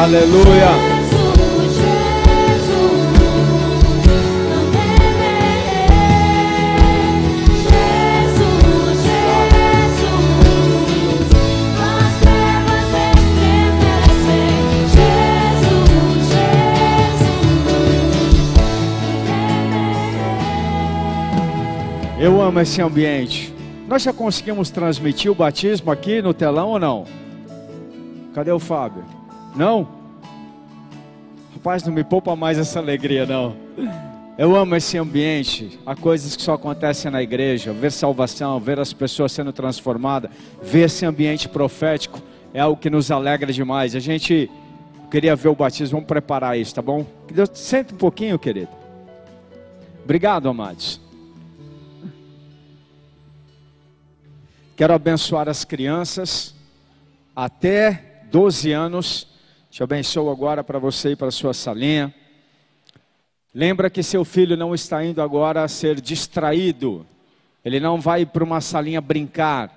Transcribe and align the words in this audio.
Aleluia. 0.00 0.68
Eu 22.20 22.40
amo 22.40 22.60
esse 22.60 22.80
ambiente. 22.80 23.52
Nós 23.88 24.02
já 24.02 24.12
conseguimos 24.12 24.70
transmitir 24.70 25.28
o 25.28 25.34
batismo 25.34 25.90
aqui 25.90 26.22
no 26.22 26.32
telão 26.32 26.68
ou 26.68 26.78
não? 26.78 27.04
Cadê 28.32 28.52
o 28.52 28.60
Fábio? 28.60 29.17
Não? 29.58 29.88
Rapaz, 31.52 31.82
não 31.82 31.92
me 31.92 32.04
poupa 32.04 32.36
mais 32.36 32.60
essa 32.60 32.78
alegria, 32.78 33.26
não. 33.26 33.56
Eu 34.38 34.54
amo 34.54 34.76
esse 34.76 34.96
ambiente. 34.96 35.80
Há 35.84 35.96
coisas 35.96 36.36
que 36.36 36.42
só 36.42 36.52
acontecem 36.52 37.10
na 37.10 37.20
igreja. 37.20 37.72
Ver 37.72 37.90
salvação, 37.90 38.60
ver 38.60 38.78
as 38.78 38.92
pessoas 38.92 39.32
sendo 39.32 39.52
transformadas, 39.52 40.30
ver 40.62 40.82
esse 40.82 41.04
ambiente 41.04 41.48
profético 41.48 42.22
é 42.54 42.60
algo 42.60 42.80
que 42.80 42.88
nos 42.88 43.10
alegra 43.10 43.52
demais. 43.52 43.96
A 43.96 43.98
gente 43.98 44.48
queria 45.10 45.34
ver 45.34 45.48
o 45.48 45.56
batismo, 45.56 45.96
vamos 45.96 46.06
preparar 46.06 46.56
isso, 46.56 46.76
tá 46.76 46.80
bom? 46.80 47.04
Deus 47.28 47.50
senta 47.54 47.92
um 47.92 47.98
pouquinho, 47.98 48.38
querido. 48.38 48.70
Obrigado, 50.04 50.48
amados. 50.48 51.00
Quero 54.76 54.94
abençoar 54.94 55.48
as 55.48 55.64
crianças 55.64 56.54
até 57.34 58.22
12 58.30 58.70
anos. 58.70 59.27
Te 59.70 59.82
abençoo 59.82 60.30
agora 60.30 60.64
para 60.64 60.78
você 60.78 61.10
e 61.10 61.16
para 61.16 61.30
sua 61.30 61.52
salinha. 61.52 62.12
Lembra 63.54 63.90
que 63.90 64.02
seu 64.02 64.24
filho 64.24 64.56
não 64.56 64.74
está 64.74 65.04
indo 65.04 65.20
agora 65.20 65.62
a 65.62 65.68
ser 65.68 66.00
distraído. 66.00 67.06
Ele 67.64 67.78
não 67.78 68.00
vai 68.00 68.24
para 68.24 68.42
uma 68.42 68.60
salinha 68.60 69.00
brincar. 69.00 69.70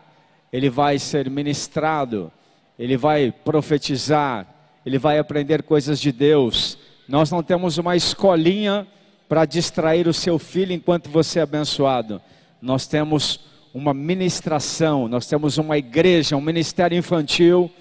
Ele 0.51 0.69
vai 0.69 0.97
ser 0.97 1.29
ministrado. 1.29 2.31
Ele 2.79 2.95
vai 2.95 3.31
profetizar. 3.31 4.47
Ele 4.85 4.97
vai 4.97 5.19
aprender 5.19 5.63
coisas 5.63 5.99
de 5.99 6.11
Deus. 6.11 6.77
Nós 7.07 7.29
não 7.29 7.43
temos 7.43 7.77
uma 7.77 7.95
escolinha 7.95 8.87
para 9.27 9.45
distrair 9.45 10.07
o 10.07 10.13
seu 10.13 10.39
filho 10.39 10.71
enquanto 10.71 11.09
você 11.09 11.39
é 11.39 11.41
abençoado. 11.41 12.21
Nós 12.61 12.87
temos 12.87 13.41
uma 13.73 13.93
ministração, 13.93 15.07
nós 15.07 15.25
temos 15.25 15.57
uma 15.57 15.77
igreja, 15.77 16.35
um 16.35 16.41
ministério 16.41 16.97
infantil 16.97 17.71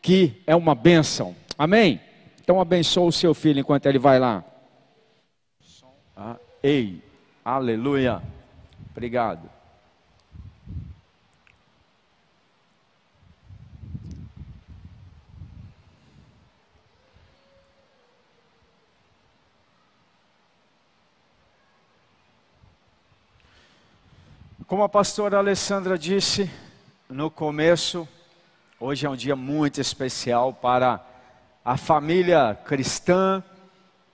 que 0.00 0.42
é 0.46 0.54
uma 0.54 0.74
bênção. 0.74 1.34
Amém? 1.56 2.00
Então 2.40 2.60
abençoa 2.60 3.06
o 3.06 3.12
seu 3.12 3.32
filho 3.32 3.60
enquanto 3.60 3.86
ele 3.86 3.98
vai 3.98 4.18
lá. 4.18 4.44
Ah, 6.16 6.36
ei, 6.62 7.02
aleluia. 7.44 8.22
Obrigado. 8.90 9.48
Como 24.66 24.82
a 24.82 24.88
pastora 24.88 25.38
Alessandra 25.38 25.96
disse 25.96 26.50
no 27.08 27.30
começo, 27.30 28.08
hoje 28.80 29.06
é 29.06 29.10
um 29.10 29.14
dia 29.14 29.36
muito 29.36 29.80
especial 29.80 30.52
para 30.52 31.13
a 31.64 31.78
família 31.78 32.54
cristã, 32.66 33.42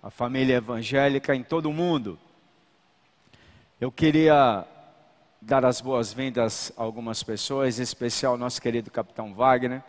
a 0.00 0.08
família 0.08 0.56
evangélica 0.56 1.34
em 1.34 1.42
todo 1.42 1.66
o 1.66 1.72
mundo. 1.72 2.16
Eu 3.80 3.90
queria 3.90 4.64
dar 5.42 5.64
as 5.64 5.80
boas-vindas 5.80 6.70
a 6.76 6.82
algumas 6.82 7.24
pessoas, 7.24 7.80
em 7.80 7.82
especial 7.82 8.36
nosso 8.38 8.62
querido 8.62 8.88
capitão 8.88 9.34
Wagner, 9.34 9.82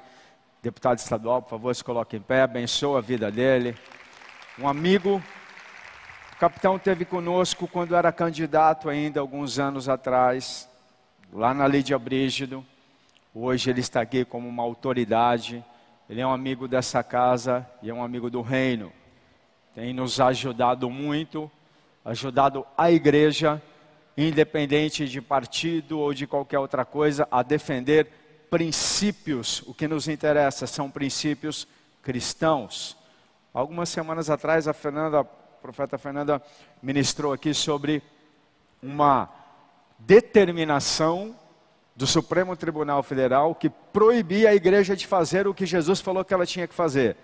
deputado 0.63 0.97
estadual, 0.97 1.44
por 1.44 1.52
favor, 1.52 1.75
se 1.75 1.84
coloque 1.84 2.18
em 2.18 2.22
pé, 2.22 2.41
abençoa 2.41 2.97
a 2.97 3.02
vida 3.02 3.30
dele. 3.30 3.78
Um 4.58 4.68
amigo 4.68 5.22
o 6.34 6.38
capitão 6.41 6.80
teve 6.80 7.06
conosco 7.06 7.68
quando 7.68 7.96
era 7.96 8.12
candidato 8.12 8.90
ainda, 8.90 9.19
alguns 9.19 9.59
anos 9.59 9.88
atrás, 9.88 10.68
lá 11.31 11.53
na 11.53 11.68
Lídia 11.68 12.00
Brígido. 12.00 12.66
Hoje 13.35 13.69
ele 13.69 13.81
está 13.81 14.02
aqui 14.02 14.25
como 14.25 14.50
uma 14.50 14.64
autoridade. 14.64 15.64
Ele 16.11 16.19
é 16.19 16.27
um 16.27 16.33
amigo 16.33 16.67
dessa 16.67 17.01
casa 17.01 17.66
e 17.81 17.89
é 17.89 17.94
um 17.94 18.03
amigo 18.03 18.29
do 18.29 18.41
reino. 18.41 18.91
Tem 19.73 19.94
nos 19.94 20.19
ajudado 20.19 20.89
muito, 20.89 21.49
ajudado 22.03 22.67
a 22.77 22.91
igreja, 22.91 23.61
independente 24.17 25.07
de 25.07 25.22
partido 25.22 25.97
ou 25.97 26.13
de 26.13 26.27
qualquer 26.27 26.59
outra 26.59 26.83
coisa, 26.83 27.25
a 27.31 27.41
defender 27.41 28.09
princípios. 28.49 29.61
O 29.61 29.73
que 29.73 29.88
nos 29.88 30.09
interessa 30.09 30.67
são 30.67 30.91
princípios 30.91 31.66
cristãos. 32.03 32.97
Algumas 33.53 33.88
semanas 33.88 34.29
atrás, 34.29 34.67
a 34.67 34.73
Fernanda 34.73 35.22
a 35.22 35.23
profeta 35.61 35.97
Fernanda 35.97 36.43
ministrou 36.83 37.31
aqui 37.31 37.53
sobre 37.53 38.03
uma 38.83 39.29
determinação 39.97 41.33
do 41.96 42.07
Supremo 42.07 42.56
Tribunal 42.56 43.03
Federal 43.03 43.53
que 43.53 43.69
proibia 43.69 44.50
a 44.50 44.56
igreja 44.56 44.96
de 44.96 45.06
fazer 45.06 45.47
o 45.47 45.53
que 45.53 45.66
Jesus 45.66 46.02
falou 46.02 46.24
que 46.24 46.34
ela 46.34 46.46
tinha 46.46 46.68
que 46.68 46.74
fazer: 46.74 47.18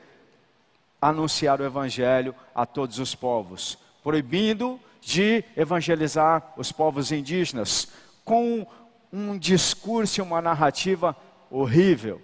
anunciar 1.02 1.62
o 1.62 1.66
evangelho 1.66 2.36
a 2.54 2.66
todos 2.66 3.00
os 3.00 3.16
povos, 3.16 3.78
proibindo 4.04 4.80
de 5.02 5.44
evangelizar 5.56 6.54
os 6.58 6.72
povos 6.72 7.12
indígenas 7.12 7.88
com 8.26 8.68
um 9.12 9.38
discurso 9.38 10.20
e 10.20 10.22
uma 10.22 10.42
narrativa 10.42 11.16
horrível. 11.50 12.22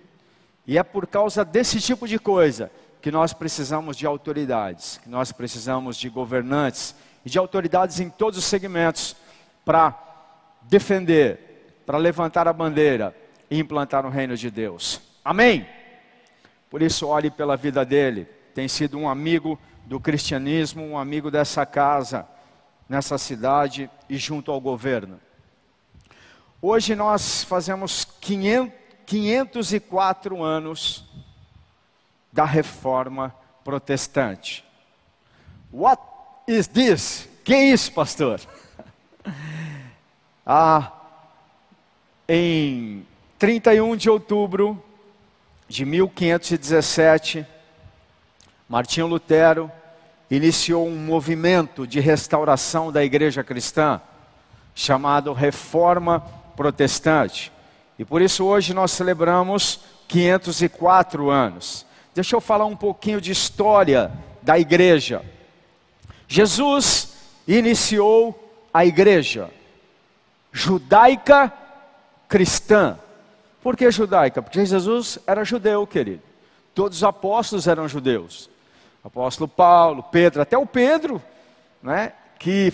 E 0.67 0.77
é 0.77 0.83
por 0.83 1.07
causa 1.07 1.43
desse 1.45 1.79
tipo 1.79 2.07
de 2.07 2.19
coisa 2.19 2.71
que 3.01 3.11
nós 3.11 3.33
precisamos 3.33 3.97
de 3.97 4.05
autoridades, 4.05 4.97
que 5.03 5.09
nós 5.09 5.31
precisamos 5.31 5.97
de 5.97 6.09
governantes 6.09 6.95
e 7.25 7.29
de 7.29 7.37
autoridades 7.37 7.99
em 7.99 8.09
todos 8.09 8.39
os 8.39 8.45
segmentos 8.45 9.15
para 9.65 9.97
defender, 10.63 11.52
para 11.85 11.97
levantar 11.97 12.47
a 12.47 12.53
bandeira 12.53 13.15
e 13.49 13.59
implantar 13.59 14.05
o 14.05 14.09
reino 14.09 14.35
de 14.35 14.49
Deus. 14.49 15.01
Amém? 15.23 15.67
Por 16.69 16.81
isso, 16.81 17.07
olhe 17.07 17.29
pela 17.29 17.55
vida 17.55 17.85
dele. 17.85 18.25
Tem 18.53 18.67
sido 18.67 18.97
um 18.97 19.07
amigo 19.07 19.59
do 19.85 19.99
cristianismo, 19.99 20.83
um 20.83 20.97
amigo 20.97 21.29
dessa 21.29 21.65
casa, 21.65 22.27
nessa 22.87 23.17
cidade 23.17 23.89
e 24.09 24.17
junto 24.17 24.51
ao 24.51 24.59
governo. 24.59 25.19
Hoje 26.61 26.95
nós 26.95 27.43
fazemos 27.43 28.05
500, 28.21 28.73
504 29.05 30.41
anos 30.41 31.05
da 32.31 32.45
reforma 32.45 33.35
protestante. 33.63 34.65
What 35.71 36.01
is 36.47 36.67
this? 36.67 37.29
Que 37.43 37.53
é 37.53 37.65
isso, 37.65 37.91
pastor? 37.91 38.39
ah, 40.45 40.91
em 42.27 43.05
31 43.37 43.95
de 43.95 44.09
outubro 44.09 44.81
de 45.67 45.85
1517, 45.85 47.45
Martinho 48.69 49.07
Lutero 49.07 49.71
iniciou 50.29 50.87
um 50.87 50.95
movimento 50.95 51.85
de 51.85 51.99
restauração 51.99 52.91
da 52.91 53.03
igreja 53.03 53.43
cristã, 53.43 54.01
chamado 54.73 55.33
Reforma 55.33 56.21
Protestante. 56.55 57.51
E 57.99 58.05
por 58.05 58.21
isso 58.21 58.45
hoje 58.45 58.73
nós 58.73 58.91
celebramos 58.91 59.81
504 60.07 61.29
anos. 61.29 61.85
Deixa 62.15 62.35
eu 62.35 62.41
falar 62.41 62.65
um 62.65 62.75
pouquinho 62.75 63.19
de 63.19 63.31
história 63.31 64.11
da 64.41 64.57
igreja. 64.57 65.21
Jesus 66.27 67.13
iniciou 67.47 68.39
a 68.73 68.85
igreja 68.85 69.49
judaica 70.51 71.51
cristã. 72.33 72.97
Por 73.61 73.77
que 73.77 73.91
judaica? 73.91 74.41
Porque 74.41 74.65
Jesus 74.65 75.19
era 75.27 75.43
judeu, 75.43 75.85
querido. 75.85 76.23
Todos 76.73 76.97
os 76.97 77.03
apóstolos 77.03 77.67
eram 77.67 77.87
judeus. 77.87 78.49
apóstolo 79.03 79.47
Paulo, 79.47 80.01
Pedro, 80.01 80.41
até 80.41 80.57
o 80.57 80.65
Pedro, 80.65 81.21
né, 81.83 82.13
que 82.39 82.73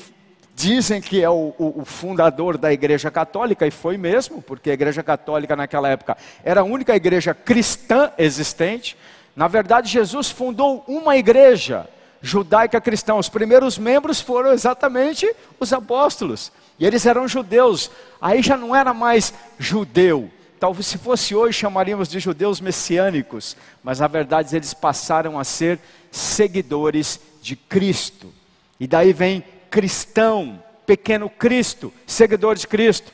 dizem 0.56 1.02
que 1.02 1.22
é 1.22 1.30
o, 1.30 1.54
o, 1.60 1.82
o, 1.82 1.86
fundador 1.86 2.58
da 2.58 2.72
Igreja 2.72 3.12
Católica, 3.12 3.68
e 3.68 3.72
foi 3.72 3.98
mesmo, 3.98 4.42
porque 4.42 4.70
a 4.70 4.74
Igreja 4.74 5.04
Católica 5.04 5.58
naquela 5.58 5.90
época 5.90 6.16
era 6.42 6.62
a 6.62 6.64
única 6.64 6.96
igreja 6.96 7.34
cristã 7.34 8.14
existente. 8.18 8.96
Na 9.36 9.50
verdade, 9.50 9.90
Jesus 9.90 10.32
fundou 10.32 10.86
uma 10.88 11.18
igreja 11.18 11.86
judaica 12.22 12.82
cristã. 12.82 13.16
Os 13.16 13.30
primeiros 13.30 13.78
membros 13.78 14.22
foram 14.22 14.52
exatamente 14.52 15.30
os 15.60 15.72
apóstolos. 15.74 16.52
E 16.78 16.86
eles 16.86 17.06
eram 17.06 17.28
judeus. 17.28 17.92
Aí 18.22 18.42
já 18.42 18.58
não 18.58 18.76
era 18.76 18.94
mais 18.94 19.34
judeu, 19.58 20.30
talvez 20.60 20.88
se 20.88 20.98
fosse 20.98 21.34
hoje 21.34 21.58
chamaríamos 21.58 22.10
de 22.10 22.20
judeus 22.20 22.60
messiânicos, 22.60 23.56
mas 23.82 24.00
na 24.00 24.08
verdade 24.08 24.56
eles 24.56 24.74
passaram 24.74 25.40
a 25.40 25.44
ser 25.44 25.80
seguidores 26.12 27.20
de 27.42 27.56
Cristo. 27.56 28.34
E 28.80 28.86
daí 28.86 29.14
vem 29.14 29.44
cristão, 29.70 30.62
pequeno 30.86 31.30
Cristo, 31.30 31.94
seguidor 32.06 32.56
de 32.56 32.68
Cristo. 32.68 33.12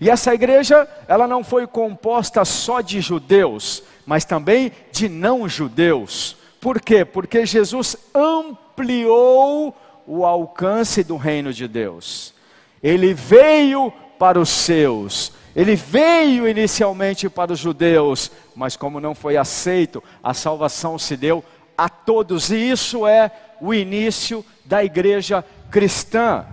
E 0.00 0.10
essa 0.10 0.34
igreja, 0.34 0.88
ela 1.06 1.28
não 1.28 1.44
foi 1.44 1.66
composta 1.66 2.44
só 2.44 2.80
de 2.80 3.00
judeus, 3.00 3.84
mas 4.04 4.24
também 4.24 4.72
de 4.90 5.08
não 5.08 5.48
judeus. 5.48 6.36
Por 6.62 6.80
quê? 6.80 7.04
Porque 7.04 7.44
Jesus 7.44 7.96
ampliou 8.14 9.76
o 10.06 10.24
alcance 10.24 11.02
do 11.02 11.16
reino 11.16 11.52
de 11.52 11.66
Deus. 11.66 12.32
Ele 12.80 13.12
veio 13.12 13.92
para 14.16 14.38
os 14.38 14.48
seus. 14.48 15.32
Ele 15.56 15.74
veio 15.74 16.48
inicialmente 16.48 17.28
para 17.28 17.52
os 17.52 17.58
judeus, 17.58 18.30
mas 18.54 18.76
como 18.76 19.00
não 19.00 19.12
foi 19.12 19.36
aceito, 19.36 20.00
a 20.22 20.32
salvação 20.32 20.96
se 21.00 21.16
deu 21.16 21.44
a 21.76 21.88
todos, 21.88 22.52
e 22.52 22.70
isso 22.70 23.08
é 23.08 23.32
o 23.60 23.74
início 23.74 24.44
da 24.64 24.84
igreja 24.84 25.44
cristã. 25.68 26.46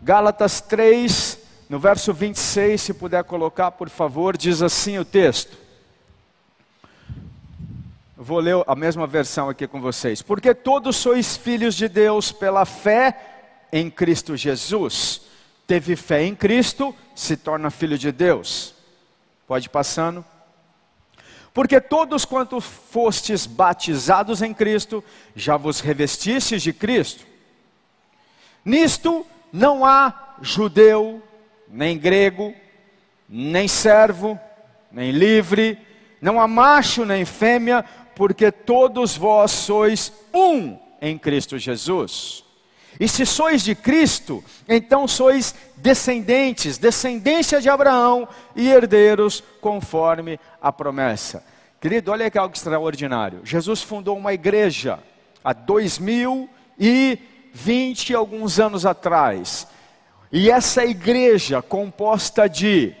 Gálatas 0.00 0.62
3, 0.62 1.38
no 1.68 1.78
verso 1.78 2.14
26, 2.14 2.80
se 2.80 2.94
puder 2.94 3.24
colocar, 3.24 3.72
por 3.72 3.90
favor, 3.90 4.38
diz 4.38 4.62
assim 4.62 4.96
o 4.96 5.04
texto. 5.04 5.69
Vou 8.22 8.38
ler 8.38 8.62
a 8.66 8.76
mesma 8.76 9.06
versão 9.06 9.48
aqui 9.48 9.66
com 9.66 9.80
vocês. 9.80 10.20
Porque 10.20 10.52
todos 10.52 10.96
sois 10.96 11.38
filhos 11.38 11.74
de 11.74 11.88
Deus 11.88 12.30
pela 12.30 12.66
fé 12.66 13.18
em 13.72 13.88
Cristo 13.88 14.36
Jesus. 14.36 15.22
Teve 15.66 15.96
fé 15.96 16.24
em 16.24 16.34
Cristo, 16.34 16.94
se 17.14 17.34
torna 17.34 17.70
filho 17.70 17.96
de 17.96 18.12
Deus. 18.12 18.74
Pode 19.46 19.70
passando. 19.70 20.22
Porque 21.54 21.80
todos 21.80 22.26
quanto 22.26 22.60
fostes 22.60 23.46
batizados 23.46 24.42
em 24.42 24.52
Cristo, 24.52 25.02
já 25.34 25.56
vos 25.56 25.80
revestistes 25.80 26.62
de 26.62 26.74
Cristo. 26.74 27.24
Nisto 28.62 29.24
não 29.50 29.82
há 29.82 30.34
judeu, 30.42 31.22
nem 31.66 31.96
grego, 31.96 32.54
nem 33.26 33.66
servo, 33.66 34.38
nem 34.92 35.10
livre, 35.10 35.78
não 36.20 36.40
há 36.40 36.46
macho 36.46 37.04
nem 37.04 37.24
fêmea, 37.24 37.84
porque 38.20 38.52
todos 38.52 39.16
vós 39.16 39.50
sois 39.50 40.12
um 40.34 40.78
em 41.00 41.16
Cristo 41.16 41.56
Jesus. 41.56 42.44
E 43.00 43.08
se 43.08 43.24
sois 43.24 43.62
de 43.64 43.74
Cristo, 43.74 44.44
então 44.68 45.08
sois 45.08 45.54
descendentes, 45.78 46.76
descendência 46.76 47.62
de 47.62 47.70
Abraão 47.70 48.28
e 48.54 48.68
herdeiros 48.68 49.42
conforme 49.58 50.38
a 50.60 50.70
promessa. 50.70 51.42
Querido, 51.80 52.12
olha 52.12 52.30
que 52.30 52.36
algo 52.36 52.54
extraordinário. 52.54 53.40
Jesus 53.42 53.80
fundou 53.80 54.18
uma 54.18 54.34
igreja 54.34 54.98
há 55.42 55.54
dois 55.54 55.98
mil 55.98 56.46
e 56.78 57.18
vinte 57.54 58.14
alguns 58.14 58.60
anos 58.60 58.84
atrás. 58.84 59.66
E 60.30 60.50
essa 60.50 60.84
igreja 60.84 61.62
composta 61.62 62.46
de 62.46 62.94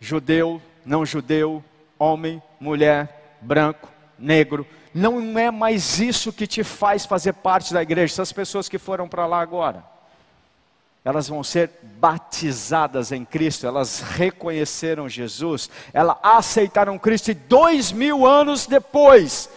judeu, 0.00 0.62
não 0.82 1.04
judeu, 1.04 1.62
homem, 1.98 2.42
mulher, 2.58 3.18
branco, 3.42 3.90
negro, 4.18 4.66
não 4.94 5.38
é 5.38 5.50
mais 5.50 5.98
isso 5.98 6.32
que 6.32 6.46
te 6.46 6.62
faz 6.62 7.04
fazer 7.04 7.32
parte 7.34 7.72
da 7.72 7.82
igreja. 7.82 8.14
Essas 8.14 8.32
pessoas 8.32 8.68
que 8.68 8.78
foram 8.78 9.08
para 9.08 9.26
lá 9.26 9.40
agora, 9.40 9.84
elas 11.04 11.28
vão 11.28 11.42
ser 11.42 11.70
batizadas 11.98 13.10
em 13.10 13.24
Cristo, 13.24 13.66
elas 13.66 14.00
reconheceram 14.00 15.08
Jesus, 15.08 15.68
elas 15.92 16.16
aceitaram 16.22 16.98
Cristo 16.98 17.30
e 17.30 17.34
dois 17.34 17.90
mil 17.90 18.26
anos 18.26 18.66
depois 18.66 19.50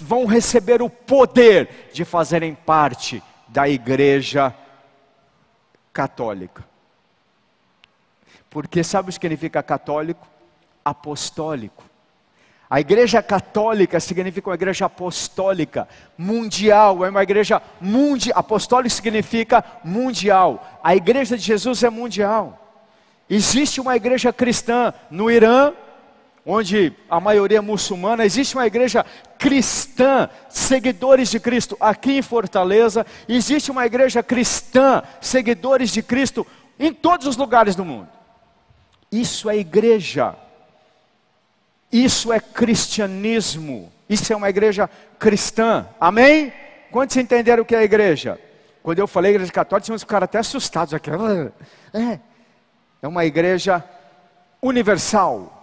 vão 0.00 0.26
receber 0.26 0.82
o 0.82 0.90
poder 0.90 1.90
de 1.92 2.04
fazerem 2.04 2.54
parte 2.54 3.22
da 3.48 3.68
igreja 3.68 4.54
católica. 5.92 6.64
Porque 8.50 8.84
sabe 8.84 9.06
o 9.06 9.08
que 9.08 9.14
significa 9.14 9.62
católico? 9.62 10.26
Apostólico. 10.84 11.87
A 12.70 12.80
igreja 12.80 13.22
católica 13.22 13.98
significa 13.98 14.50
uma 14.50 14.54
igreja 14.54 14.86
apostólica, 14.86 15.88
mundial, 16.18 17.04
é 17.04 17.08
uma 17.08 17.22
igreja 17.22 17.62
mundial. 17.80 18.38
Apostólico 18.38 18.94
significa 18.94 19.64
mundial. 19.82 20.78
A 20.82 20.94
igreja 20.94 21.36
de 21.36 21.42
Jesus 21.42 21.82
é 21.82 21.88
mundial. 21.88 22.66
Existe 23.28 23.80
uma 23.80 23.96
igreja 23.96 24.32
cristã 24.32 24.92
no 25.10 25.30
Irã, 25.30 25.72
onde 26.44 26.92
a 27.10 27.20
maioria 27.20 27.58
é 27.58 27.60
muçulmana, 27.60 28.24
existe 28.24 28.54
uma 28.54 28.66
igreja 28.66 29.04
cristã, 29.38 30.28
seguidores 30.48 31.30
de 31.30 31.38
Cristo, 31.38 31.76
aqui 31.78 32.18
em 32.18 32.22
Fortaleza, 32.22 33.04
existe 33.28 33.70
uma 33.70 33.84
igreja 33.84 34.22
cristã, 34.22 35.02
seguidores 35.20 35.90
de 35.90 36.02
Cristo, 36.02 36.46
em 36.78 36.92
todos 36.92 37.26
os 37.26 37.36
lugares 37.36 37.76
do 37.76 37.84
mundo. 37.84 38.08
Isso 39.12 39.48
é 39.48 39.56
igreja. 39.56 40.34
Isso 41.92 42.32
é 42.32 42.40
cristianismo. 42.40 43.92
Isso 44.08 44.32
é 44.32 44.36
uma 44.36 44.48
igreja 44.48 44.88
cristã. 45.18 45.86
Amém? 46.00 46.52
Quantos 46.90 47.16
entenderam 47.16 47.62
o 47.62 47.66
que 47.66 47.74
é 47.74 47.78
a 47.78 47.84
igreja? 47.84 48.38
Quando 48.82 48.98
eu 48.98 49.06
falei 49.06 49.32
igreja 49.32 49.52
católica, 49.52 49.84
tinha 49.84 49.94
uns 49.94 50.04
caras 50.04 50.24
até 50.24 50.38
assustados 50.38 50.94
aqui. 50.94 51.10
É, 51.92 52.18
é 53.02 53.08
uma 53.08 53.24
igreja 53.24 53.84
universal. 54.62 55.54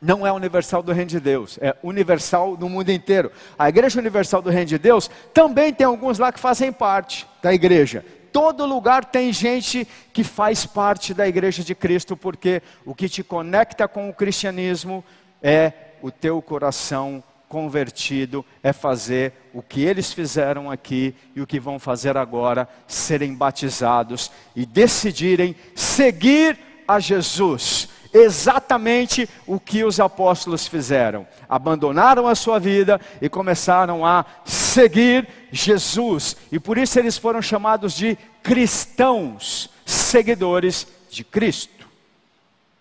Não 0.00 0.26
é 0.26 0.32
universal 0.32 0.82
do 0.82 0.92
reino 0.92 1.10
de 1.10 1.20
Deus, 1.20 1.58
é 1.60 1.76
universal 1.82 2.56
no 2.58 2.68
mundo 2.68 2.90
inteiro. 2.90 3.30
A 3.56 3.68
igreja 3.68 4.00
universal 4.00 4.42
do 4.42 4.50
reino 4.50 4.66
de 4.66 4.78
Deus 4.78 5.08
também 5.32 5.72
tem 5.72 5.86
alguns 5.86 6.18
lá 6.18 6.32
que 6.32 6.40
fazem 6.40 6.72
parte 6.72 7.26
da 7.40 7.54
igreja. 7.54 8.04
Todo 8.32 8.66
lugar 8.66 9.04
tem 9.04 9.32
gente 9.32 9.86
que 10.12 10.24
faz 10.24 10.64
parte 10.66 11.12
da 11.12 11.28
igreja 11.28 11.62
de 11.62 11.74
Cristo, 11.74 12.16
porque 12.16 12.62
o 12.84 12.94
que 12.94 13.08
te 13.08 13.22
conecta 13.22 13.86
com 13.86 14.08
o 14.08 14.14
cristianismo 14.14 15.04
é 15.42 15.72
o 16.00 16.10
teu 16.10 16.40
coração 16.40 17.22
convertido, 17.48 18.44
é 18.62 18.72
fazer 18.72 19.34
o 19.52 19.60
que 19.60 19.82
eles 19.82 20.10
fizeram 20.10 20.70
aqui 20.70 21.14
e 21.36 21.40
o 21.42 21.46
que 21.46 21.60
vão 21.60 21.78
fazer 21.78 22.16
agora, 22.16 22.66
serem 22.86 23.34
batizados 23.34 24.30
e 24.56 24.64
decidirem 24.64 25.54
seguir 25.74 26.58
a 26.88 26.98
Jesus. 26.98 27.90
Exatamente 28.10 29.28
o 29.46 29.60
que 29.60 29.84
os 29.84 30.00
apóstolos 30.00 30.66
fizeram. 30.66 31.26
Abandonaram 31.48 32.26
a 32.26 32.34
sua 32.34 32.58
vida 32.58 33.00
e 33.20 33.28
começaram 33.28 34.04
a 34.04 34.24
seguir 34.44 35.28
Jesus. 35.50 36.36
E 36.50 36.58
por 36.58 36.78
isso 36.78 36.98
eles 36.98 37.18
foram 37.18 37.42
chamados 37.42 37.94
de 37.94 38.16
cristãos, 38.42 39.70
seguidores 39.84 40.86
de 41.10 41.22
Cristo. 41.22 41.86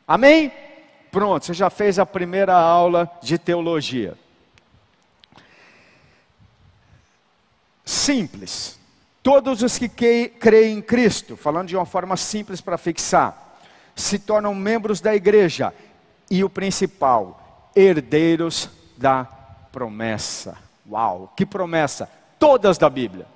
Amém? 0.08 0.52
Pronto, 1.12 1.46
você 1.46 1.54
já 1.54 1.70
fez 1.70 2.00
a 2.00 2.06
primeira 2.06 2.56
aula 2.56 3.12
de 3.22 3.38
teologia. 3.38 4.18
Simples. 7.84 8.80
Todos 9.22 9.62
os 9.62 9.78
que 9.78 9.90
creem 10.30 10.78
em 10.78 10.82
Cristo, 10.82 11.36
falando 11.36 11.68
de 11.68 11.76
uma 11.76 11.86
forma 11.86 12.18
simples 12.18 12.62
para 12.62 12.78
fixar, 12.78 13.60
se 13.96 14.18
tornam 14.18 14.56
membros 14.56 15.02
da 15.02 15.14
igreja 15.14 15.74
e 16.30 16.44
o 16.44 16.50
principal, 16.50 17.70
herdeiros 17.76 18.70
da 18.98 19.26
promessa. 19.72 20.58
Uau, 20.90 21.32
que 21.36 21.46
promessa! 21.46 22.10
Todas 22.40 22.78
da 22.78 22.90
Bíblia. 22.90 23.28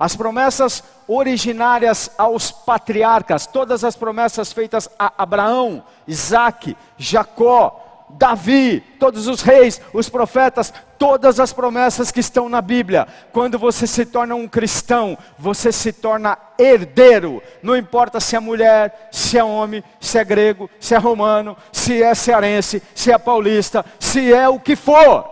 As 0.00 0.16
promessas 0.16 0.82
originárias 1.06 2.10
aos 2.16 2.50
patriarcas, 2.50 3.46
todas 3.46 3.84
as 3.84 3.94
promessas 3.94 4.50
feitas 4.50 4.88
a 4.98 5.12
Abraão, 5.18 5.84
Isaac, 6.08 6.74
Jacó, 6.96 8.06
Davi, 8.08 8.80
todos 8.98 9.26
os 9.26 9.42
reis, 9.42 9.78
os 9.92 10.08
profetas, 10.08 10.72
todas 10.98 11.38
as 11.38 11.52
promessas 11.52 12.10
que 12.10 12.20
estão 12.20 12.48
na 12.48 12.62
Bíblia. 12.62 13.06
Quando 13.30 13.58
você 13.58 13.86
se 13.86 14.06
torna 14.06 14.34
um 14.34 14.48
cristão, 14.48 15.18
você 15.38 15.70
se 15.70 15.92
torna 15.92 16.38
herdeiro. 16.58 17.42
Não 17.62 17.76
importa 17.76 18.20
se 18.20 18.34
é 18.34 18.40
mulher, 18.40 19.10
se 19.12 19.36
é 19.36 19.44
homem, 19.44 19.84
se 20.00 20.18
é 20.18 20.24
grego, 20.24 20.70
se 20.80 20.94
é 20.94 20.98
romano, 20.98 21.54
se 21.70 22.02
é 22.02 22.14
cearense, 22.14 22.82
se 22.94 23.12
é 23.12 23.18
paulista, 23.18 23.84
se 23.98 24.32
é 24.32 24.48
o 24.48 24.58
que 24.58 24.74
for. 24.74 25.28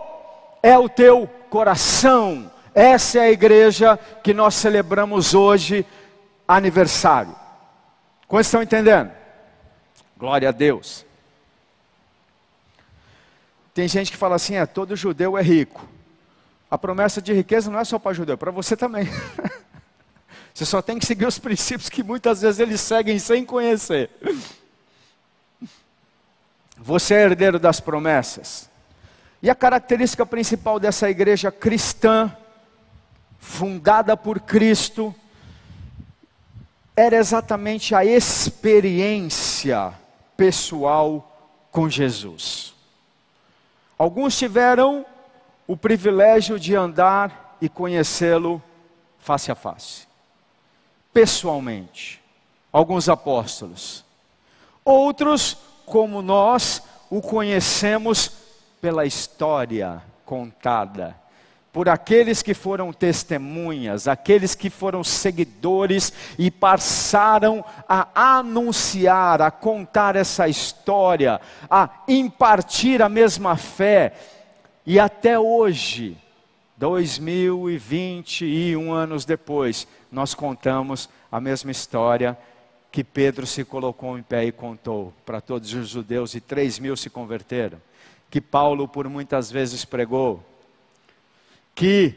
É 0.61 0.77
o 0.77 0.87
teu 0.87 1.27
coração. 1.49 2.48
Essa 2.73 3.19
é 3.19 3.21
a 3.21 3.31
igreja 3.31 3.97
que 4.23 4.33
nós 4.33 4.55
celebramos 4.55 5.33
hoje, 5.33 5.85
aniversário. 6.47 7.35
Quantos 8.27 8.47
estão 8.47 8.61
entendendo? 8.61 9.11
Glória 10.17 10.49
a 10.49 10.51
Deus. 10.51 11.05
Tem 13.73 13.87
gente 13.87 14.11
que 14.11 14.17
fala 14.17 14.35
assim: 14.35 14.55
é, 14.55 14.65
todo 14.65 14.95
judeu 14.95 15.37
é 15.37 15.41
rico. 15.41 15.87
A 16.69 16.77
promessa 16.77 17.21
de 17.21 17.33
riqueza 17.33 17.71
não 17.71 17.79
é 17.79 17.83
só 17.83 17.97
para 17.97 18.13
judeu, 18.13 18.33
é 18.33 18.37
para 18.37 18.51
você 18.51 18.77
também. 18.77 19.07
você 20.53 20.65
só 20.65 20.81
tem 20.81 20.99
que 20.99 21.05
seguir 21.05 21.25
os 21.25 21.39
princípios 21.39 21.89
que 21.89 22.03
muitas 22.03 22.41
vezes 22.41 22.59
eles 22.59 22.81
seguem 22.81 23.17
sem 23.17 23.43
conhecer. 23.43 24.09
Você 26.77 27.15
é 27.15 27.23
herdeiro 27.23 27.57
das 27.57 27.79
promessas. 27.79 28.69
E 29.41 29.49
a 29.49 29.55
característica 29.55 30.25
principal 30.25 30.79
dessa 30.79 31.09
igreja 31.09 31.51
cristã, 31.51 32.31
fundada 33.39 34.15
por 34.17 34.39
Cristo, 34.39 35.15
era 36.95 37.15
exatamente 37.15 37.95
a 37.95 38.03
experiência 38.03 39.93
pessoal 40.35 41.25
com 41.71 41.89
Jesus. 41.89 42.73
Alguns 43.97 44.37
tiveram 44.37 45.05
o 45.67 45.77
privilégio 45.77 46.59
de 46.59 46.75
andar 46.75 47.57
e 47.61 47.69
conhecê-lo 47.69 48.61
face 49.19 49.51
a 49.51 49.55
face, 49.55 50.07
pessoalmente. 51.13 52.21
Alguns 52.71 53.09
apóstolos. 53.09 54.05
Outros, 54.85 55.57
como 55.85 56.21
nós, 56.21 56.83
o 57.09 57.21
conhecemos 57.21 58.31
pela 58.79 59.05
história 59.05 60.01
contada 60.25 61.15
por 61.71 61.87
aqueles 61.87 62.41
que 62.41 62.53
foram 62.53 62.91
testemunhas, 62.91 64.07
aqueles 64.07 64.55
que 64.55 64.69
foram 64.69 65.03
seguidores 65.03 66.11
e 66.37 66.49
passaram 66.49 67.63
a 67.87 68.37
anunciar, 68.37 69.41
a 69.41 69.51
contar 69.51 70.15
essa 70.15 70.47
história, 70.47 71.39
a 71.69 71.89
impartir 72.07 73.01
a 73.01 73.09
mesma 73.09 73.55
fé. 73.55 74.13
E 74.85 74.99
até 74.99 75.37
hoje, 75.37 76.17
2021 76.77 78.91
anos 78.91 79.25
depois, 79.25 79.87
nós 80.11 80.33
contamos 80.33 81.07
a 81.31 81.39
mesma 81.39 81.69
história 81.69 82.35
que 82.91 83.03
Pedro 83.03 83.45
se 83.45 83.63
colocou 83.63 84.17
em 84.17 84.23
pé 84.23 84.45
e 84.45 84.51
contou 84.51 85.13
para 85.23 85.39
todos 85.39 85.71
os 85.73 85.89
judeus 85.89 86.33
e 86.33 86.41
três 86.41 86.79
mil 86.79 86.97
se 86.97 87.09
converteram, 87.09 87.79
que 88.31 88.41
Paulo 88.41 88.87
por 88.87 89.07
muitas 89.07 89.51
vezes 89.51 89.85
pregou, 89.85 90.43
que 91.79 92.13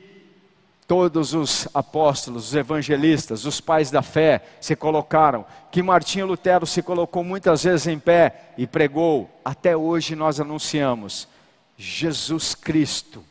todos 0.88 1.34
os 1.34 1.68
apóstolos, 1.72 2.48
os 2.48 2.54
evangelistas, 2.56 3.44
os 3.44 3.60
pais 3.60 3.92
da 3.92 4.02
fé 4.02 4.42
se 4.60 4.74
colocaram, 4.74 5.46
que 5.70 5.80
Martinho 5.80 6.26
Lutero 6.26 6.66
se 6.66 6.82
colocou 6.82 7.22
muitas 7.22 7.62
vezes 7.62 7.86
em 7.86 7.96
pé 7.96 8.50
e 8.58 8.66
pregou. 8.66 9.30
Até 9.44 9.76
hoje 9.76 10.16
nós 10.16 10.40
anunciamos: 10.40 11.28
Jesus 11.76 12.56
Cristo 12.56 13.22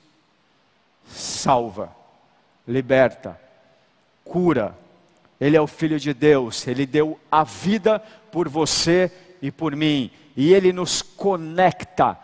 salva, 1.06 1.94
liberta, 2.66 3.38
cura. 4.24 4.74
Ele 5.38 5.58
é 5.58 5.62
o 5.62 5.68
Filho 5.68 6.00
de 6.00 6.14
Deus, 6.14 6.66
ele 6.66 6.86
deu 6.86 7.20
a 7.30 7.44
vida 7.44 8.00
por 8.32 8.48
você 8.48 9.12
e 9.42 9.52
por 9.52 9.76
mim, 9.76 10.10
e 10.38 10.54
ele 10.54 10.72
nos 10.72 11.02
conecta 11.02 12.18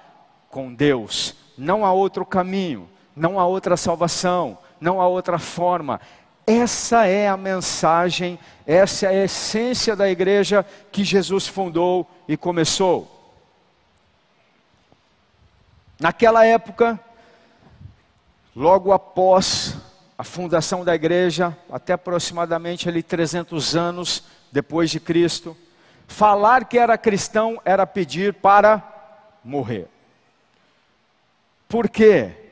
com 0.49 0.73
Deus. 0.73 1.35
Não 1.57 1.85
há 1.85 1.91
outro 1.91 2.25
caminho 2.25 2.87
não 3.17 3.39
há 3.39 3.45
outra 3.45 3.75
salvação, 3.75 4.57
não 4.79 5.01
há 5.01 5.07
outra 5.07 5.39
forma. 5.39 5.99
Essa 6.45 7.05
é 7.07 7.27
a 7.27 7.35
mensagem, 7.35 8.39
essa 8.65 9.07
é 9.07 9.09
a 9.09 9.25
essência 9.25 9.95
da 9.95 10.07
igreja 10.07 10.65
que 10.91 11.03
Jesus 11.03 11.47
fundou 11.47 12.07
e 12.27 12.37
começou. 12.37 13.11
Naquela 15.99 16.45
época, 16.45 16.99
logo 18.55 18.93
após 18.93 19.75
a 20.15 20.23
fundação 20.23 20.85
da 20.85 20.93
igreja, 20.93 21.57
até 21.71 21.93
aproximadamente 21.93 22.87
ali 22.87 23.01
300 23.01 23.75
anos 23.75 24.23
depois 24.51 24.91
de 24.91 24.99
Cristo, 24.99 25.57
falar 26.07 26.65
que 26.65 26.77
era 26.77 26.97
cristão 26.99 27.59
era 27.65 27.85
pedir 27.87 28.35
para 28.35 28.81
morrer. 29.43 29.87
Por 31.67 31.89
quê? 31.89 32.46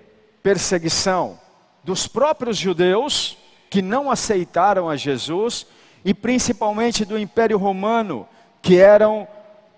Perseguição 0.46 1.40
dos 1.84 2.06
próprios 2.06 2.56
judeus 2.56 3.36
que 3.68 3.82
não 3.82 4.12
aceitaram 4.12 4.88
a 4.88 4.96
Jesus 4.96 5.66
e 6.06 6.14
principalmente 6.14 7.04
do 7.04 7.18
Império 7.18 7.58
Romano, 7.58 8.28
que 8.62 8.78
eram 8.78 9.28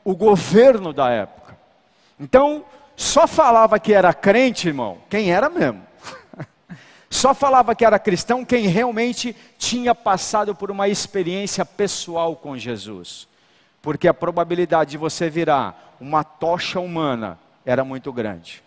o 0.04 0.14
governo 0.14 0.92
da 0.92 1.10
época. 1.10 1.58
Então, 2.20 2.66
só 2.98 3.26
falava 3.26 3.80
que 3.80 3.94
era 3.94 4.14
crente, 4.14 4.68
irmão, 4.68 4.98
quem 5.10 5.32
era 5.32 5.50
mesmo. 5.50 5.88
Só 7.10 7.34
falava 7.34 7.74
que 7.74 7.86
era 7.86 7.98
cristão 7.98 8.44
quem 8.44 8.68
realmente 8.68 9.34
tinha 9.58 9.96
passado 9.96 10.54
por 10.54 10.70
uma 10.70 10.90
experiência 10.90 11.64
pessoal 11.64 12.36
com 12.36 12.58
Jesus. 12.58 13.26
Porque 13.82 14.10
a 14.10 14.14
probabilidade 14.14 14.92
de 14.92 14.98
você 14.98 15.30
virar 15.30 15.96
uma 16.02 16.26
tocha 16.26 16.82
humana 16.82 17.40
era 17.66 17.86
muito 17.86 18.12
grande 18.12 18.67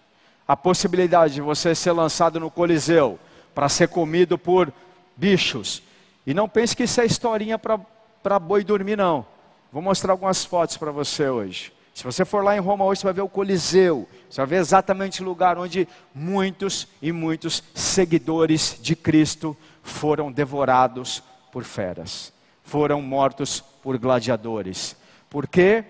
a 0.51 0.57
possibilidade 0.57 1.35
de 1.35 1.41
você 1.41 1.77
ser 1.77 1.93
lançado 1.93 2.41
no 2.41 2.51
Coliseu 2.51 3.21
para 3.55 3.69
ser 3.69 3.87
comido 3.87 4.37
por 4.37 4.73
bichos. 5.17 5.81
E 6.27 6.35
não 6.35 6.49
pense 6.49 6.75
que 6.75 6.83
isso 6.83 7.01
é 7.01 7.07
historinha 7.07 7.57
para 7.57 8.39
boi 8.41 8.65
dormir, 8.65 8.97
não. 8.97 9.25
Vou 9.73 9.81
mostrar 9.81 10.11
algumas 10.11 10.45
fotos 10.45 10.77
para 10.77 10.91
você 10.91 11.29
hoje. 11.29 11.73
Se 11.95 12.03
você 12.03 12.25
for 12.25 12.43
lá 12.43 12.57
em 12.57 12.59
Roma 12.59 12.85
hoje, 12.85 13.01
você 13.01 13.07
vai 13.07 13.15
ver 13.15 13.21
o 13.21 13.29
Coliseu. 13.29 14.09
Você 14.29 14.41
vai 14.41 14.47
ver 14.49 14.57
exatamente 14.57 15.23
o 15.23 15.25
lugar 15.25 15.57
onde 15.57 15.87
muitos 16.13 16.89
e 17.01 17.13
muitos 17.13 17.63
seguidores 17.73 18.77
de 18.83 18.97
Cristo 18.97 19.57
foram 19.85 20.33
devorados 20.33 21.23
por 21.53 21.63
feras, 21.63 22.33
foram 22.65 23.01
mortos 23.01 23.61
por 23.61 23.97
gladiadores. 23.99 24.97
Por 25.31 25.47
quê? 25.47 25.85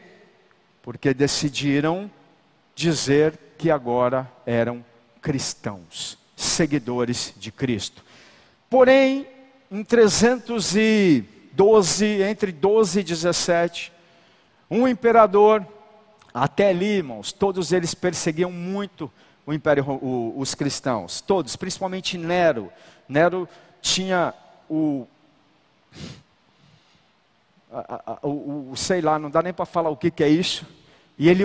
Porque 0.82 1.14
decidiram 1.14 2.10
dizer 2.74 3.38
que 3.60 3.70
agora 3.70 4.28
eram 4.46 4.82
cristãos, 5.20 6.16
seguidores 6.34 7.34
de 7.36 7.52
Cristo. 7.52 8.02
Porém, 8.70 9.26
em 9.70 9.84
312, 9.84 12.22
entre 12.22 12.52
12 12.52 13.00
e 13.00 13.02
17, 13.02 13.92
um 14.70 14.88
imperador, 14.88 15.62
até 16.32 16.70
ali, 16.70 16.86
irmãos, 16.86 17.32
todos 17.32 17.70
eles 17.70 17.92
perseguiam 17.92 18.50
muito 18.50 19.12
o 19.44 19.52
império, 19.52 19.84
o, 19.86 20.32
os 20.38 20.54
cristãos, 20.54 21.20
todos, 21.20 21.54
principalmente 21.54 22.16
Nero. 22.16 22.72
Nero 23.06 23.46
tinha 23.82 24.32
o, 24.70 25.06
o, 28.22 28.70
o 28.70 28.72
sei 28.74 29.02
lá, 29.02 29.18
não 29.18 29.28
dá 29.28 29.42
nem 29.42 29.52
para 29.52 29.66
falar 29.66 29.90
o 29.90 29.98
que, 29.98 30.10
que 30.10 30.24
é 30.24 30.30
isso. 30.30 30.66
E 31.18 31.28
ele 31.28 31.44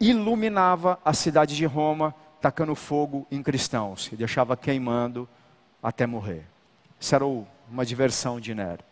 iluminava 0.00 0.98
a 1.04 1.12
cidade 1.12 1.56
de 1.56 1.64
Roma, 1.64 2.14
tacando 2.40 2.74
fogo 2.74 3.26
em 3.30 3.42
cristãos 3.42 4.08
e 4.12 4.16
deixava 4.16 4.56
queimando 4.56 5.28
até 5.82 6.06
morrer. 6.06 6.44
Isso 7.00 7.14
era 7.14 7.24
uma 7.24 7.84
diversão 7.84 8.40
de 8.40 8.54
Nero. 8.54 8.84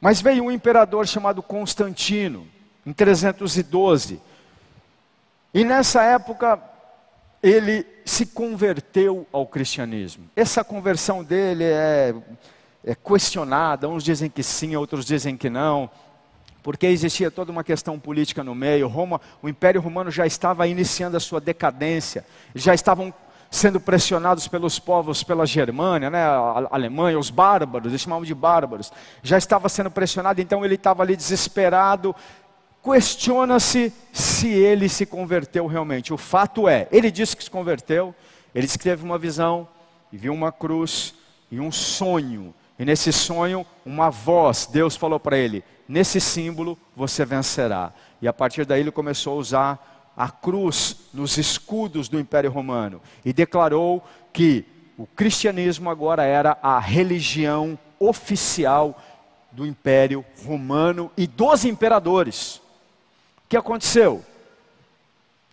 Mas 0.00 0.20
veio 0.20 0.44
um 0.44 0.50
imperador 0.50 1.06
chamado 1.06 1.42
Constantino, 1.42 2.46
em 2.84 2.92
312. 2.92 4.20
E 5.54 5.64
nessa 5.64 6.02
época 6.02 6.60
ele 7.42 7.86
se 8.04 8.26
converteu 8.26 9.26
ao 9.32 9.46
cristianismo. 9.46 10.28
Essa 10.34 10.64
conversão 10.64 11.22
dele 11.22 11.64
é, 11.64 12.14
é 12.84 12.94
questionada, 12.94 13.88
uns 13.88 14.02
dizem 14.02 14.30
que 14.30 14.42
sim, 14.42 14.76
outros 14.76 15.04
dizem 15.04 15.36
que 15.36 15.50
não 15.50 15.90
porque 16.62 16.86
existia 16.86 17.30
toda 17.30 17.50
uma 17.50 17.64
questão 17.64 17.98
política 17.98 18.44
no 18.44 18.54
meio. 18.54 18.88
Roma, 18.88 19.20
o 19.42 19.48
Império 19.48 19.80
Romano 19.80 20.10
já 20.10 20.26
estava 20.26 20.66
iniciando 20.66 21.16
a 21.16 21.20
sua 21.20 21.40
decadência, 21.40 22.24
já 22.54 22.74
estavam 22.74 23.12
sendo 23.50 23.78
pressionados 23.78 24.48
pelos 24.48 24.78
povos 24.78 25.22
pela 25.22 25.44
Germânia, 25.44 26.08
né, 26.08 26.22
a 26.22 26.68
Alemanha, 26.70 27.18
os 27.18 27.28
bárbaros, 27.28 27.92
eles 27.92 28.00
chamavam 28.00 28.24
de 28.24 28.34
bárbaros, 28.34 28.90
já 29.22 29.36
estava 29.36 29.68
sendo 29.68 29.90
pressionado, 29.90 30.40
então 30.40 30.64
ele 30.64 30.76
estava 30.76 31.02
ali 31.02 31.14
desesperado. 31.14 32.16
Questiona-se 32.82 33.92
se 34.10 34.48
ele 34.48 34.88
se 34.88 35.04
converteu 35.04 35.66
realmente. 35.66 36.14
O 36.14 36.16
fato 36.16 36.66
é, 36.66 36.88
ele 36.90 37.10
disse 37.10 37.36
que 37.36 37.44
se 37.44 37.50
converteu, 37.50 38.14
ele 38.54 38.64
escreve 38.64 39.04
uma 39.04 39.18
visão 39.18 39.68
e 40.10 40.16
viu 40.16 40.32
uma 40.32 40.50
cruz 40.50 41.14
e 41.50 41.60
um 41.60 41.70
sonho. 41.70 42.54
E 42.78 42.84
nesse 42.84 43.12
sonho, 43.12 43.66
uma 43.84 44.10
voz, 44.10 44.66
Deus 44.66 44.96
falou 44.96 45.20
para 45.20 45.36
ele: 45.36 45.62
nesse 45.88 46.20
símbolo 46.20 46.78
você 46.96 47.24
vencerá. 47.24 47.92
E 48.20 48.28
a 48.28 48.32
partir 48.32 48.64
daí 48.64 48.80
ele 48.80 48.90
começou 48.90 49.34
a 49.34 49.36
usar 49.36 50.12
a 50.16 50.30
cruz 50.30 50.96
nos 51.12 51.38
escudos 51.38 52.08
do 52.08 52.20
Império 52.20 52.50
Romano 52.50 53.00
e 53.24 53.32
declarou 53.32 54.02
que 54.32 54.64
o 54.96 55.06
cristianismo 55.06 55.90
agora 55.90 56.22
era 56.22 56.58
a 56.62 56.78
religião 56.78 57.78
oficial 57.98 59.00
do 59.50 59.66
Império 59.66 60.24
Romano 60.46 61.10
e 61.16 61.26
dos 61.26 61.64
imperadores. 61.64 62.56
O 62.56 63.48
que 63.48 63.56
aconteceu? 63.56 64.24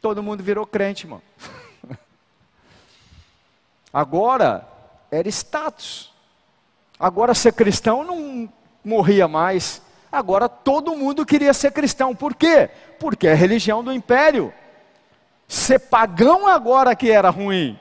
Todo 0.01 0.23
mundo 0.23 0.41
virou 0.41 0.65
crente, 0.65 1.05
irmão. 1.05 1.21
Agora 3.91 4.65
era 5.11 5.27
status. 5.27 6.13
Agora 6.97 7.33
ser 7.33 7.53
cristão 7.53 8.03
não 8.03 8.49
morria 8.83 9.27
mais. 9.27 9.81
Agora 10.11 10.49
todo 10.49 10.95
mundo 10.95 11.25
queria 11.25 11.53
ser 11.53 11.71
cristão. 11.71 12.15
Por 12.15 12.33
quê? 12.35 12.69
Porque 12.99 13.27
é 13.27 13.31
a 13.31 13.35
religião 13.35 13.83
do 13.83 13.93
império. 13.93 14.53
Ser 15.47 15.79
pagão 15.79 16.47
agora 16.47 16.95
que 16.95 17.09
era 17.09 17.29
ruim. 17.29 17.79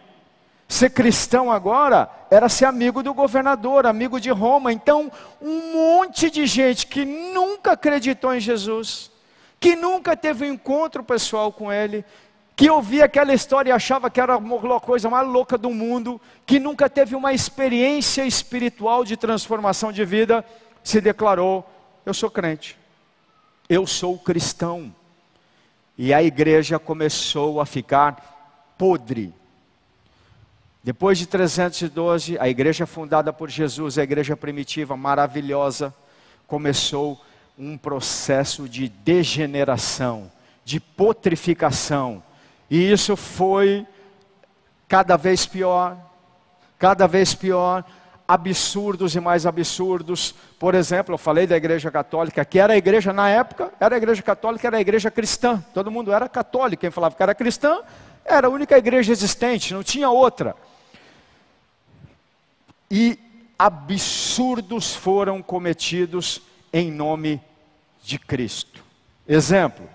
Ser 0.68 0.90
cristão 0.90 1.50
agora 1.50 2.11
era 2.30 2.49
ser 2.49 2.66
amigo 2.66 3.02
do 3.02 3.14
governador, 3.14 3.87
amigo 3.87 4.20
de 4.20 4.30
Roma. 4.30 4.70
Então, 4.70 5.11
um 5.40 5.73
monte 5.73 6.30
de 6.30 6.47
gente 6.47 6.87
que 6.87 7.06
nunca 7.06 7.73
acreditou 7.73 8.35
em 8.35 8.40
Jesus, 8.40 9.11
que 9.58 9.75
nunca 9.75 10.14
teve 10.14 10.44
um 10.44 10.52
encontro 10.52 11.02
pessoal 11.02 11.50
com 11.50 11.73
ele, 11.73 12.04
que 12.54 12.68
ouvia 12.68 13.06
aquela 13.06 13.32
história 13.32 13.70
e 13.70 13.73
achava 13.73 14.11
que 14.11 14.20
era 14.20 14.35
a 14.35 14.80
coisa 14.80 15.08
mais 15.08 15.26
louca 15.26 15.56
do 15.56 15.70
mundo, 15.70 16.20
que 16.44 16.58
nunca 16.58 16.90
teve 16.90 17.14
uma 17.16 17.32
experiência 17.32 18.26
espiritual 18.26 19.04
de 19.04 19.16
transformação 19.16 19.90
de 19.90 20.04
vida, 20.04 20.44
se 20.82 21.00
declarou: 21.00 21.64
Eu 22.08 22.14
sou 22.14 22.30
crente, 22.30 22.74
eu 23.68 23.86
sou 23.86 24.18
cristão. 24.18 24.94
E 25.98 26.14
a 26.14 26.22
igreja 26.22 26.78
começou 26.78 27.60
a 27.60 27.66
ficar 27.66 28.72
podre. 28.78 29.30
Depois 30.82 31.18
de 31.18 31.26
312, 31.26 32.38
a 32.38 32.48
igreja 32.48 32.86
fundada 32.86 33.30
por 33.30 33.50
Jesus, 33.50 33.98
a 33.98 34.02
igreja 34.02 34.34
primitiva, 34.34 34.96
maravilhosa, 34.96 35.94
começou 36.46 37.22
um 37.58 37.76
processo 37.76 38.66
de 38.66 38.88
degeneração, 38.88 40.32
de 40.64 40.80
potrificação 40.80 42.22
e 42.70 42.90
isso 42.90 43.16
foi 43.16 43.86
cada 44.88 45.14
vez 45.18 45.44
pior, 45.44 45.94
cada 46.78 47.06
vez 47.06 47.34
pior, 47.34 47.84
absurdos 48.28 49.16
e 49.16 49.20
mais 49.20 49.47
absurdos. 49.47 50.35
Por 50.58 50.75
exemplo, 50.75 51.14
eu 51.14 51.18
falei 51.18 51.47
da 51.47 51.56
igreja 51.56 51.90
católica, 51.90 52.44
que 52.44 52.58
era 52.58 52.75
a 52.75 52.76
igreja 52.76 53.11
na 53.11 53.30
época, 53.30 53.73
era 53.80 53.94
a 53.94 53.99
igreja 53.99 54.20
católica, 54.20 54.66
era 54.66 54.76
a 54.76 54.80
igreja 54.80 55.11
cristã. 55.11 55.64
Todo 55.73 55.90
mundo 55.90 56.12
era 56.12 56.28
católico, 56.28 56.82
quem 56.82 56.90
falava 56.90 57.16
que 57.16 57.23
era 57.23 57.35
cristã, 57.35 57.80
era 58.23 58.47
a 58.47 58.50
única 58.50 58.76
igreja 58.76 59.11
existente, 59.11 59.73
não 59.73 59.82
tinha 59.82 60.11
outra. 60.11 60.54
E 62.90 63.18
absurdos 63.58 64.94
foram 64.94 65.42
cometidos 65.42 66.42
em 66.70 66.90
nome 66.92 67.40
de 68.02 68.18
Cristo. 68.18 68.85
Exemplo, 69.26 69.88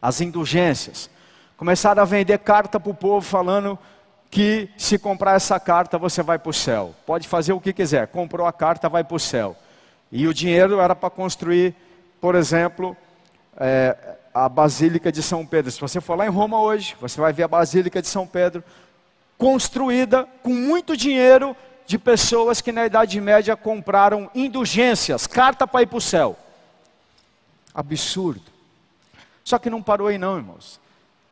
as 0.00 0.20
indulgências. 0.20 1.10
Começaram 1.56 2.02
a 2.02 2.06
vender 2.06 2.38
carta 2.38 2.78
para 2.78 2.90
o 2.90 2.94
povo 2.94 3.20
falando 3.20 3.78
que 4.32 4.70
se 4.78 4.98
comprar 4.98 5.34
essa 5.34 5.60
carta 5.60 5.98
você 5.98 6.22
vai 6.22 6.38
para 6.38 6.48
o 6.48 6.54
céu. 6.54 6.94
Pode 7.04 7.28
fazer 7.28 7.52
o 7.52 7.60
que 7.60 7.70
quiser. 7.70 8.06
Comprou 8.06 8.46
a 8.46 8.52
carta, 8.52 8.88
vai 8.88 9.04
para 9.04 9.14
o 9.14 9.20
céu. 9.20 9.54
E 10.10 10.26
o 10.26 10.32
dinheiro 10.32 10.80
era 10.80 10.96
para 10.96 11.10
construir, 11.10 11.74
por 12.18 12.34
exemplo, 12.34 12.96
é, 13.58 13.94
a 14.32 14.48
Basílica 14.48 15.12
de 15.12 15.22
São 15.22 15.44
Pedro. 15.44 15.70
Se 15.70 15.78
você 15.78 16.00
for 16.00 16.16
lá 16.16 16.24
em 16.24 16.30
Roma 16.30 16.58
hoje, 16.62 16.96
você 16.98 17.20
vai 17.20 17.30
ver 17.30 17.42
a 17.42 17.48
Basílica 17.48 18.00
de 18.00 18.08
São 18.08 18.26
Pedro 18.26 18.64
construída 19.36 20.26
com 20.42 20.54
muito 20.54 20.96
dinheiro 20.96 21.54
de 21.84 21.98
pessoas 21.98 22.62
que 22.62 22.72
na 22.72 22.86
Idade 22.86 23.20
Média 23.20 23.54
compraram 23.54 24.30
indulgências, 24.34 25.26
carta 25.26 25.66
para 25.66 25.82
ir 25.82 25.86
para 25.88 25.98
o 25.98 26.00
céu. 26.00 26.38
Absurdo. 27.74 28.50
Só 29.44 29.58
que 29.58 29.68
não 29.68 29.82
parou 29.82 30.06
aí 30.06 30.16
não, 30.16 30.38
irmãos 30.38 30.80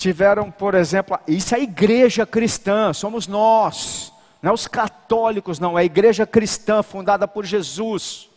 tiveram, 0.00 0.50
por 0.50 0.74
exemplo, 0.74 1.18
isso 1.28 1.54
é 1.54 1.58
a 1.58 1.60
igreja 1.60 2.24
cristã, 2.24 2.90
somos 2.90 3.26
nós, 3.26 4.10
não 4.40 4.50
é 4.50 4.54
os 4.54 4.66
católicos, 4.66 5.58
não, 5.58 5.78
é 5.78 5.82
a 5.82 5.84
igreja 5.84 6.26
cristã 6.26 6.82
fundada 6.82 7.28
por 7.28 7.44
Jesus. 7.44 8.30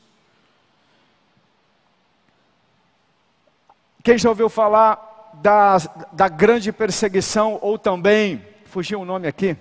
Quem 4.03 4.17
já 4.17 4.27
ouviu 4.27 4.49
falar 4.49 5.31
da, 5.35 5.77
da 6.11 6.27
grande 6.27 6.69
perseguição, 6.73 7.57
ou 7.61 7.79
também, 7.79 8.45
fugiu 8.65 8.99
o 8.99 9.05
nome 9.05 9.25
aqui, 9.25 9.55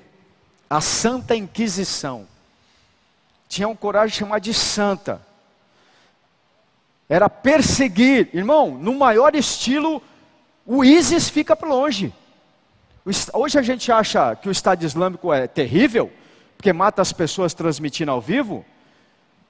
a 0.69 0.81
Santa 0.81 1.37
Inquisição. 1.37 2.27
Tinham 3.49 3.77
coragem 3.77 4.09
de 4.11 4.19
chamar 4.19 4.41
de 4.41 4.53
santa. 4.53 5.25
Era 7.09 7.31
perseguir, 7.31 8.29
irmão, 8.35 8.73
no 8.73 8.95
maior 8.95 9.37
estilo 9.37 10.03
o 10.67 10.85
ISIS 10.85 11.29
fica 11.29 11.57
para 11.57 11.69
longe. 11.69 12.13
Hoje 13.33 13.59
a 13.59 13.63
gente 13.63 13.91
acha 13.91 14.37
que 14.37 14.49
o 14.49 14.53
Estado 14.53 14.85
Islâmico 14.85 15.33
é 15.33 15.47
terrível, 15.47 16.11
porque 16.57 16.73
mata 16.73 17.03
as 17.03 17.13
pessoas 17.13 17.53
transmitindo 17.53 18.13
ao 18.13 18.21
vivo. 18.21 18.65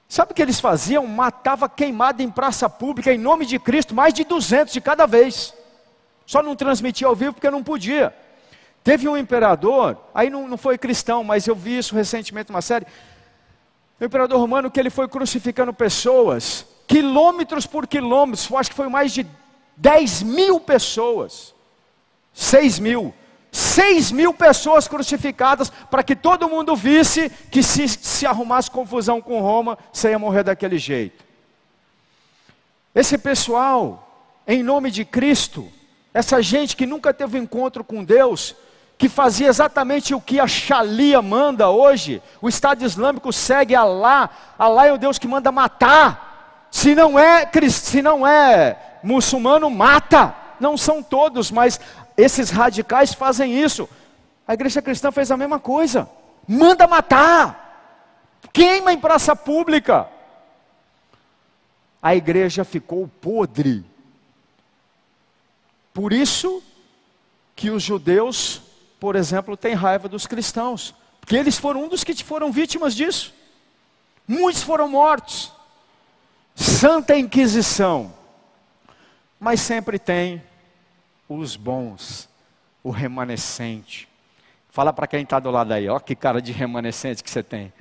Sabe 0.09 0.31
o 0.31 0.35
que 0.35 0.41
eles 0.41 0.59
faziam? 0.59 1.05
Matava 1.05 1.69
queimado 1.69 2.21
em 2.21 2.29
praça 2.29 2.67
pública, 2.67 3.13
em 3.13 3.17
nome 3.17 3.45
de 3.45 3.59
Cristo, 3.59 3.93
mais 3.93 4.13
de 4.13 4.23
200 4.23 4.73
de 4.73 4.81
cada 4.81 5.05
vez. 5.05 5.53
Só 6.25 6.41
não 6.41 6.55
transmitia 6.55 7.07
ao 7.07 7.15
vivo 7.15 7.33
porque 7.33 7.49
não 7.49 7.63
podia. 7.63 8.13
Teve 8.83 9.07
um 9.07 9.15
imperador, 9.15 9.97
aí 10.13 10.29
não, 10.29 10.47
não 10.47 10.57
foi 10.57 10.77
cristão, 10.77 11.23
mas 11.23 11.47
eu 11.47 11.55
vi 11.55 11.77
isso 11.77 11.95
recentemente 11.95 12.49
numa 12.49 12.61
série. 12.61 12.85
O 13.99 14.03
imperador 14.03 14.39
romano 14.39 14.69
que 14.69 14.79
ele 14.79 14.89
foi 14.89 15.07
crucificando 15.07 15.73
pessoas, 15.73 16.65
quilômetros 16.87 17.65
por 17.65 17.87
quilômetros, 17.87 18.51
acho 18.51 18.71
que 18.71 18.75
foi 18.75 18.89
mais 18.89 19.13
de 19.13 19.25
10 19.77 20.23
mil 20.23 20.59
pessoas, 20.59 21.53
6 22.33 22.79
mil, 22.79 23.13
6 23.51 24.11
mil 24.11 24.33
pessoas 24.33 24.87
crucificadas 24.87 25.69
para 25.69 26.03
que 26.03 26.15
todo 26.15 26.49
mundo 26.49 26.75
visse 26.75 27.29
que 27.51 27.61
se, 27.61 27.87
se 27.87 28.25
arrumasse 28.25 28.71
confusão 28.71 29.21
com 29.21 29.41
Roma, 29.41 29.77
você 29.91 30.09
ia 30.09 30.19
morrer 30.19 30.43
daquele 30.43 30.77
jeito. 30.77 31.23
Esse 32.95 33.17
pessoal, 33.17 34.31
em 34.47 34.61
nome 34.61 34.91
de 34.91 35.03
Cristo, 35.03 35.71
essa 36.13 36.41
gente 36.41 36.75
que 36.75 36.85
nunca 36.85 37.13
teve 37.13 37.37
encontro 37.39 37.83
com 37.83 38.03
Deus, 38.03 38.55
que 38.97 39.09
fazia 39.09 39.47
exatamente 39.47 40.13
o 40.13 40.21
que 40.21 40.39
a 40.39 40.47
Shalia 40.47 41.21
manda 41.21 41.69
hoje, 41.69 42.21
o 42.41 42.47
Estado 42.47 42.85
Islâmico 42.85 43.33
segue 43.33 43.75
Alá, 43.75 44.29
Alá 44.57 44.87
é 44.87 44.93
o 44.93 44.97
Deus 44.97 45.17
que 45.17 45.27
manda 45.27 45.51
matar, 45.51 46.67
se 46.71 46.95
não 46.95 47.17
é, 47.17 47.49
se 47.69 48.01
não 48.01 48.25
é 48.25 48.92
muçulmano 49.03 49.69
mata. 49.69 50.35
Não 50.59 50.77
são 50.77 51.03
todos, 51.03 51.51
mas 51.51 51.79
esses 52.15 52.49
radicais 52.49 53.13
fazem 53.13 53.61
isso. 53.61 53.87
A 54.47 54.53
igreja 54.53 54.81
cristã 54.81 55.11
fez 55.11 55.29
a 55.29 55.37
mesma 55.37 55.59
coisa. 55.59 56.09
Manda 56.47 56.87
matar. 56.87 58.39
Queima 58.51 58.93
em 58.93 58.99
praça 58.99 59.35
pública. 59.35 60.07
A 62.01 62.15
igreja 62.15 62.63
ficou 62.63 63.09
podre. 63.21 63.85
Por 65.93 66.11
isso 66.11 66.61
que 67.55 67.69
os 67.69 67.83
judeus, 67.83 68.61
por 68.99 69.15
exemplo, 69.15 69.55
têm 69.55 69.73
raiva 69.73 70.09
dos 70.09 70.25
cristãos, 70.25 70.93
porque 71.21 71.35
eles 71.35 71.57
foram 71.57 71.83
um 71.83 71.87
dos 71.87 72.03
que 72.03 72.23
foram 72.23 72.51
vítimas 72.51 72.95
disso. 72.95 73.33
Muitos 74.27 74.63
foram 74.63 74.87
mortos. 74.87 75.51
Santa 76.55 77.15
Inquisição 77.15 78.13
mas 79.43 79.59
sempre 79.59 79.99
tem 79.99 80.41
os 81.27 81.57
bons, 81.57 82.29
o 82.81 82.89
remanescente. 82.89 84.07
Fala 84.69 84.93
para 84.93 85.05
quem 85.05 85.23
está 85.23 85.37
do 85.37 85.51
lado 85.51 85.73
aí, 85.73 85.89
ó, 85.89 85.99
que 85.99 86.15
cara 86.15 86.41
de 86.41 86.53
remanescente 86.53 87.21
que 87.21 87.29
você 87.29 87.43
tem. 87.43 87.73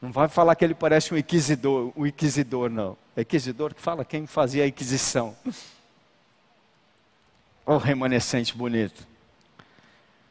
Não 0.00 0.12
vai 0.12 0.28
falar 0.28 0.54
que 0.54 0.64
ele 0.64 0.76
parece 0.76 1.12
um 1.12 1.16
inquisidor, 1.16 1.92
um 1.96 2.06
inquisidor 2.06 2.70
não. 2.70 2.96
É 3.16 3.22
inquisidor 3.22 3.74
que 3.74 3.82
fala 3.82 4.04
quem 4.04 4.24
fazia 4.24 4.62
a 4.62 4.68
inquisição. 4.68 5.36
O 7.66 7.78
remanescente 7.78 8.56
bonito. 8.56 9.04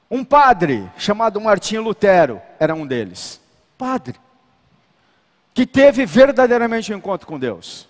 Um 0.09 0.23
padre 0.23 0.89
chamado 0.97 1.41
Martinho 1.41 1.81
Lutero 1.81 2.41
era 2.57 2.73
um 2.73 2.87
deles. 2.87 3.41
Padre 3.77 4.17
que 5.55 5.65
teve 5.65 6.05
verdadeiramente 6.05 6.93
um 6.93 6.97
encontro 6.97 7.25
com 7.25 7.39
Deus. 7.39 7.87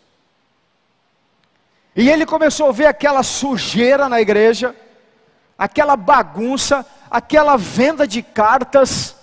E 1.95 2.07
ele 2.07 2.25
começou 2.25 2.69
a 2.69 2.71
ver 2.71 2.85
aquela 2.85 3.23
sujeira 3.23 4.07
na 4.07 4.21
igreja, 4.21 4.75
aquela 5.57 5.97
bagunça, 5.97 6.85
aquela 7.09 7.57
venda 7.57 8.07
de 8.07 8.21
cartas, 8.21 9.15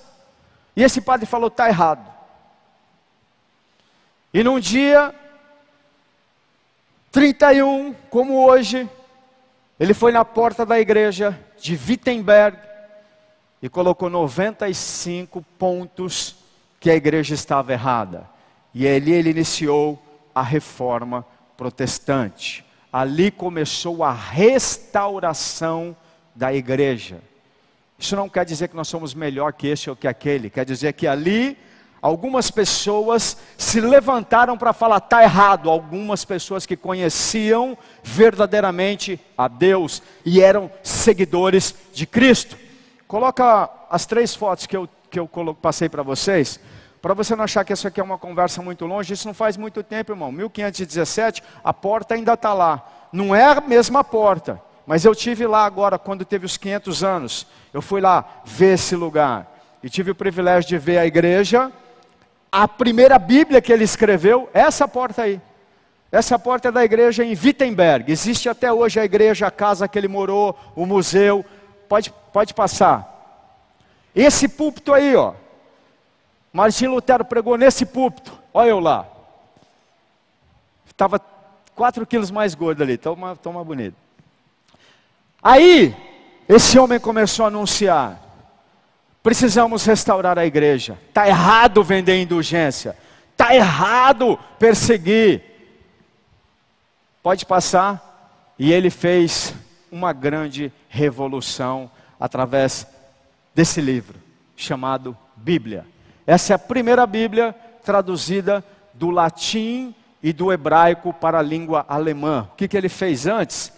e 0.74 0.82
esse 0.82 1.00
padre 1.00 1.24
falou: 1.24 1.46
está 1.46 1.68
errado. 1.68 2.04
E 4.34 4.42
num 4.42 4.58
dia, 4.58 5.14
31, 7.12 7.94
como 8.10 8.44
hoje, 8.44 8.90
ele 9.78 9.94
foi 9.94 10.10
na 10.10 10.24
porta 10.24 10.66
da 10.66 10.80
igreja 10.80 11.38
de 11.60 11.74
Wittenberg 11.74 12.58
e 13.62 13.68
colocou 13.68 14.10
95 14.10 15.42
pontos 15.56 16.34
que 16.80 16.90
a 16.90 16.96
igreja 16.96 17.34
estava 17.34 17.72
errada. 17.72 18.31
E 18.74 18.86
ali 18.88 19.12
ele 19.12 19.30
iniciou 19.30 20.00
a 20.34 20.42
reforma 20.42 21.26
protestante. 21.56 22.64
Ali 22.92 23.30
começou 23.30 24.02
a 24.02 24.12
restauração 24.12 25.96
da 26.34 26.52
igreja. 26.52 27.20
Isso 27.98 28.16
não 28.16 28.28
quer 28.28 28.44
dizer 28.44 28.68
que 28.68 28.76
nós 28.76 28.88
somos 28.88 29.14
melhor 29.14 29.52
que 29.52 29.68
esse 29.68 29.88
ou 29.88 29.94
que 29.94 30.08
aquele, 30.08 30.50
quer 30.50 30.64
dizer 30.64 30.92
que 30.94 31.06
ali 31.06 31.56
algumas 32.02 32.50
pessoas 32.50 33.36
se 33.56 33.80
levantaram 33.80 34.58
para 34.58 34.72
falar 34.72 34.98
tá 34.98 35.22
errado, 35.22 35.70
algumas 35.70 36.24
pessoas 36.24 36.66
que 36.66 36.76
conheciam 36.76 37.78
verdadeiramente 38.02 39.20
a 39.38 39.46
Deus 39.46 40.02
e 40.24 40.40
eram 40.40 40.68
seguidores 40.82 41.76
de 41.94 42.04
Cristo. 42.04 42.58
Coloca 43.06 43.70
as 43.88 44.04
três 44.04 44.34
fotos 44.34 44.66
que 44.66 44.76
eu, 44.76 44.88
que 45.08 45.20
eu 45.20 45.28
passei 45.62 45.88
para 45.88 46.02
vocês, 46.02 46.58
para 47.02 47.14
você 47.14 47.34
não 47.34 47.42
achar 47.42 47.64
que 47.64 47.72
isso 47.72 47.88
aqui 47.88 48.00
é 48.00 48.04
uma 48.04 48.16
conversa 48.16 48.62
muito 48.62 48.86
longe, 48.86 49.12
isso 49.12 49.26
não 49.26 49.34
faz 49.34 49.56
muito 49.56 49.82
tempo, 49.82 50.12
irmão. 50.12 50.30
1517, 50.30 51.42
a 51.64 51.74
porta 51.74 52.14
ainda 52.14 52.34
está 52.34 52.54
lá. 52.54 52.88
Não 53.12 53.34
é 53.34 53.44
a 53.44 53.60
mesma 53.60 54.04
porta, 54.04 54.62
mas 54.86 55.04
eu 55.04 55.12
tive 55.12 55.44
lá 55.44 55.64
agora, 55.64 55.98
quando 55.98 56.24
teve 56.24 56.46
os 56.46 56.56
500 56.56 57.02
anos. 57.02 57.46
Eu 57.74 57.82
fui 57.82 58.00
lá 58.00 58.24
ver 58.44 58.74
esse 58.74 58.94
lugar 58.94 59.52
e 59.82 59.90
tive 59.90 60.12
o 60.12 60.14
privilégio 60.14 60.68
de 60.68 60.78
ver 60.78 60.98
a 60.98 61.04
igreja. 61.04 61.72
A 62.52 62.68
primeira 62.68 63.18
Bíblia 63.18 63.60
que 63.60 63.72
ele 63.72 63.82
escreveu, 63.82 64.48
essa 64.54 64.86
porta 64.86 65.22
aí. 65.22 65.40
Essa 66.12 66.38
porta 66.38 66.68
é 66.68 66.72
da 66.72 66.84
igreja 66.84 67.24
em 67.24 67.30
Wittenberg. 67.30 68.12
Existe 68.12 68.48
até 68.48 68.72
hoje 68.72 69.00
a 69.00 69.04
igreja, 69.04 69.48
a 69.48 69.50
casa 69.50 69.88
que 69.88 69.98
ele 69.98 70.06
morou, 70.06 70.56
o 70.76 70.86
museu. 70.86 71.44
Pode, 71.88 72.14
pode 72.32 72.54
passar. 72.54 73.08
Esse 74.14 74.46
púlpito 74.46 74.92
aí, 74.92 75.16
ó. 75.16 75.32
Martim 76.52 76.86
Lutero 76.86 77.24
pregou 77.24 77.56
nesse 77.56 77.86
púlpito. 77.86 78.38
Olha 78.52 78.68
eu 78.68 78.78
lá. 78.78 79.06
Estava 80.86 81.18
4 81.74 82.06
quilos 82.06 82.30
mais 82.30 82.54
gordo 82.54 82.82
ali. 82.82 82.98
Toma, 82.98 83.34
toma 83.36 83.64
bonito. 83.64 83.96
Aí, 85.42 85.96
esse 86.48 86.78
homem 86.78 87.00
começou 87.00 87.44
a 87.44 87.48
anunciar. 87.48 88.20
Precisamos 89.22 89.84
restaurar 89.84 90.38
a 90.38 90.44
igreja. 90.44 90.98
Está 91.08 91.26
errado 91.26 91.82
vender 91.82 92.20
indulgência. 92.20 92.96
Está 93.30 93.54
errado 93.54 94.38
perseguir. 94.58 95.42
Pode 97.22 97.46
passar. 97.46 98.54
E 98.58 98.72
ele 98.72 98.90
fez 98.90 99.54
uma 99.90 100.12
grande 100.12 100.72
revolução 100.88 101.90
através 102.20 102.86
desse 103.54 103.80
livro, 103.80 104.18
chamado 104.56 105.16
Bíblia. 105.36 105.86
Essa 106.26 106.52
é 106.52 106.56
a 106.56 106.58
primeira 106.58 107.06
Bíblia 107.06 107.54
traduzida 107.84 108.64
do 108.94 109.10
latim 109.10 109.94
e 110.22 110.32
do 110.32 110.52
hebraico 110.52 111.12
para 111.12 111.38
a 111.38 111.42
língua 111.42 111.84
alemã. 111.88 112.48
O 112.52 112.56
que, 112.56 112.68
que 112.68 112.76
ele 112.76 112.88
fez 112.88 113.26
antes? 113.26 113.72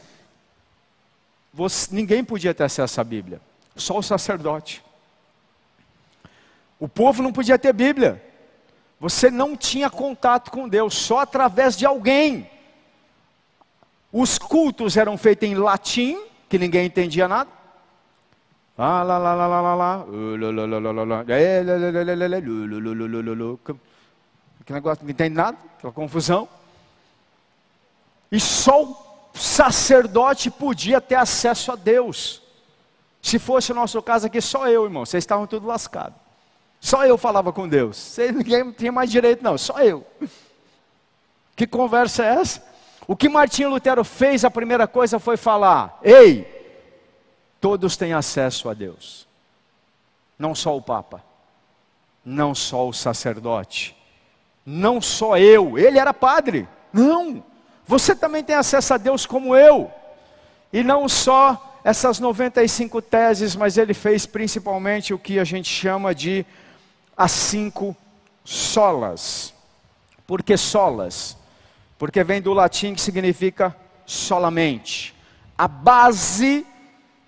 Você- 1.52 1.94
ninguém 1.94 2.22
podia 2.22 2.52
ter 2.52 2.64
acesso 2.64 3.00
à 3.00 3.04
Bíblia, 3.04 3.40
só 3.76 3.98
o 3.98 4.02
sacerdote. 4.02 4.85
O 6.78 6.88
povo 6.88 7.22
não 7.22 7.33
podia 7.33 7.59
ter 7.59 7.72
Bíblia. 7.72 8.22
Você 9.00 9.30
não 9.30 9.57
tinha 9.57 9.88
contato 9.88 10.50
com 10.50 10.68
Deus, 10.68 10.94
só 10.94 11.20
através 11.20 11.76
de 11.76 11.87
alguém. 11.87 12.50
Os 14.12 14.38
cultos 14.38 14.96
eram 14.96 15.16
feitos 15.16 15.48
em 15.48 15.54
latim, 15.54 16.20
que 16.48 16.59
ninguém 16.59 16.87
entendia 16.87 17.26
nada. 17.26 17.50
Ah. 18.77 19.05
Uh. 20.09 20.37
É. 21.29 21.63
Que 24.65 24.73
negócio, 24.73 25.05
não 25.05 25.11
entende 25.11 25.37
nada, 25.37 25.57
aquela 25.77 25.93
confusão. 25.93 26.49
E 28.33 28.41
só 28.41 28.83
o 28.83 28.97
sacerdote 29.35 30.51
podia 30.51 31.01
ter 31.01 31.15
acesso 31.17 31.71
a 31.71 31.77
Deus. 31.77 32.43
Se 33.23 33.39
fosse 33.39 33.73
o 33.73 33.75
nosso 33.75 34.03
caso 34.03 34.27
aqui, 34.27 34.41
só 34.41 34.67
eu, 34.69 34.85
irmão, 34.85 35.07
vocês 35.07 35.23
estavam 35.23 35.47
tudo 35.47 35.67
lascados. 35.67 36.19
Só 36.81 37.07
eu 37.07 37.17
falava 37.17 37.53
com 37.53 37.69
Deus. 37.69 37.97
Vocês, 37.97 38.35
ninguém 38.35 38.73
tinha 38.73 38.93
mais 38.93 39.11
direito, 39.11 39.43
não, 39.43 39.57
só 39.57 39.81
eu. 39.81 40.05
Que 41.55 41.67
conversa 41.67 42.25
é 42.25 42.35
essa? 42.35 42.63
O 43.07 43.15
que 43.15 43.29
Martinho 43.29 43.71
Lutero 43.71 44.03
fez, 44.03 44.45
a 44.45 44.51
primeira 44.51 44.87
coisa 44.87 45.19
foi 45.19 45.37
falar: 45.37 45.99
Ei, 46.03 46.54
todos 47.64 47.96
têm 47.96 48.12
acesso 48.12 48.68
a 48.68 48.74
Deus. 48.74 49.27
Não 50.38 50.55
só 50.55 50.77
o 50.77 50.83
Papa, 50.83 51.24
não 52.22 52.55
só 52.55 52.87
o 52.87 52.92
sacerdote, 52.92 53.96
não 54.66 55.00
só 55.00 55.38
eu. 55.38 55.79
Ele 55.79 55.98
era 55.98 56.12
padre. 56.12 56.68
Não, 56.92 57.42
você 57.87 58.14
também 58.14 58.44
tem 58.44 58.55
acesso 58.55 58.92
a 58.92 58.98
Deus 58.98 59.24
como 59.24 59.57
eu. 59.57 59.90
E 60.74 60.85
não 60.85 61.09
só 61.09 61.81
essas 61.83 62.20
95 62.20 63.00
teses, 63.00 63.57
mas 63.57 63.79
ele 63.79 63.94
fez 63.94 64.27
principalmente 64.27 65.14
o 65.14 65.18
que 65.18 65.38
a 65.38 65.44
gente 65.44 65.70
chama 65.70 66.14
de 66.14 66.44
as 67.16 67.33
cinco 67.33 67.96
solas. 68.44 69.55
Por 70.27 70.42
que 70.42 70.55
solas? 70.59 71.35
Porque 71.96 72.22
vem 72.22 72.42
do 72.42 72.53
latim 72.53 72.94
que 72.94 73.00
significa 73.00 73.74
solamente. 74.05 75.14
A 75.57 75.66
base, 75.66 76.66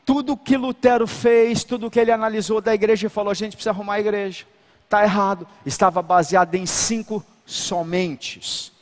tudo 0.06 0.36
que 0.36 0.56
Lutero 0.56 1.04
fez, 1.04 1.64
tudo 1.64 1.90
que 1.90 1.98
ele 1.98 2.12
analisou 2.12 2.60
da 2.60 2.72
igreja 2.72 3.08
e 3.08 3.10
falou: 3.10 3.32
a 3.32 3.34
gente 3.34 3.56
precisa 3.56 3.70
arrumar 3.70 3.94
a 3.94 4.00
igreja. 4.00 4.46
Está 4.84 5.02
errado. 5.02 5.46
Estava 5.66 6.00
baseado 6.00 6.54
em 6.54 6.64
cinco 6.64 7.26
somentes. 7.44 8.72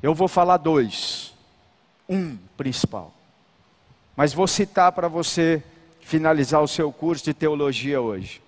Eu 0.00 0.14
vou 0.14 0.28
falar 0.28 0.58
dois. 0.58 1.34
Um 2.08 2.38
principal. 2.56 3.12
Mas 4.14 4.32
vou 4.32 4.46
citar 4.46 4.92
para 4.92 5.08
você 5.08 5.64
finalizar 6.00 6.62
o 6.62 6.68
seu 6.68 6.92
curso 6.92 7.24
de 7.24 7.34
teologia 7.34 8.00
hoje. 8.00 8.40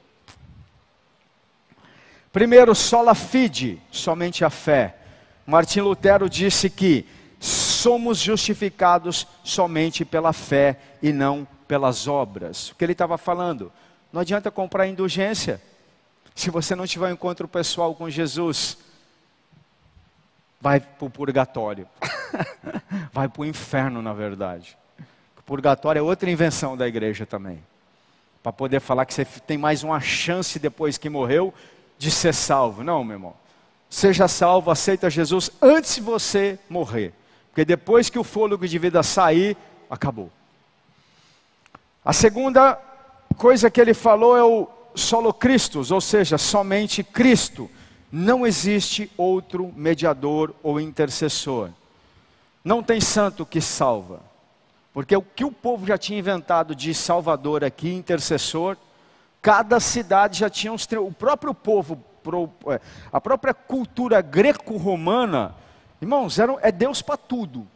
Primeiro, 2.33 2.77
sola 2.77 3.15
fide, 3.15 3.81
somente 3.91 4.45
a 4.45 4.51
fé. 4.51 4.97
Martim 5.45 5.81
Lutero 5.81 6.29
disse 6.31 6.71
que 6.71 7.07
somos 7.41 8.19
justificados 8.19 9.27
somente 9.43 10.05
pela 10.05 10.33
fé 10.33 10.79
e 11.03 11.13
não 11.13 11.47
pelas 11.67 12.07
obras. 12.07 12.71
O 12.71 12.75
que 12.75 12.85
ele 12.85 12.93
estava 12.93 13.19
falando? 13.19 13.73
Não 14.13 14.21
adianta 14.21 14.51
comprar 14.51 14.87
indulgência 14.87 15.61
se 16.35 16.51
você 16.51 16.75
não 16.75 16.87
tiver 16.87 17.09
um 17.09 17.13
encontro 17.13 17.47
pessoal 17.47 17.95
com 17.95 18.11
Jesus. 18.11 18.79
Vai 20.61 20.81
para 20.81 21.07
o 21.07 21.11
purgatório. 21.11 21.87
vai 23.13 23.29
para 23.29 23.43
o 23.43 23.45
inferno, 23.45 24.03
na 24.03 24.13
verdade. 24.13 24.77
O 25.39 25.43
purgatório 25.43 26.01
é 26.01 26.03
outra 26.03 26.31
invenção 26.31 26.77
da 26.77 26.89
igreja 26.89 27.27
também. 27.27 27.63
Para 28.43 28.53
poder 28.53 28.81
falar 28.81 29.05
que 29.07 29.15
você 29.15 29.25
tem 29.25 29.57
mais 29.57 29.83
uma 29.83 30.01
chance 30.01 30.59
depois 30.59 30.99
que 30.99 31.09
morreu 31.09 31.53
de 31.99 32.11
ser 32.11 32.35
salvo. 32.35 32.83
Não, 32.83 33.05
meu 33.05 33.15
irmão. 33.15 33.35
Seja 33.89 34.27
salvo, 34.27 34.71
aceita 34.71 35.09
Jesus 35.09 35.51
antes 35.63 35.95
de 35.95 36.01
você 36.01 36.59
morrer. 36.69 37.13
Porque 37.51 37.65
depois 37.65 38.11
que 38.11 38.19
o 38.19 38.25
fôlego 38.25 38.67
de 38.67 38.79
vida 38.79 39.03
sair, 39.03 39.57
acabou. 39.89 40.31
A 42.05 42.13
segunda 42.13 42.79
coisa 43.39 43.71
que 43.71 43.81
ele 43.81 43.95
falou 43.95 44.37
é 44.37 44.45
o 44.45 44.69
solo 44.95 45.33
Christus, 45.33 45.91
ou 45.91 46.01
seja, 46.01 46.37
somente 46.37 47.03
Cristo. 47.03 47.71
Não 48.13 48.47
existe 48.47 49.11
outro 49.17 49.73
mediador 49.75 50.55
ou 50.63 50.79
intercessor. 50.79 51.71
Não 52.63 52.83
tem 52.83 53.01
santo 53.01 53.47
que 53.47 53.61
salva. 53.61 54.21
Porque 54.93 55.17
o 55.17 55.23
que 55.23 55.45
o 55.45 55.51
povo 55.51 55.87
já 55.87 55.99
tinha 55.99 56.19
inventado 56.19 56.75
de 56.75 56.95
salvador 56.95 57.65
aqui, 57.65 57.93
intercessor, 57.93 58.77
cada 59.43 59.81
cidade 59.81 60.39
já 60.39 60.51
tinha 60.51 60.73
uns. 60.73 60.87
O 60.99 61.11
próprio 61.11 61.53
povo, 61.53 61.99
é, 62.69 62.81
a 63.13 63.21
própria 63.21 63.53
cultura 63.53 64.21
greco-romana, 64.21 65.55
irmãos, 66.01 66.39
era, 66.39 66.55
é 66.61 66.71
Deus 66.71 67.03
para 67.03 67.17
tudo. 67.17 67.67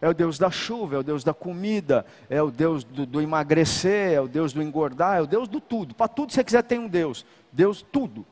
É 0.00 0.08
o 0.08 0.14
Deus 0.14 0.38
da 0.38 0.50
chuva, 0.50 0.96
é 0.96 0.98
o 0.98 1.02
Deus 1.02 1.22
da 1.22 1.34
comida, 1.34 2.06
é 2.28 2.40
o 2.42 2.50
Deus 2.50 2.82
do, 2.84 3.04
do 3.04 3.20
emagrecer, 3.20 4.12
é 4.12 4.20
o 4.20 4.26
Deus 4.26 4.52
do 4.52 4.62
engordar, 4.62 5.18
é 5.18 5.20
o 5.22 5.26
Deus 5.26 5.46
do 5.46 5.60
tudo. 5.60 5.94
Para 5.94 6.08
tudo 6.08 6.32
você 6.32 6.42
quiser 6.42 6.62
tem 6.62 6.78
um 6.78 6.88
Deus. 6.88 7.26
Deus, 7.52 7.82
tudo. 7.82 8.24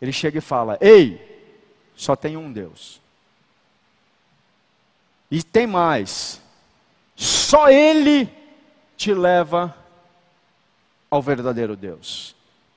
Ele 0.00 0.12
chega 0.12 0.38
e 0.38 0.42
fala: 0.42 0.78
Ei, 0.80 1.20
só 1.96 2.14
tem 2.14 2.36
um 2.36 2.52
Deus. 2.52 3.00
E 5.30 5.42
tem 5.42 5.66
mais. 5.66 6.40
Só 7.16 7.68
Ele 7.68 8.30
te 8.96 9.12
leva 9.12 9.74
ao 11.10 11.20
verdadeiro 11.20 11.74
Deus. 11.74 12.36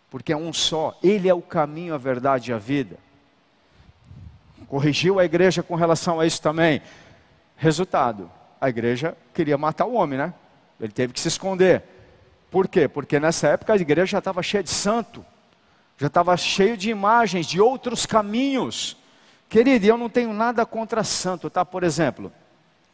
Porque 0.09 0.33
é 0.33 0.37
um 0.37 0.51
só. 0.51 0.97
Ele 1.03 1.29
é 1.29 1.33
o 1.33 1.41
caminho, 1.41 1.93
a 1.93 1.97
verdade 1.97 2.49
e 2.49 2.53
a 2.53 2.57
vida. 2.57 2.97
Corrigiu 4.67 5.19
a 5.19 5.25
igreja 5.25 5.61
com 5.61 5.75
relação 5.75 6.19
a 6.19 6.25
isso 6.25 6.41
também. 6.41 6.81
Resultado: 7.59 8.31
a 8.59 8.69
igreja 8.69 9.15
queria 9.33 9.57
matar 9.57 9.85
o 9.85 9.93
homem, 9.93 10.17
né? 10.17 10.33
Ele 10.79 10.91
teve 10.93 11.11
que 11.11 11.19
se 11.19 11.27
esconder. 11.27 11.83
Por 12.49 12.67
quê? 12.69 12.87
Porque 12.87 13.19
nessa 13.19 13.49
época 13.49 13.73
a 13.73 13.75
igreja 13.75 14.13
já 14.13 14.17
estava 14.19 14.41
cheia 14.41 14.63
de 14.63 14.69
santo, 14.69 15.23
já 15.97 16.07
estava 16.07 16.35
cheio 16.37 16.77
de 16.77 16.89
imagens, 16.89 17.45
de 17.45 17.59
outros 17.59 18.05
caminhos. 18.05 18.95
Querido, 19.49 19.85
eu 19.85 19.97
não 19.97 20.09
tenho 20.09 20.31
nada 20.31 20.65
contra 20.65 21.03
santo, 21.03 21.49
tá? 21.49 21.65
Por 21.65 21.83
exemplo, 21.83 22.31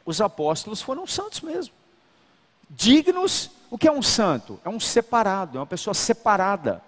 os 0.03 0.19
apóstolos 0.19 0.81
foram 0.81 1.05
santos 1.05 1.41
mesmo. 1.41 1.73
Dignos, 2.67 3.51
o 3.69 3.77
que 3.77 3.87
é 3.87 3.91
um 3.91 4.01
santo? 4.01 4.59
É 4.65 4.69
um 4.69 4.79
separado, 4.79 5.57
é 5.57 5.61
uma 5.61 5.67
pessoa 5.67 5.93
separada. 5.93 6.81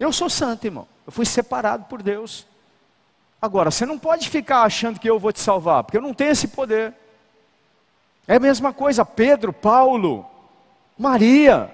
Eu 0.00 0.12
sou 0.12 0.28
santo, 0.28 0.64
irmão. 0.64 0.88
Eu 1.06 1.12
fui 1.12 1.24
separado 1.24 1.84
por 1.84 2.02
Deus. 2.02 2.44
Agora, 3.42 3.72
você 3.72 3.84
não 3.84 3.98
pode 3.98 4.28
ficar 4.28 4.62
achando 4.62 5.00
que 5.00 5.10
eu 5.10 5.18
vou 5.18 5.32
te 5.32 5.40
salvar, 5.40 5.82
porque 5.82 5.96
eu 5.96 6.02
não 6.02 6.14
tenho 6.14 6.30
esse 6.30 6.46
poder. 6.46 6.94
É 8.28 8.36
a 8.36 8.40
mesma 8.40 8.72
coisa, 8.72 9.04
Pedro, 9.04 9.52
Paulo, 9.52 10.24
Maria, 10.96 11.68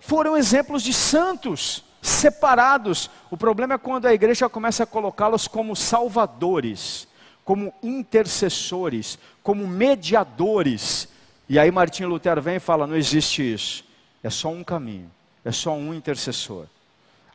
foram 0.00 0.34
exemplos 0.34 0.82
de 0.82 0.94
santos 0.94 1.84
separados. 2.00 3.10
O 3.30 3.36
problema 3.36 3.74
é 3.74 3.78
quando 3.78 4.06
a 4.06 4.14
igreja 4.14 4.48
começa 4.48 4.84
a 4.84 4.86
colocá-los 4.86 5.46
como 5.46 5.76
salvadores, 5.76 7.06
como 7.44 7.70
intercessores, 7.82 9.18
como 9.42 9.68
mediadores. 9.68 11.06
E 11.46 11.58
aí 11.58 11.70
Martinho 11.70 12.08
Lutero 12.08 12.40
vem 12.40 12.56
e 12.56 12.60
fala: 12.60 12.86
não 12.86 12.96
existe 12.96 13.42
isso. 13.42 13.84
É 14.22 14.30
só 14.30 14.48
um 14.48 14.64
caminho, 14.64 15.10
é 15.44 15.52
só 15.52 15.74
um 15.74 15.92
intercessor. 15.92 16.64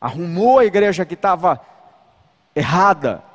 Arrumou 0.02 0.58
a 0.58 0.66
igreja 0.66 1.06
que 1.06 1.14
estava 1.14 1.62
errada. 2.56 3.29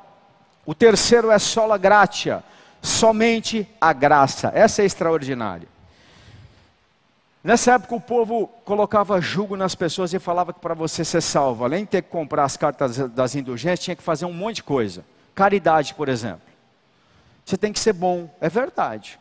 O 0.65 0.73
terceiro 0.73 1.29
é 1.29 1.37
sola 1.37 1.77
gratia, 1.77 2.43
somente 2.81 3.67
a 3.79 3.93
graça. 3.93 4.51
Essa 4.53 4.81
é 4.81 4.85
extraordinária. 4.85 5.67
Nessa 7.43 7.73
época 7.73 7.93
o 7.93 8.01
povo 8.01 8.47
colocava 8.65 9.21
jugo 9.21 9.55
nas 9.55 9.75
pessoas 9.75 10.11
e 10.13 10.17
falava 10.17 10.51
que 10.51 10.59
para 10.59 10.73
você 10.73 11.05
ser 11.05 11.21
salvo, 11.21 11.63
além 11.63 11.83
de 11.83 11.91
ter 11.91 12.01
que 12.01 12.09
comprar 12.09 12.43
as 12.43 12.57
cartas 12.57 12.97
das 13.09 13.35
indulgências, 13.35 13.81
tinha 13.81 13.95
que 13.95 14.01
fazer 14.01 14.25
um 14.25 14.33
monte 14.33 14.55
de 14.55 14.63
coisa. 14.63 15.05
Caridade, 15.35 15.93
por 15.93 16.09
exemplo. 16.09 16.41
Você 17.45 17.55
tem 17.55 17.71
que 17.71 17.79
ser 17.79 17.93
bom, 17.93 18.27
é 18.41 18.49
verdade. 18.49 19.19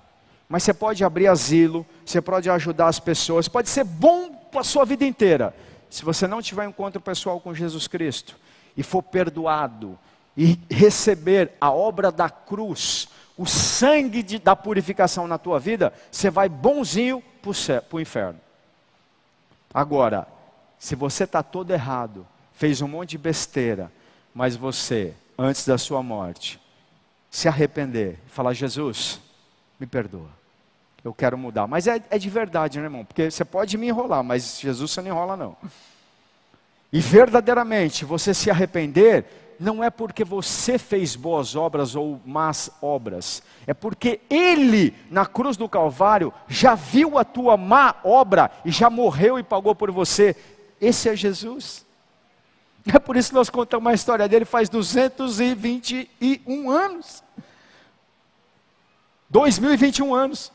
Mas 0.49 0.63
você 0.63 0.73
pode 0.73 1.05
abrir 1.05 1.27
asilo, 1.27 1.85
você 2.07 2.23
pode 2.23 2.49
ajudar 2.49 2.87
as 2.87 2.99
pessoas, 2.99 3.47
pode 3.47 3.69
ser 3.69 3.85
bom 3.85 4.31
para 4.51 4.63
a 4.63 4.65
sua 4.65 4.87
vida 4.87 5.05
inteira. 5.05 5.55
Se 5.91 6.03
você 6.03 6.27
não 6.27 6.41
tiver 6.41 6.65
encontro 6.67 7.03
pessoal 7.03 7.39
com 7.39 7.53
Jesus 7.53 7.87
Cristo 7.87 8.39
e 8.75 8.83
for 8.83 9.03
perdoado 9.03 9.99
e 10.37 10.59
receber 10.71 11.53
a 11.61 11.71
obra 11.71 12.11
da 12.11 12.29
cruz, 12.29 13.09
o 13.37 13.47
sangue 13.47 14.23
de, 14.23 14.39
da 14.39 14.55
purificação 14.57 15.27
na 15.27 15.39
tua 15.39 15.59
vida, 15.59 15.93
você 16.11 16.31
vai 16.31 16.49
bonzinho 16.49 17.23
para 17.41 17.97
o 17.97 18.01
inferno. 18.01 18.41
Agora, 19.73 20.27
se 20.79 20.95
você 20.95 21.25
está 21.25 21.43
todo 21.43 21.73
errado, 21.73 22.27
fez 22.53 22.81
um 22.81 22.89
monte 22.89 23.11
de 23.11 23.19
besteira, 23.19 23.91
mas 24.35 24.57
você, 24.57 25.15
antes 25.39 25.67
da 25.67 25.79
sua 25.79 26.03
morte, 26.03 26.61
se 27.31 27.49
arrepender, 27.49 28.19
falar: 28.29 28.53
Jesus, 28.53 29.21
me 29.79 29.87
perdoa, 29.87 30.29
eu 31.03 31.13
quero 31.13 31.37
mudar. 31.37 31.67
Mas 31.67 31.87
é, 31.87 32.03
é 32.11 32.19
de 32.19 32.31
verdade, 32.31 32.79
né, 32.79 32.85
irmão? 32.85 33.05
Porque 33.05 33.31
você 33.31 33.45
pode 33.45 33.77
me 33.77 33.89
enrolar, 33.89 34.23
mas 34.23 34.61
Jesus 34.61 34.91
você 34.93 35.01
não 35.01 35.09
enrola, 35.09 35.37
não. 35.37 35.57
E 36.93 37.01
verdadeiramente 37.01 38.05
você 38.05 38.33
se 38.33 38.51
arrepender, 38.51 39.25
não 39.59 39.83
é 39.83 39.91
porque 39.91 40.25
você 40.25 40.79
fez 40.79 41.17
boas 41.17 41.57
obras 41.57 41.95
ou 41.95 42.21
más 42.25 42.71
obras, 42.81 43.43
é 43.67 43.75
porque 43.75 44.21
Ele, 44.29 44.95
na 45.11 45.27
cruz 45.27 45.57
do 45.57 45.69
Calvário, 45.69 46.33
já 46.49 46.75
viu 46.75 47.19
a 47.19 47.25
tua 47.25 47.57
má 47.57 47.97
obra 48.05 48.51
e 48.65 48.71
já 48.71 48.91
morreu 48.91 49.39
e 49.39 49.43
pagou 49.43 49.75
por 49.75 49.91
você. 49.91 50.37
Esse 50.81 51.09
é 51.09 51.17
Jesus. 51.17 51.85
É 52.93 52.99
por 52.99 53.17
isso 53.17 53.31
que 53.31 53.35
nós 53.35 53.49
contamos 53.49 53.91
a 53.91 53.95
história 53.95 54.29
dele 54.29 54.45
faz 54.45 54.69
221 54.69 56.71
anos. 56.71 57.23
2021 59.31 60.15
anos. 60.15 60.53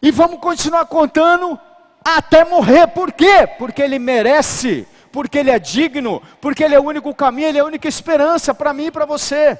E 0.00 0.10
vamos 0.10 0.38
continuar 0.38 0.86
contando 0.86 1.58
até 2.04 2.44
morrer. 2.44 2.86
Por 2.88 3.10
quê? 3.10 3.46
Porque 3.58 3.82
ele 3.82 3.98
merece 3.98 4.86
porque 5.14 5.38
Ele 5.38 5.50
é 5.52 5.60
digno, 5.60 6.20
porque 6.40 6.64
Ele 6.64 6.74
é 6.74 6.80
o 6.80 6.82
único 6.82 7.14
caminho, 7.14 7.46
Ele 7.46 7.58
é 7.58 7.60
a 7.60 7.64
única 7.64 7.86
esperança 7.86 8.52
para 8.52 8.72
mim 8.72 8.86
e 8.86 8.90
para 8.90 9.06
você. 9.06 9.56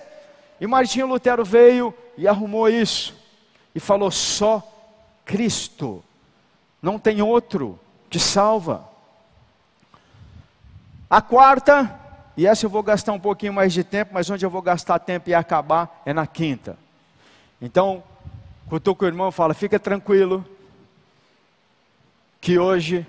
E 0.60 0.66
Martinho 0.66 1.06
Lutero 1.06 1.44
veio 1.44 1.94
e 2.18 2.26
arrumou 2.26 2.68
isso, 2.68 3.14
e 3.72 3.78
falou: 3.78 4.10
só 4.10 4.60
Cristo, 5.24 6.02
não 6.82 6.98
tem 6.98 7.22
outro 7.22 7.78
que 8.10 8.18
salva. 8.18 8.84
A 11.08 11.22
quarta, 11.22 12.00
e 12.36 12.48
essa 12.48 12.66
eu 12.66 12.70
vou 12.70 12.82
gastar 12.82 13.12
um 13.12 13.20
pouquinho 13.20 13.52
mais 13.52 13.72
de 13.72 13.84
tempo, 13.84 14.10
mas 14.12 14.28
onde 14.28 14.44
eu 14.44 14.50
vou 14.50 14.60
gastar 14.60 14.98
tempo 14.98 15.30
e 15.30 15.34
acabar 15.34 16.02
é 16.04 16.12
na 16.12 16.26
quinta. 16.26 16.76
Então, 17.62 18.02
com 18.68 19.04
o 19.04 19.06
irmão, 19.06 19.30
fala: 19.30 19.54
fica 19.54 19.78
tranquilo, 19.78 20.44
que 22.40 22.58
hoje 22.58 23.06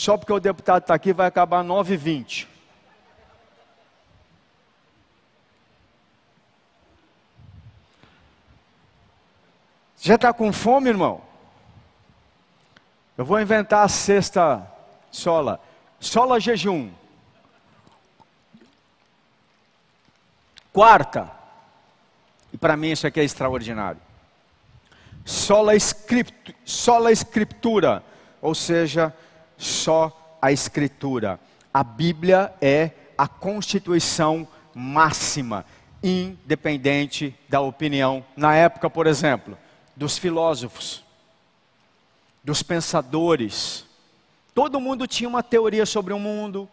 só 0.00 0.16
porque 0.16 0.32
o 0.32 0.40
deputado 0.40 0.80
está 0.80 0.94
aqui 0.94 1.12
vai 1.12 1.26
acabar 1.26 1.62
9h20. 1.62 2.46
Já 10.00 10.14
está 10.14 10.32
com 10.32 10.50
fome, 10.54 10.88
irmão? 10.88 11.20
Eu 13.18 13.26
vou 13.26 13.38
inventar 13.42 13.84
a 13.84 13.88
sexta 13.88 14.66
sola. 15.10 15.60
Sola 16.00 16.40
jejum. 16.40 16.90
Quarta. 20.72 21.30
E 22.54 22.56
para 22.56 22.74
mim 22.74 22.92
isso 22.92 23.06
aqui 23.06 23.20
é 23.20 23.24
extraordinário. 23.24 24.00
Sola, 25.26 25.76
escript, 25.76 26.56
sola 26.64 27.12
escritura. 27.12 28.02
Ou 28.40 28.54
seja, 28.54 29.14
só 29.60 30.38
a 30.40 30.50
Escritura. 30.50 31.38
A 31.72 31.84
Bíblia 31.84 32.52
é 32.60 32.90
a 33.16 33.28
constituição 33.28 34.48
máxima, 34.74 35.66
independente 36.02 37.36
da 37.48 37.60
opinião. 37.60 38.24
Na 38.34 38.54
época, 38.54 38.88
por 38.88 39.06
exemplo, 39.06 39.56
dos 39.94 40.16
filósofos, 40.16 41.04
dos 42.42 42.62
pensadores, 42.62 43.84
todo 44.54 44.80
mundo 44.80 45.06
tinha 45.06 45.28
uma 45.28 45.42
teoria 45.42 45.84
sobre 45.84 46.14
o 46.14 46.18
mundo, 46.18 46.66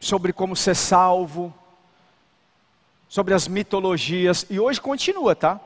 sobre 0.00 0.32
como 0.32 0.56
ser 0.56 0.74
salvo, 0.74 1.54
sobre 3.08 3.32
as 3.32 3.46
mitologias, 3.46 4.44
e 4.50 4.58
hoje 4.58 4.80
continua, 4.80 5.34
tá? 5.36 5.60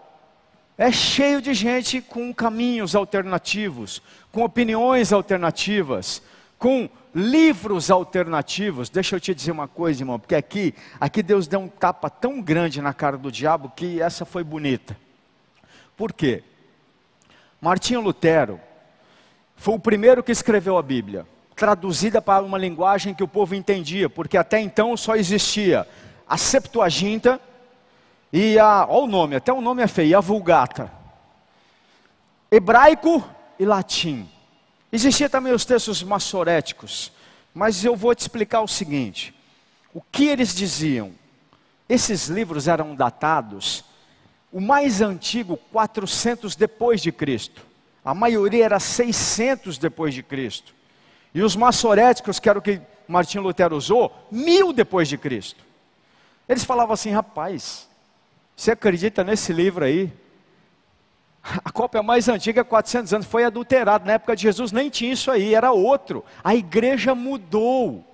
É 0.76 0.92
cheio 0.92 1.40
de 1.40 1.54
gente 1.54 2.00
com 2.00 2.32
caminhos 2.32 2.94
alternativos, 2.94 4.02
com 4.30 4.44
opiniões 4.44 5.12
alternativas, 5.12 6.22
com 6.62 6.88
livros 7.12 7.90
alternativos. 7.90 8.88
Deixa 8.88 9.16
eu 9.16 9.20
te 9.20 9.34
dizer 9.34 9.50
uma 9.50 9.66
coisa, 9.66 10.00
irmão, 10.00 10.16
porque 10.16 10.36
aqui, 10.36 10.72
aqui 11.00 11.20
Deus 11.20 11.48
deu 11.48 11.58
um 11.58 11.66
tapa 11.66 12.08
tão 12.08 12.40
grande 12.40 12.80
na 12.80 12.94
cara 12.94 13.18
do 13.18 13.32
diabo 13.32 13.72
que 13.74 14.00
essa 14.00 14.24
foi 14.24 14.44
bonita. 14.44 14.96
Por 15.96 16.12
quê? 16.12 16.44
Martinho 17.60 18.00
Lutero 18.00 18.60
foi 19.56 19.74
o 19.74 19.78
primeiro 19.80 20.22
que 20.22 20.30
escreveu 20.30 20.78
a 20.78 20.82
Bíblia, 20.82 21.26
traduzida 21.56 22.22
para 22.22 22.44
uma 22.44 22.58
linguagem 22.58 23.12
que 23.12 23.24
o 23.24 23.28
povo 23.28 23.56
entendia, 23.56 24.08
porque 24.08 24.36
até 24.36 24.60
então 24.60 24.96
só 24.96 25.16
existia 25.16 25.84
a 26.28 26.38
Septuaginta 26.38 27.40
e 28.32 28.56
a, 28.56 28.86
olha 28.88 29.02
o 29.02 29.06
nome, 29.08 29.34
até 29.34 29.52
o 29.52 29.60
nome 29.60 29.82
é 29.82 29.88
feio, 29.88 30.16
a 30.16 30.20
Vulgata. 30.20 30.92
Hebraico 32.52 33.20
e 33.58 33.64
latim. 33.64 34.28
Existia 34.92 35.28
também 35.28 35.54
os 35.54 35.64
textos 35.64 36.02
massoréticos, 36.02 37.10
mas 37.54 37.82
eu 37.82 37.96
vou 37.96 38.14
te 38.14 38.20
explicar 38.20 38.60
o 38.60 38.68
seguinte: 38.68 39.34
o 39.94 40.02
que 40.02 40.26
eles 40.26 40.54
diziam? 40.54 41.12
Esses 41.88 42.28
livros 42.28 42.68
eram 42.68 42.94
datados, 42.94 43.84
o 44.52 44.60
mais 44.60 45.00
antigo 45.00 45.56
400 45.72 46.54
depois 46.54 47.00
de 47.00 47.10
Cristo. 47.10 47.62
A 48.04 48.14
maioria 48.14 48.64
era 48.64 48.80
600 48.80 49.78
depois 49.78 50.12
de 50.12 50.22
Cristo. 50.22 50.74
E 51.34 51.42
os 51.42 51.56
massoréticos, 51.56 52.38
que 52.38 52.48
era 52.48 52.58
o 52.58 52.62
que 52.62 52.80
Martinho 53.08 53.42
Lutero 53.42 53.76
usou, 53.76 54.26
mil 54.30 54.72
depois 54.72 55.08
de 55.08 55.16
Cristo. 55.16 55.64
Eles 56.48 56.64
falavam 56.64 56.92
assim, 56.92 57.10
rapaz, 57.10 57.88
você 58.56 58.72
acredita 58.72 59.24
nesse 59.24 59.52
livro 59.52 59.84
aí? 59.84 60.12
A 61.42 61.72
cópia 61.72 62.02
mais 62.02 62.28
antiga, 62.28 62.62
400 62.62 63.14
anos, 63.14 63.26
foi 63.26 63.44
adulterada. 63.44 64.04
Na 64.04 64.12
época 64.12 64.36
de 64.36 64.42
Jesus 64.42 64.70
nem 64.70 64.88
tinha 64.88 65.12
isso 65.12 65.30
aí, 65.30 65.54
era 65.54 65.72
outro. 65.72 66.24
A 66.42 66.54
igreja 66.54 67.14
mudou. 67.14 68.04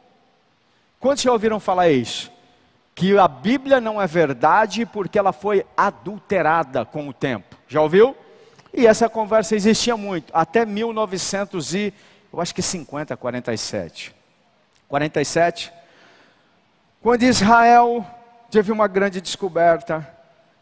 Quantos 0.98 1.22
já 1.22 1.32
ouviram 1.32 1.60
falar 1.60 1.90
isso? 1.90 2.32
Que 2.94 3.16
a 3.18 3.28
Bíblia 3.28 3.80
não 3.80 4.00
é 4.00 4.06
verdade 4.06 4.86
porque 4.86 5.18
ela 5.18 5.32
foi 5.32 5.64
adulterada 5.76 6.84
com 6.84 7.06
o 7.06 7.12
tempo. 7.12 7.56
Já 7.68 7.82
ouviu? 7.82 8.16
E 8.72 8.86
essa 8.86 9.08
conversa 9.08 9.54
existia 9.54 9.96
muito, 9.96 10.30
até 10.32 10.64
1900 10.64 11.74
e, 11.74 11.94
eu 12.32 12.40
acho 12.40 12.54
que 12.54 12.62
50, 12.62 13.16
47. 13.16 14.14
47, 14.88 15.72
quando 17.02 17.22
Israel 17.22 18.04
teve 18.50 18.72
uma 18.72 18.86
grande 18.86 19.20
descoberta 19.20 20.06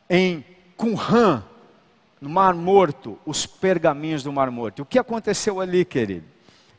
em 0.09 0.45
Qumran, 0.77 1.43
no 2.21 2.31
Mar 2.31 2.55
Morto, 2.55 3.19
os 3.27 3.47
pergaminhos 3.47 4.23
do 4.23 4.33
Mar 4.33 4.51
Morto. 4.51 4.83
O 4.83 4.87
que 4.87 4.99
aconteceu 4.99 5.61
ali, 5.61 5.85
querido? 5.85 6.27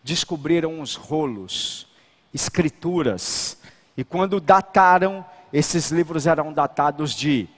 Descobriram 0.04 0.80
uns 0.80 0.96
rolos, 0.96 1.88
escrituras, 2.34 3.58
E 3.98 4.04
quando 4.04 4.40
dataram, 4.40 5.26
esses 5.52 5.90
livros 5.90 6.28
eram 6.28 6.54
datados 6.54 7.16
de 7.16 7.50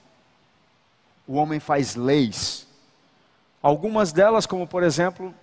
o 1.26 1.34
homem 1.34 1.60
faz 1.60 1.94
leis. 1.94 2.66
Algumas 3.62 4.12
delas, 4.12 4.46
como 4.46 4.66
por 4.66 4.82
exemplo, 4.82 5.34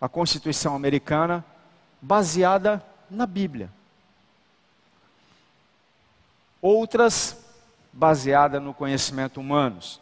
a 0.00 0.08
Constituição 0.08 0.74
Americana, 0.74 1.44
baseada 2.00 2.84
na 3.10 3.26
Bíblia. 3.26 3.70
Outras 6.60 7.43
baseadas 7.94 8.60
no 8.60 8.74
conhecimento 8.74 9.40
humanos. 9.40 10.00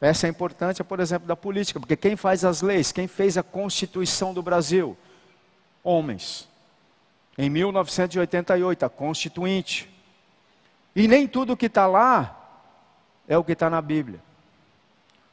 Essa 0.00 0.26
é 0.26 0.30
importante, 0.30 0.82
por 0.82 0.98
exemplo, 0.98 1.28
da 1.28 1.36
política, 1.36 1.78
porque 1.78 1.96
quem 1.96 2.16
faz 2.16 2.44
as 2.44 2.60
leis, 2.60 2.90
quem 2.90 3.06
fez 3.06 3.38
a 3.38 3.42
Constituição 3.42 4.34
do 4.34 4.42
Brasil? 4.42 4.98
Homens. 5.82 6.48
Em 7.38 7.48
1988, 7.48 8.84
a 8.84 8.90
Constituinte. 8.90 9.88
E 10.94 11.06
nem 11.06 11.28
tudo 11.28 11.56
que 11.56 11.66
está 11.66 11.86
lá 11.86 12.36
é 13.28 13.38
o 13.38 13.44
que 13.44 13.52
está 13.52 13.70
na 13.70 13.80
Bíblia. 13.80 14.18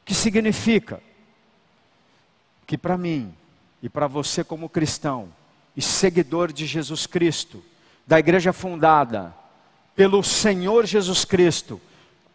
O 0.04 0.06
que 0.06 0.14
significa? 0.14 1.02
Que 2.68 2.78
para 2.78 2.96
mim 2.96 3.34
e 3.82 3.90
para 3.90 4.06
você, 4.06 4.44
como 4.44 4.70
cristão 4.70 5.30
e 5.76 5.82
seguidor 5.82 6.54
de 6.54 6.68
Jesus 6.68 7.08
Cristo, 7.08 7.64
da 8.06 8.20
igreja 8.20 8.54
fundada 8.54 9.34
pelo 10.00 10.24
Senhor 10.24 10.86
Jesus 10.86 11.26
Cristo, 11.26 11.82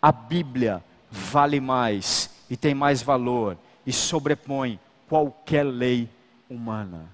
a 0.03 0.13
Bíblia 0.13 0.85
vale 1.11 1.61
mais 1.61 2.29
e 2.51 2.59
tem 2.59 2.75
mais 2.75 3.01
valor 3.01 3.57
e 3.87 3.91
sobrepõe 3.91 4.79
qualquer 5.09 5.63
lei 5.63 6.07
humana. 6.47 7.09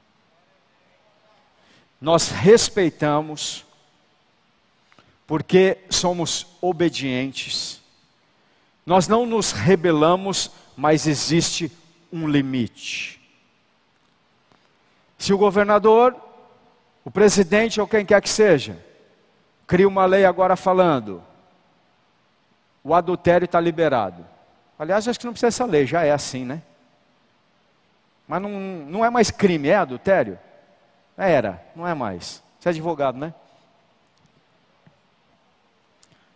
Nós 2.01 2.31
respeitamos, 2.31 3.65
porque 5.25 5.79
somos 5.89 6.49
obedientes, 6.61 7.81
nós 8.85 9.07
não 9.07 9.25
nos 9.25 9.53
rebelamos, 9.53 10.51
mas 10.77 11.07
existe 11.07 11.71
um 12.13 12.27
limite. 12.27 13.21
Se 15.17 15.33
o 15.33 15.39
governador, 15.39 16.17
o 17.05 17.11
presidente 17.11 17.81
ou 17.81 17.87
quem 17.87 18.05
quer 18.05 18.21
que 18.21 18.29
seja, 18.29 18.90
cria 19.71 19.87
uma 19.87 20.05
lei 20.05 20.25
agora 20.25 20.57
falando, 20.57 21.23
o 22.83 22.93
adultério 22.93 23.45
está 23.45 23.61
liberado. 23.61 24.27
Aliás, 24.77 25.07
acho 25.07 25.21
que 25.21 25.25
não 25.25 25.33
precisa 25.33 25.47
essa 25.47 25.65
lei, 25.65 25.87
já 25.87 26.03
é 26.03 26.11
assim, 26.11 26.45
né? 26.45 26.61
Mas 28.27 28.43
não, 28.43 28.51
não 28.51 29.05
é 29.05 29.11
mais 29.11 29.31
crime, 29.31 29.69
é 29.69 29.77
adultério? 29.77 30.37
Era, 31.17 31.65
não 31.77 31.87
é 31.87 31.95
mais. 31.95 32.43
Você 32.59 32.69
é 32.69 32.71
advogado, 32.71 33.17
né? 33.17 33.33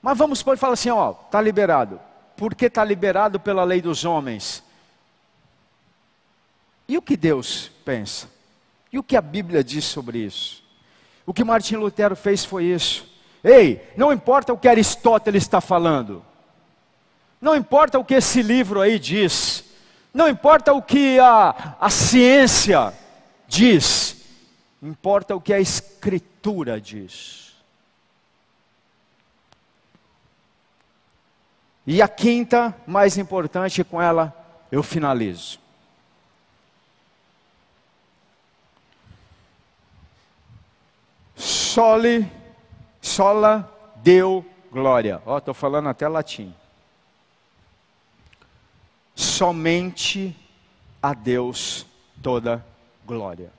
Mas 0.01 0.17
vamos 0.17 0.39
supor 0.39 0.55
e 0.55 0.61
fala 0.61 0.75
assim, 0.75 0.91
ó, 0.91 1.11
está 1.11 1.41
liberado. 1.41 2.01
Por 2.37 2.55
que 2.55 2.67
está 2.67 2.85
liberado 2.85 3.41
pela 3.41 3.65
lei 3.65 3.83
dos 3.83 4.05
homens? 4.05 4.63
E 6.87 6.97
o 6.97 7.03
que 7.03 7.17
Deus 7.17 7.69
pensa? 7.85 8.29
E 8.93 8.99
o 8.99 9.03
que 9.03 9.17
a 9.17 9.21
Bíblia 9.21 9.65
diz 9.65 9.85
sobre 9.85 10.19
isso? 10.19 10.63
O 11.27 11.35
que 11.35 11.43
Martim 11.43 11.75
Lutero 11.75 12.15
fez 12.15 12.45
foi 12.45 12.67
isso. 12.67 13.13
Ei, 13.45 13.87
não 13.95 14.11
importa 14.11 14.55
o 14.55 14.59
que 14.59 14.67
Aristóteles 14.67 15.43
está 15.43 15.61
falando. 15.61 16.25
Não 17.39 17.55
importa 17.55 17.99
o 17.99 18.05
que 18.05 18.15
esse 18.15 18.41
livro 18.41 18.81
aí 18.81 18.99
diz. 18.99 19.63
Não 20.15 20.27
importa 20.27 20.73
o 20.73 20.81
que 20.81 21.19
a, 21.19 21.77
a 21.79 21.91
ciência 21.91 22.95
diz. 23.47 24.25
Importa 24.83 25.37
o 25.37 25.41
que 25.41 25.53
a 25.53 25.61
Escritura 25.61 26.81
diz. 26.81 27.53
E 31.87 32.01
a 32.01 32.09
quinta, 32.09 32.75
mais 32.87 33.19
importante, 33.19 33.85
com 33.85 34.01
ela 34.01 34.35
eu 34.73 34.83
finalizo. 34.83 35.59
Sole, 41.37 42.27
sola 43.05 43.71
deu 43.97 44.45
glória. 44.73 45.23
Ó, 45.27 45.39
estou 45.39 45.53
falando 45.53 45.89
até 45.89 46.09
latim. 46.09 46.55
Somente 49.15 50.35
a 51.03 51.13
Deus 51.13 51.87
toda 52.23 52.65
glória. 53.07 53.53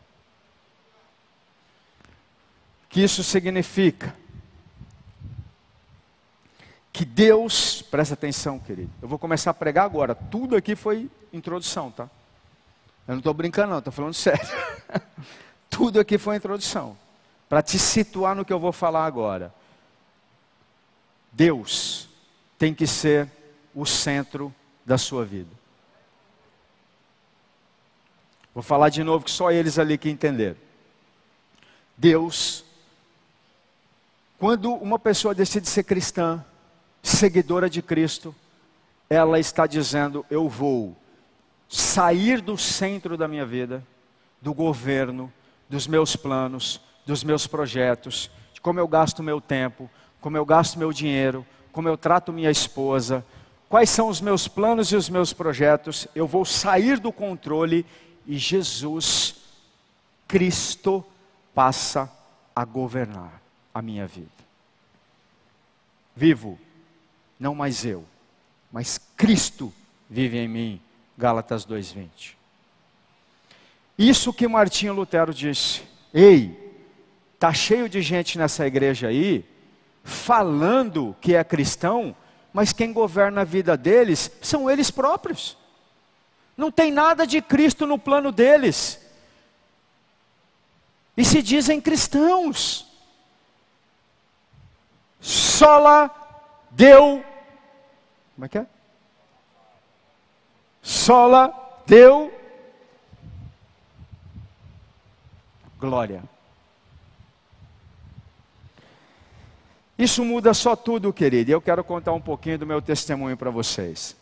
O 2.84 2.88
que 2.90 3.02
isso 3.02 3.24
significa? 3.24 4.16
Que 6.92 7.06
Deus, 7.06 7.82
presta 7.82 8.14
atenção, 8.14 8.58
querido. 8.58 8.90
Eu 9.02 9.08
vou 9.08 9.20
começar 9.20 9.52
a 9.52 9.54
pregar 9.54 9.86
agora. 9.86 10.16
Tudo 10.16 10.56
aqui 10.56 10.76
foi 10.76 11.10
introdução, 11.32 11.92
tá? 11.92 12.10
Eu 13.08 13.14
não 13.14 13.18
estou 13.20 13.34
brincando, 13.34 13.72
não, 13.72 13.80
estou 13.80 13.94
falando 13.94 14.14
sério. 14.14 14.48
Tudo 15.70 16.00
aqui 16.00 16.18
foi 16.18 16.38
introdução. 16.38 16.98
Para 17.56 17.64
te 17.64 17.80
situar 17.80 18.36
no 18.36 18.44
que 18.44 18.52
eu 18.52 18.60
vou 18.60 18.74
falar 18.74 19.06
agora. 19.06 19.56
Deus 21.32 22.10
tem 22.60 22.74
que 22.74 22.86
ser 22.86 23.32
o 23.74 23.86
centro 23.86 24.54
da 24.86 24.98
sua 24.98 25.24
vida. 25.24 25.52
Vou 28.54 28.62
falar 28.62 28.90
de 28.90 29.06
novo 29.06 29.24
que 29.24 29.32
só 29.32 29.54
eles 29.54 29.80
ali 29.80 29.98
que 29.98 30.10
entenderam. 30.10 30.58
Deus, 31.96 32.66
quando 34.38 34.74
uma 34.74 35.00
pessoa 35.00 35.34
decide 35.34 35.70
ser 35.70 35.84
cristã, 35.84 36.44
seguidora 37.02 37.70
de 37.70 37.82
Cristo, 37.82 38.36
ela 39.10 39.40
está 39.40 39.66
dizendo: 39.66 40.26
Eu 40.30 40.50
vou 40.50 40.94
sair 41.70 42.42
do 42.42 42.58
centro 42.58 43.16
da 43.16 43.30
minha 43.30 43.46
vida, 43.46 43.82
do 44.42 44.54
governo, 44.54 45.32
dos 45.70 45.88
meus 45.88 46.18
planos, 46.18 46.82
dos 47.06 47.24
meus 47.24 47.46
projetos, 47.48 48.30
de 48.54 48.62
como 48.62 48.80
eu 48.80 48.88
gasto 48.88 49.22
meu 49.22 49.40
tempo, 49.40 49.90
como 50.20 50.38
eu 50.38 50.46
gasto 50.46 50.80
meu 50.80 50.92
dinheiro, 50.92 51.46
como 51.72 51.88
eu 51.88 51.98
trato 51.98 52.34
minha 52.34 52.50
esposa, 52.50 53.24
quais 53.70 53.90
são 53.90 54.08
os 54.08 54.22
meus 54.22 54.48
planos 54.48 54.92
e 54.92 54.96
os 54.96 55.10
meus 55.10 55.34
projetos. 55.34 56.08
Eu 56.16 56.26
vou 56.26 56.46
sair 56.46 57.00
do 57.00 57.12
controle 57.12 57.86
e 58.26 58.38
Jesus, 58.38 59.36
Cristo, 60.28 61.06
passa 61.54 62.12
a 62.56 62.66
governar. 62.66 63.42
a 63.74 63.82
minha 63.82 64.08
vida. 64.08 64.30
Vivo, 66.16 66.58
não 67.38 67.54
mais 67.54 67.84
eu, 67.84 68.06
mas 68.72 68.98
Cristo 69.18 69.74
vive 70.10 70.38
em 70.38 70.48
mim. 70.48 70.82
Gálatas 71.18 71.66
2:20. 71.66 72.38
Isso 73.98 74.32
que 74.32 74.48
Martinho 74.48 74.94
Lutero 74.94 75.34
disse. 75.34 75.84
Ei, 76.14 76.65
tá 77.46 77.54
cheio 77.54 77.88
de 77.88 78.02
gente 78.02 78.40
nessa 78.40 78.66
igreja 78.66 79.10
aí 79.10 79.46
falando 80.04 81.16
que 81.22 81.36
é 81.36 81.44
cristão, 81.44 82.16
mas 82.52 82.74
quem 82.74 82.92
governa 82.92 83.42
a 83.42 83.44
vida 83.44 83.78
deles 83.78 84.32
são 84.42 84.68
eles 84.68 84.90
próprios. 84.90 85.56
Não 86.58 86.72
tem 86.72 86.92
nada 86.92 87.28
de 87.28 87.44
Cristo 87.44 87.86
no 87.86 88.00
plano 88.00 88.32
deles. 88.32 89.00
E 91.16 91.24
se 91.24 91.40
dizem 91.44 91.80
cristãos. 91.80 92.88
Sola 95.22 96.10
deu. 96.72 97.24
Como 98.34 98.46
é 98.46 98.50
que 98.50 98.58
é? 98.58 98.66
Sola 100.82 101.54
deu. 101.86 102.34
Glória. 105.80 106.35
Isso 109.98 110.26
muda 110.26 110.54
só 110.54 110.76
tudo, 110.76 111.14
querido. 111.14 111.52
E 111.52 111.54
eu 111.54 111.62
quero 111.62 111.84
contar 111.84 112.12
um 112.14 112.22
pouquinho 112.22 112.60
do 112.60 112.66
meu 112.66 112.82
testemunho 112.82 113.38
para 113.38 113.50
vocês. 113.50 114.16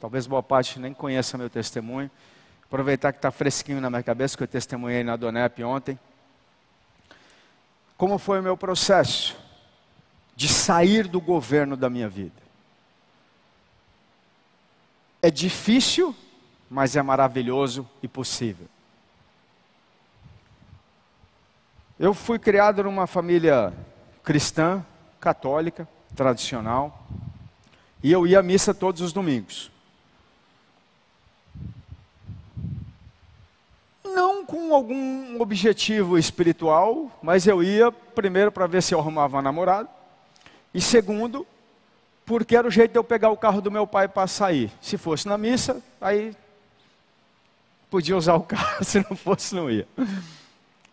Talvez 0.00 0.26
boa 0.26 0.42
parte 0.42 0.78
nem 0.78 0.92
conheça 0.92 1.38
meu 1.38 1.50
testemunho. 1.50 2.10
Aproveitar 2.66 3.12
que 3.12 3.18
está 3.18 3.30
fresquinho 3.30 3.80
na 3.80 3.88
minha 3.88 4.02
cabeça, 4.02 4.36
que 4.36 4.42
eu 4.42 4.48
testemunhei 4.48 5.02
na 5.02 5.16
Donep 5.16 5.64
ontem. 5.64 5.98
Como 7.96 8.18
foi 8.18 8.38
o 8.38 8.42
meu 8.42 8.56
processo 8.56 9.36
de 10.36 10.48
sair 10.48 11.08
do 11.08 11.20
governo 11.20 11.76
da 11.76 11.90
minha 11.90 12.08
vida? 12.08 12.40
É 15.20 15.30
difícil, 15.30 16.14
mas 16.70 16.94
é 16.94 17.02
maravilhoso 17.02 17.88
e 18.02 18.06
possível. 18.06 18.68
Eu 21.98 22.14
fui 22.14 22.38
criado 22.38 22.84
numa 22.84 23.08
família 23.08 23.74
cristã, 24.22 24.86
católica, 25.18 25.88
tradicional, 26.14 27.04
e 28.00 28.12
eu 28.12 28.24
ia 28.24 28.38
à 28.38 28.42
missa 28.42 28.72
todos 28.72 29.00
os 29.00 29.12
domingos. 29.12 29.68
Não 34.04 34.46
com 34.46 34.72
algum 34.72 35.40
objetivo 35.40 36.16
espiritual, 36.16 37.10
mas 37.20 37.48
eu 37.48 37.64
ia 37.64 37.90
primeiro 37.90 38.52
para 38.52 38.68
ver 38.68 38.80
se 38.80 38.94
eu 38.94 39.00
arrumava 39.00 39.42
namorado, 39.42 39.88
e 40.72 40.80
segundo, 40.80 41.44
porque 42.24 42.54
era 42.54 42.68
o 42.68 42.70
jeito 42.70 42.92
de 42.92 42.98
eu 42.98 43.02
pegar 43.02 43.30
o 43.30 43.36
carro 43.36 43.60
do 43.60 43.72
meu 43.72 43.88
pai 43.88 44.06
para 44.06 44.28
sair. 44.28 44.70
Se 44.80 44.96
fosse 44.96 45.26
na 45.26 45.36
missa, 45.36 45.82
aí 46.00 46.32
podia 47.90 48.16
usar 48.16 48.36
o 48.36 48.42
carro, 48.46 48.84
se 48.84 49.00
não 49.00 49.16
fosse, 49.16 49.52
não 49.52 49.68
ia. 49.68 49.88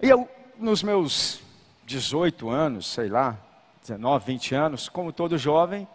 E 0.02 0.10
eu 0.10 0.28
nos 0.60 0.82
meus 0.84 1.42
18 1.86 2.50
anos, 2.50 2.88
sei 2.88 3.10
lá, 3.10 3.38
19, 3.82 4.26
20 4.26 4.56
anos, 4.56 4.90
como 4.90 5.12
todo 5.12 5.38
jovem, 5.38 5.88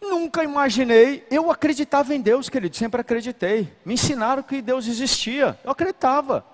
nunca 0.00 0.42
imaginei, 0.42 1.26
eu 1.30 1.50
acreditava 1.50 2.14
em 2.14 2.20
Deus, 2.20 2.48
querido, 2.48 2.76
sempre 2.76 3.00
acreditei. 3.00 3.72
Me 3.84 3.94
ensinaram 3.94 4.42
que 4.42 4.60
Deus 4.60 4.86
existia, 4.86 5.58
eu 5.64 5.70
acreditava. 5.70 6.44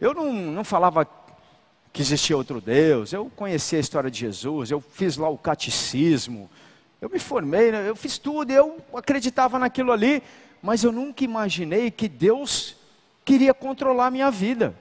Eu 0.00 0.12
não, 0.12 0.32
não 0.32 0.64
falava 0.64 1.06
que 1.92 2.02
existia 2.02 2.36
outro 2.36 2.60
Deus, 2.60 3.12
eu 3.12 3.30
conhecia 3.34 3.78
a 3.78 3.80
história 3.80 4.10
de 4.10 4.20
Jesus, 4.20 4.70
eu 4.70 4.80
fiz 4.80 5.16
lá 5.16 5.28
o 5.28 5.38
catecismo, 5.38 6.50
eu 7.00 7.08
me 7.08 7.18
formei, 7.18 7.72
né, 7.72 7.88
eu 7.88 7.96
fiz 7.96 8.18
tudo, 8.18 8.50
eu 8.50 8.78
acreditava 8.94 9.58
naquilo 9.58 9.92
ali, 9.92 10.22
mas 10.60 10.84
eu 10.84 10.92
nunca 10.92 11.24
imaginei 11.24 11.90
que 11.90 12.08
Deus 12.08 12.76
queria 13.24 13.54
controlar 13.54 14.06
a 14.06 14.10
minha 14.10 14.30
vida 14.30 14.74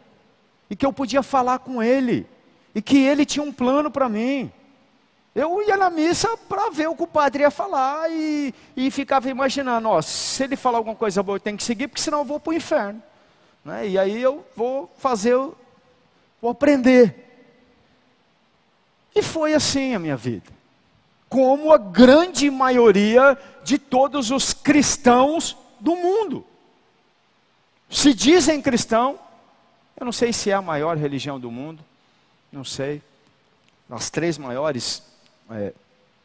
e 0.70 0.76
que 0.76 0.86
eu 0.86 0.94
podia 0.94 1.22
falar 1.22 1.60
com 1.60 1.82
ele, 1.82 2.28
e 2.74 2.82
que 2.82 2.98
ele 2.98 3.26
tinha 3.26 3.44
um 3.44 3.52
plano 3.52 3.90
para 3.90 4.10
mim. 4.10 4.52
Eu 5.34 5.62
ia 5.62 5.76
na 5.76 5.90
missa 5.90 6.38
para 6.38 6.70
ver 6.70 6.88
o 6.88 6.96
que 6.96 7.04
o 7.04 7.08
padre 7.08 7.44
ia 7.44 7.52
falar 7.52 8.10
e, 8.10 8.54
e 8.76 8.90
ficava 8.90 9.30
imaginando, 9.30 9.90
ó, 9.90 10.02
se 10.02 10.44
ele 10.44 10.56
falar 10.56 10.78
alguma 10.78 10.96
coisa 10.96 11.22
boa 11.22 11.36
eu 11.36 11.42
tenho 11.42 11.58
que 11.58 11.64
seguir, 11.64 11.90
porque 11.90 12.02
senão 12.02 12.20
eu 12.20 12.26
vou 12.26 12.40
para 12.40 12.52
o 12.52 12.54
inferno. 12.54 13.04
Né? 13.64 13.90
E 13.90 14.00
aí 14.00 14.22
eu 14.22 14.46
vou 14.56 14.90
fazer, 14.98 15.36
vou 16.42 16.52
aprender. 16.52 17.26
E 19.14 19.22
foi 19.22 19.54
assim 19.54 19.94
a 19.94 20.00
minha 20.00 20.16
vida. 20.16 20.54
Como 21.28 21.74
a 21.74 21.78
grande 21.78 22.50
maioria 22.50 23.38
de 23.62 23.78
todos 23.78 24.32
os 24.32 24.54
cristãos 24.54 25.58
do 25.82 25.98
mundo. 25.98 26.46
Se 27.90 28.14
dizem 28.14 28.62
cristão, 28.62 29.20
eu 29.98 30.06
não 30.06 30.12
sei 30.12 30.34
se 30.34 30.50
é 30.50 30.54
a 30.54 30.62
maior 30.62 30.98
religião 30.98 31.40
do 31.40 31.50
mundo, 31.50 31.84
não 32.52 32.64
sei. 32.64 33.02
As 33.90 34.10
três 34.10 34.38
maiores 34.38 35.04
é, 35.50 35.74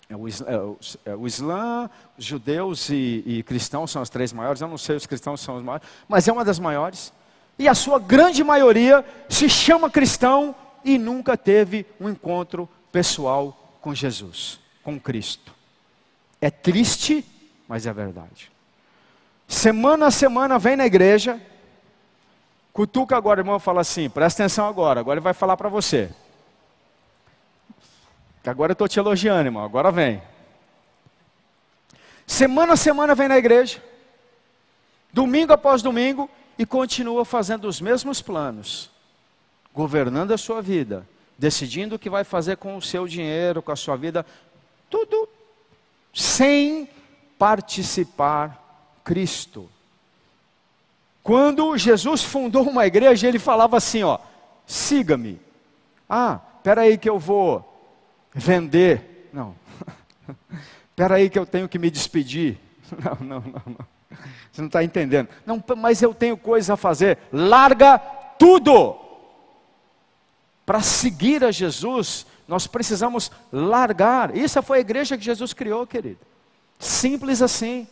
é, 0.09 0.17
o, 0.17 0.29
é, 0.29 0.59
o, 0.59 0.79
é 1.05 1.15
o, 1.15 1.27
Islã, 1.27 1.89
os 2.19 2.25
judeus 2.25 2.89
e, 2.89 3.23
e, 3.25 3.43
cristãos 3.43 3.91
são 3.91 4.03
as 4.03 4.11
três 4.11 4.33
maiores. 4.33 4.61
Eu 4.61 4.69
não 4.69 4.79
sei, 4.79 4.97
os 4.97 5.07
cristãos 5.07 5.41
são 5.41 5.57
os 5.57 5.63
maiores, 5.63 5.87
mas 6.09 6.27
é 6.27 6.33
uma 6.33 6.45
das 6.45 6.59
maiores. 6.59 7.13
E 7.59 7.69
a 7.69 7.75
sua 7.75 7.99
grande 7.99 8.43
maioria 8.43 9.05
se 9.29 9.49
chama 9.49 9.91
cristão 9.91 10.55
e 10.85 10.99
nunca 10.99 11.37
teve 11.37 11.87
um 12.01 12.09
encontro 12.09 12.69
pessoal 12.91 13.77
com 13.81 13.95
Jesus, 13.95 14.59
com 14.83 14.99
Cristo. 14.99 15.55
É 16.41 16.51
triste, 16.51 17.25
mas 17.69 17.87
é 17.87 17.93
verdade. 17.93 18.51
Semana 19.47 20.07
a 20.07 20.11
semana 20.11 20.59
vem 20.59 20.77
na 20.77 20.87
igreja, 20.87 21.41
Cutuca 22.81 23.15
agora, 23.15 23.43
irmão, 23.43 23.61
fala 23.61 23.83
assim: 23.83 24.09
presta 24.09 24.43
atenção 24.43 24.67
agora, 24.67 25.01
agora 25.01 25.19
ele 25.19 25.23
vai 25.23 25.35
falar 25.35 25.55
para 25.55 25.69
você. 25.69 26.09
Agora 28.43 28.71
eu 28.71 28.73
estou 28.73 28.89
te 28.89 28.99
elogiando, 28.99 29.49
irmão, 29.49 29.63
agora 29.63 29.93
vem. 29.93 30.23
Semana 32.27 32.73
a 32.73 32.77
semana 32.79 33.15
vem 33.15 33.29
na 33.29 33.37
igreja, 33.37 33.85
domingo 35.13 35.53
após 35.53 35.83
domingo, 35.83 36.27
e 36.59 36.65
continua 36.65 37.23
fazendo 37.23 37.69
os 37.69 37.83
mesmos 37.83 38.23
planos, 38.23 38.91
governando 39.75 40.33
a 40.33 40.39
sua 40.39 40.63
vida, 40.63 41.07
decidindo 41.37 41.97
o 41.97 41.99
que 41.99 42.09
vai 42.09 42.25
fazer 42.25 42.57
com 42.57 42.79
o 42.79 42.81
seu 42.81 43.07
dinheiro, 43.07 43.61
com 43.61 43.73
a 43.73 43.77
sua 43.77 43.95
vida, 43.95 44.25
tudo 44.89 45.29
sem 46.15 46.89
participar 47.39 48.99
Cristo. 49.05 49.69
Quando 51.23 51.77
Jesus 51.77 52.23
fundou 52.23 52.69
uma 52.69 52.87
igreja, 52.87 53.29
ele 53.29 53.39
falava 53.39 53.77
assim, 53.77 54.03
ó, 54.03 54.19
siga-me. 54.67 55.41
Ah, 56.09 56.41
espera 56.57 56.83
aí 56.83 56.97
que 56.97 57.09
eu 57.09 57.19
vou 57.19 57.65
vender. 58.35 59.29
Não. 59.33 59.55
Espera 60.91 61.15
aí 61.15 61.31
que 61.31 61.39
eu 61.39 61.47
tenho 61.47 61.69
que 61.69 61.79
me 61.79 61.91
despedir. 61.91 62.59
Não, 62.99 63.17
não, 63.21 63.41
não, 63.41 63.63
não. 63.65 63.87
Você 64.51 64.61
não 64.61 64.67
está 64.67 64.83
entendendo. 64.83 65.29
Não, 65.47 65.63
mas 65.77 66.03
eu 66.03 66.13
tenho 66.13 66.37
coisa 66.37 66.75
a 66.75 66.77
fazer. 66.77 67.19
Larga 67.33 67.99
tudo. 68.39 68.97
Para 70.67 70.81
seguir 70.81 71.45
a 71.45 71.53
Jesus, 71.53 72.27
nós 72.49 72.67
precisamos 72.67 73.31
largar. 73.53 74.37
Isso 74.37 74.61
foi 74.61 74.79
a 74.79 74.81
igreja 74.81 75.17
que 75.17 75.25
Jesus 75.25 75.53
criou, 75.53 75.87
querido. 75.87 76.19
Simples 76.79 77.41
assim. 77.41 77.87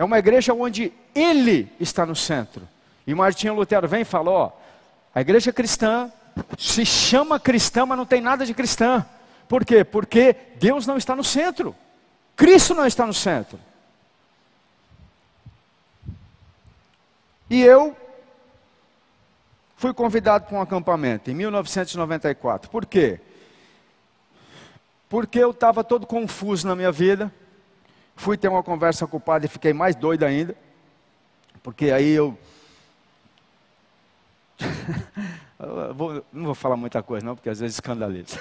É 0.00 0.04
uma 0.04 0.18
igreja 0.18 0.54
onde 0.54 0.94
Ele 1.14 1.70
está 1.78 2.06
no 2.06 2.16
centro. 2.16 2.66
E 3.06 3.14
Martinho 3.14 3.52
Lutero 3.52 3.86
vem 3.86 4.00
e 4.00 4.04
fala: 4.06 4.30
ó, 4.30 4.52
a 5.14 5.20
igreja 5.20 5.52
cristã 5.52 6.10
se 6.58 6.86
chama 6.86 7.38
cristã, 7.38 7.84
mas 7.84 7.98
não 7.98 8.06
tem 8.06 8.22
nada 8.22 8.46
de 8.46 8.54
cristã. 8.54 9.04
Por 9.46 9.62
quê? 9.62 9.84
Porque 9.84 10.34
Deus 10.56 10.86
não 10.86 10.96
está 10.96 11.14
no 11.14 11.22
centro. 11.22 11.76
Cristo 12.34 12.74
não 12.74 12.86
está 12.86 13.04
no 13.04 13.12
centro. 13.12 13.60
E 17.50 17.60
eu 17.60 17.94
fui 19.76 19.92
convidado 19.92 20.46
para 20.46 20.56
um 20.56 20.62
acampamento 20.62 21.30
em 21.30 21.34
1994. 21.34 22.70
Por 22.70 22.86
quê? 22.86 23.20
Porque 25.10 25.38
eu 25.38 25.50
estava 25.50 25.84
todo 25.84 26.06
confuso 26.06 26.66
na 26.66 26.74
minha 26.74 26.90
vida. 26.90 27.30
Fui 28.20 28.36
ter 28.36 28.48
uma 28.48 28.62
conversa 28.62 29.06
com 29.06 29.16
o 29.16 29.20
padre 29.20 29.46
e 29.46 29.50
fiquei 29.50 29.72
mais 29.72 29.96
doido 29.96 30.24
ainda. 30.24 30.54
Porque 31.62 31.90
aí 31.90 32.10
eu. 32.12 32.36
eu 35.58 35.94
vou, 35.94 36.22
não 36.30 36.44
vou 36.44 36.54
falar 36.54 36.76
muita 36.76 37.02
coisa, 37.02 37.24
não, 37.24 37.34
porque 37.34 37.48
às 37.48 37.60
vezes 37.60 37.76
escandaliza. 37.76 38.38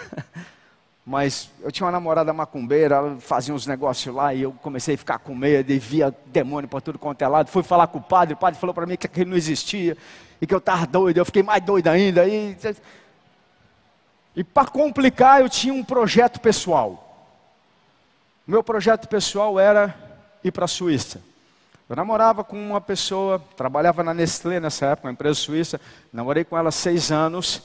Mas 1.05 1.49
eu 1.61 1.71
tinha 1.71 1.85
uma 1.85 1.93
namorada 1.93 2.33
macumbeira, 2.33 2.95
ela 2.95 3.17
fazia 3.21 3.53
uns 3.53 3.65
negócios 3.65 4.13
lá 4.13 4.33
e 4.33 4.41
eu 4.41 4.51
comecei 4.51 4.95
a 4.95 4.97
ficar 4.97 5.17
com 5.17 5.33
medo 5.33 5.71
e 5.71 5.79
via 5.79 6.13
demônio 6.25 6.69
para 6.69 6.81
tudo 6.81 6.99
quanto 6.99 7.21
é 7.21 7.27
lado. 7.29 7.49
Fui 7.49 7.63
falar 7.63 7.87
com 7.87 7.99
o 7.99 8.03
padre, 8.03 8.33
o 8.33 8.37
padre 8.37 8.59
falou 8.59 8.73
para 8.73 8.85
mim 8.85 8.97
que 8.97 9.07
aquilo 9.07 9.29
não 9.29 9.37
existia 9.37 9.95
e 10.41 10.45
que 10.45 10.53
eu 10.53 10.59
estava 10.59 10.85
doido. 10.85 11.19
Eu 11.19 11.25
fiquei 11.25 11.41
mais 11.41 11.63
doido 11.63 11.87
ainda. 11.87 12.27
E, 12.27 12.57
E 14.35 14.43
para 14.43 14.69
complicar, 14.69 15.39
eu 15.39 15.47
tinha 15.47 15.73
um 15.73 15.85
projeto 15.85 16.41
pessoal. 16.41 17.08
Meu 18.49 18.63
projeto 18.63 19.07
pessoal 19.07 19.59
era 19.59 19.95
ir 20.43 20.51
para 20.51 20.65
a 20.65 20.67
Suíça. 20.67 21.21
Eu 21.87 21.95
namorava 21.95 22.43
com 22.43 22.57
uma 22.59 22.81
pessoa, 22.81 23.39
trabalhava 23.55 24.03
na 24.03 24.11
Nestlé 24.11 24.59
nessa 24.59 24.87
época, 24.87 25.07
uma 25.07 25.11
empresa 25.11 25.35
suíça, 25.35 25.79
namorei 26.11 26.43
com 26.43 26.57
ela 26.57 26.71
seis 26.71 27.11
anos 27.11 27.61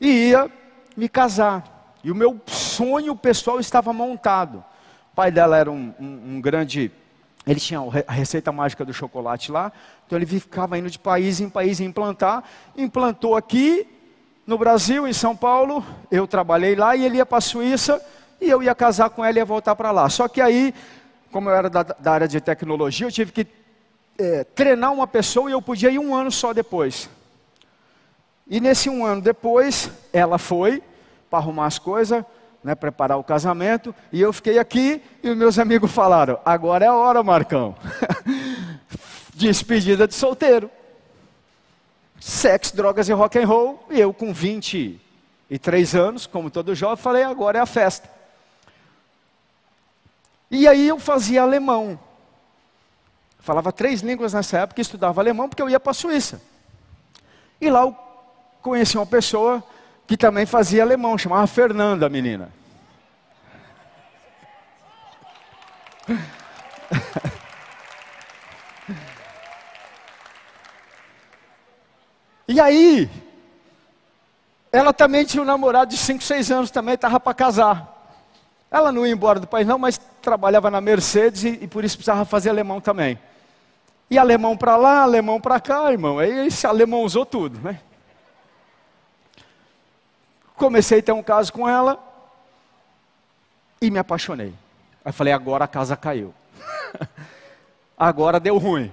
e 0.00 0.30
ia 0.30 0.50
me 0.96 1.08
casar. 1.08 1.94
E 2.02 2.10
o 2.10 2.14
meu 2.14 2.40
sonho 2.44 3.14
pessoal 3.14 3.60
estava 3.60 3.92
montado. 3.92 4.64
O 5.12 5.14
pai 5.14 5.30
dela 5.30 5.56
era 5.56 5.70
um, 5.70 5.94
um, 5.96 6.22
um 6.34 6.40
grande. 6.40 6.90
Ele 7.46 7.60
tinha 7.60 7.78
a 8.04 8.12
receita 8.12 8.50
mágica 8.50 8.84
do 8.84 8.92
chocolate 8.92 9.52
lá, 9.52 9.70
então 10.04 10.18
ele 10.18 10.26
ficava 10.26 10.76
indo 10.76 10.90
de 10.90 10.98
país 10.98 11.38
em 11.40 11.48
país 11.48 11.78
implantar. 11.78 12.42
Implantou 12.76 13.36
aqui, 13.36 13.86
no 14.44 14.58
Brasil, 14.58 15.06
em 15.06 15.12
São 15.12 15.36
Paulo, 15.36 15.86
eu 16.10 16.26
trabalhei 16.26 16.74
lá 16.74 16.96
e 16.96 17.04
ele 17.04 17.18
ia 17.18 17.26
para 17.26 17.38
a 17.38 17.40
Suíça 17.40 18.04
e 18.40 18.48
eu 18.48 18.62
ia 18.62 18.74
casar 18.74 19.10
com 19.10 19.24
ela 19.24 19.38
e 19.38 19.40
ia 19.40 19.44
voltar 19.44 19.74
para 19.74 19.90
lá. 19.90 20.08
Só 20.08 20.28
que 20.28 20.40
aí 20.40 20.74
como 21.36 21.50
eu 21.50 21.54
era 21.54 21.68
da, 21.68 21.82
da 21.82 22.12
área 22.12 22.26
de 22.26 22.40
tecnologia, 22.40 23.06
eu 23.06 23.12
tive 23.12 23.30
que 23.30 23.46
é, 24.18 24.42
treinar 24.42 24.90
uma 24.90 25.06
pessoa 25.06 25.50
e 25.50 25.52
eu 25.52 25.60
podia 25.60 25.90
ir 25.90 25.98
um 25.98 26.14
ano 26.14 26.32
só 26.32 26.54
depois. 26.54 27.10
E 28.46 28.58
nesse 28.58 28.88
um 28.88 29.04
ano 29.04 29.20
depois, 29.20 29.90
ela 30.14 30.38
foi 30.38 30.82
para 31.28 31.40
arrumar 31.40 31.66
as 31.66 31.78
coisas, 31.78 32.24
né, 32.64 32.74
preparar 32.74 33.18
o 33.18 33.22
casamento, 33.22 33.94
e 34.10 34.18
eu 34.18 34.32
fiquei 34.32 34.58
aqui 34.58 35.02
e 35.22 35.28
os 35.28 35.36
meus 35.36 35.58
amigos 35.58 35.90
falaram: 35.90 36.38
agora 36.42 36.86
é 36.86 36.88
a 36.88 36.94
hora, 36.94 37.22
Marcão. 37.22 37.76
Despedida 39.34 40.08
de 40.08 40.14
solteiro. 40.14 40.70
Sexo, 42.18 42.74
drogas 42.74 43.10
e 43.10 43.12
rock 43.12 43.38
and 43.38 43.46
roll. 43.46 43.84
E 43.90 44.00
eu 44.00 44.14
com 44.14 44.32
23 44.32 45.94
anos, 45.94 46.26
como 46.26 46.50
todo 46.50 46.74
jovem, 46.74 46.96
falei: 46.96 47.24
agora 47.24 47.58
é 47.58 47.60
a 47.60 47.66
festa. 47.66 48.15
E 50.50 50.66
aí 50.68 50.88
eu 50.88 50.98
fazia 50.98 51.42
alemão. 51.42 51.98
Falava 53.38 53.72
três 53.72 54.00
línguas 54.00 54.32
nessa 54.32 54.58
época, 54.58 54.80
estudava 54.80 55.20
alemão 55.20 55.48
porque 55.48 55.62
eu 55.62 55.70
ia 55.70 55.78
para 55.78 55.90
a 55.90 55.94
Suíça. 55.94 56.40
E 57.60 57.70
lá 57.70 57.82
eu 57.82 57.96
conheci 58.62 58.96
uma 58.96 59.06
pessoa 59.06 59.62
que 60.06 60.16
também 60.16 60.46
fazia 60.46 60.82
alemão, 60.82 61.16
chamava 61.18 61.46
Fernanda, 61.46 62.08
menina. 62.08 62.52
E 72.48 72.60
aí, 72.60 73.10
ela 74.70 74.92
também 74.92 75.24
tinha 75.24 75.42
um 75.42 75.46
namorado 75.46 75.90
de 75.90 75.96
5, 75.96 76.22
6 76.22 76.50
anos 76.52 76.70
também, 76.70 76.94
estava 76.94 77.18
para 77.18 77.34
casar. 77.34 78.14
Ela 78.70 78.92
não 78.92 79.04
ia 79.04 79.12
embora 79.12 79.40
do 79.40 79.48
país 79.48 79.66
não, 79.66 79.78
mas 79.78 80.00
trabalhava 80.26 80.72
na 80.72 80.80
Mercedes 80.80 81.44
e, 81.44 81.48
e 81.62 81.68
por 81.68 81.84
isso 81.84 81.96
precisava 81.96 82.24
fazer 82.24 82.50
alemão 82.50 82.80
também. 82.80 83.16
E 84.10 84.18
alemão 84.18 84.56
para 84.56 84.76
lá, 84.76 85.02
alemão 85.02 85.40
para 85.40 85.60
cá, 85.60 85.92
irmão. 85.92 86.18
Aí 86.18 86.48
esse 86.48 86.66
alemão 86.66 87.02
usou 87.02 87.24
tudo, 87.24 87.60
né? 87.60 87.80
Comecei 90.56 90.98
a 90.98 91.02
ter 91.02 91.12
um 91.12 91.22
caso 91.22 91.52
com 91.52 91.68
ela 91.68 92.02
e 93.80 93.88
me 93.88 94.00
apaixonei. 94.00 94.52
Aí 95.04 95.12
falei, 95.12 95.32
agora 95.32 95.64
a 95.64 95.68
casa 95.68 95.96
caiu. 95.96 96.34
agora 97.96 98.40
deu 98.40 98.58
ruim. 98.58 98.92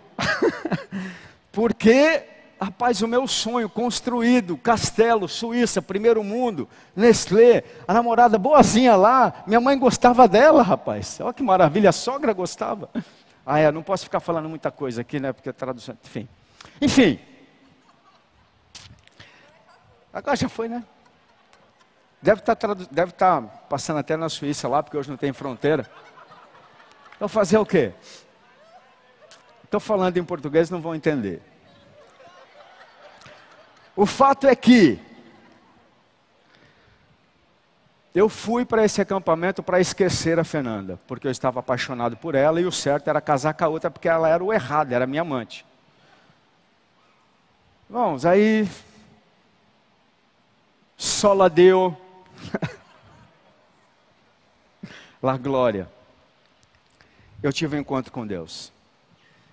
Porque 1.52 2.24
Rapaz, 2.64 3.02
o 3.02 3.08
meu 3.10 3.28
sonho 3.28 3.68
construído, 3.68 4.56
castelo, 4.56 5.28
Suíça, 5.28 5.82
primeiro 5.82 6.24
mundo, 6.24 6.70
Nestlé, 6.96 7.66
a 7.86 7.94
namorada 7.94 8.38
boazinha 8.38 8.96
lá, 8.96 9.44
minha 9.46 9.60
mãe 9.60 9.78
gostava 9.78 10.30
dela, 10.30 10.64
rapaz. 10.64 11.20
Olha 11.20 11.34
que 11.34 11.44
maravilha, 11.44 11.90
a 11.90 11.92
sogra 11.92 12.32
gostava. 12.32 12.90
Ah, 13.46 13.60
é, 13.60 13.70
não 13.70 13.84
posso 13.84 14.06
ficar 14.06 14.22
falando 14.22 14.48
muita 14.48 14.72
coisa 14.72 15.02
aqui, 15.02 15.20
né? 15.20 15.34
Porque 15.34 15.50
a 15.50 15.54
tradução, 15.54 15.98
enfim. 16.06 16.30
Enfim. 16.82 17.20
Agora 20.14 20.38
já 20.38 20.48
foi, 20.48 20.70
né? 20.70 20.86
Deve 22.22 22.40
estar, 22.40 22.56
tá 22.56 22.74
deve 22.74 23.12
estar 23.12 23.42
tá 23.42 23.48
passando 23.68 24.00
até 24.00 24.16
na 24.16 24.30
Suíça 24.30 24.70
lá, 24.70 24.82
porque 24.82 24.96
hoje 24.96 25.10
não 25.10 25.18
tem 25.18 25.34
fronteira. 25.34 25.86
Então 27.18 27.28
fazer 27.28 27.58
o 27.58 27.66
quê? 27.66 27.92
Estou 29.66 29.82
falando 29.82 30.16
em 30.16 30.24
português, 30.24 30.70
não 30.70 30.80
vão 30.80 30.96
entender. 30.96 31.53
O 33.96 34.06
fato 34.06 34.48
é 34.48 34.56
que 34.56 35.00
eu 38.14 38.30
fui 38.30 38.64
para 38.64 38.86
esse 38.86 39.02
acampamento 39.02 39.64
para 39.64 39.80
esquecer 39.80 40.40
a 40.40 40.44
Fernanda, 40.44 41.00
porque 41.08 41.28
eu 41.28 41.32
estava 41.32 41.60
apaixonado 41.60 42.16
por 42.18 42.36
ela 42.36 42.62
e 42.62 42.66
o 42.66 42.72
certo 42.72 43.08
era 43.08 43.20
casar 43.20 43.54
com 43.54 43.66
a 43.66 43.68
outra 43.68 43.90
porque 43.90 44.08
ela 44.08 44.30
era 44.30 44.44
o 44.44 44.54
errado, 44.54 44.92
era 44.92 45.08
minha 45.08 45.22
amante. 45.22 45.66
Vamos, 47.90 48.26
aí 48.26 48.68
sola 50.98 51.50
deu 51.50 51.98
lá 55.22 55.38
glória. 55.38 55.90
Eu 57.42 57.52
tive 57.52 57.76
um 57.76 57.80
encontro 57.80 58.12
com 58.12 58.26
Deus. 58.26 58.72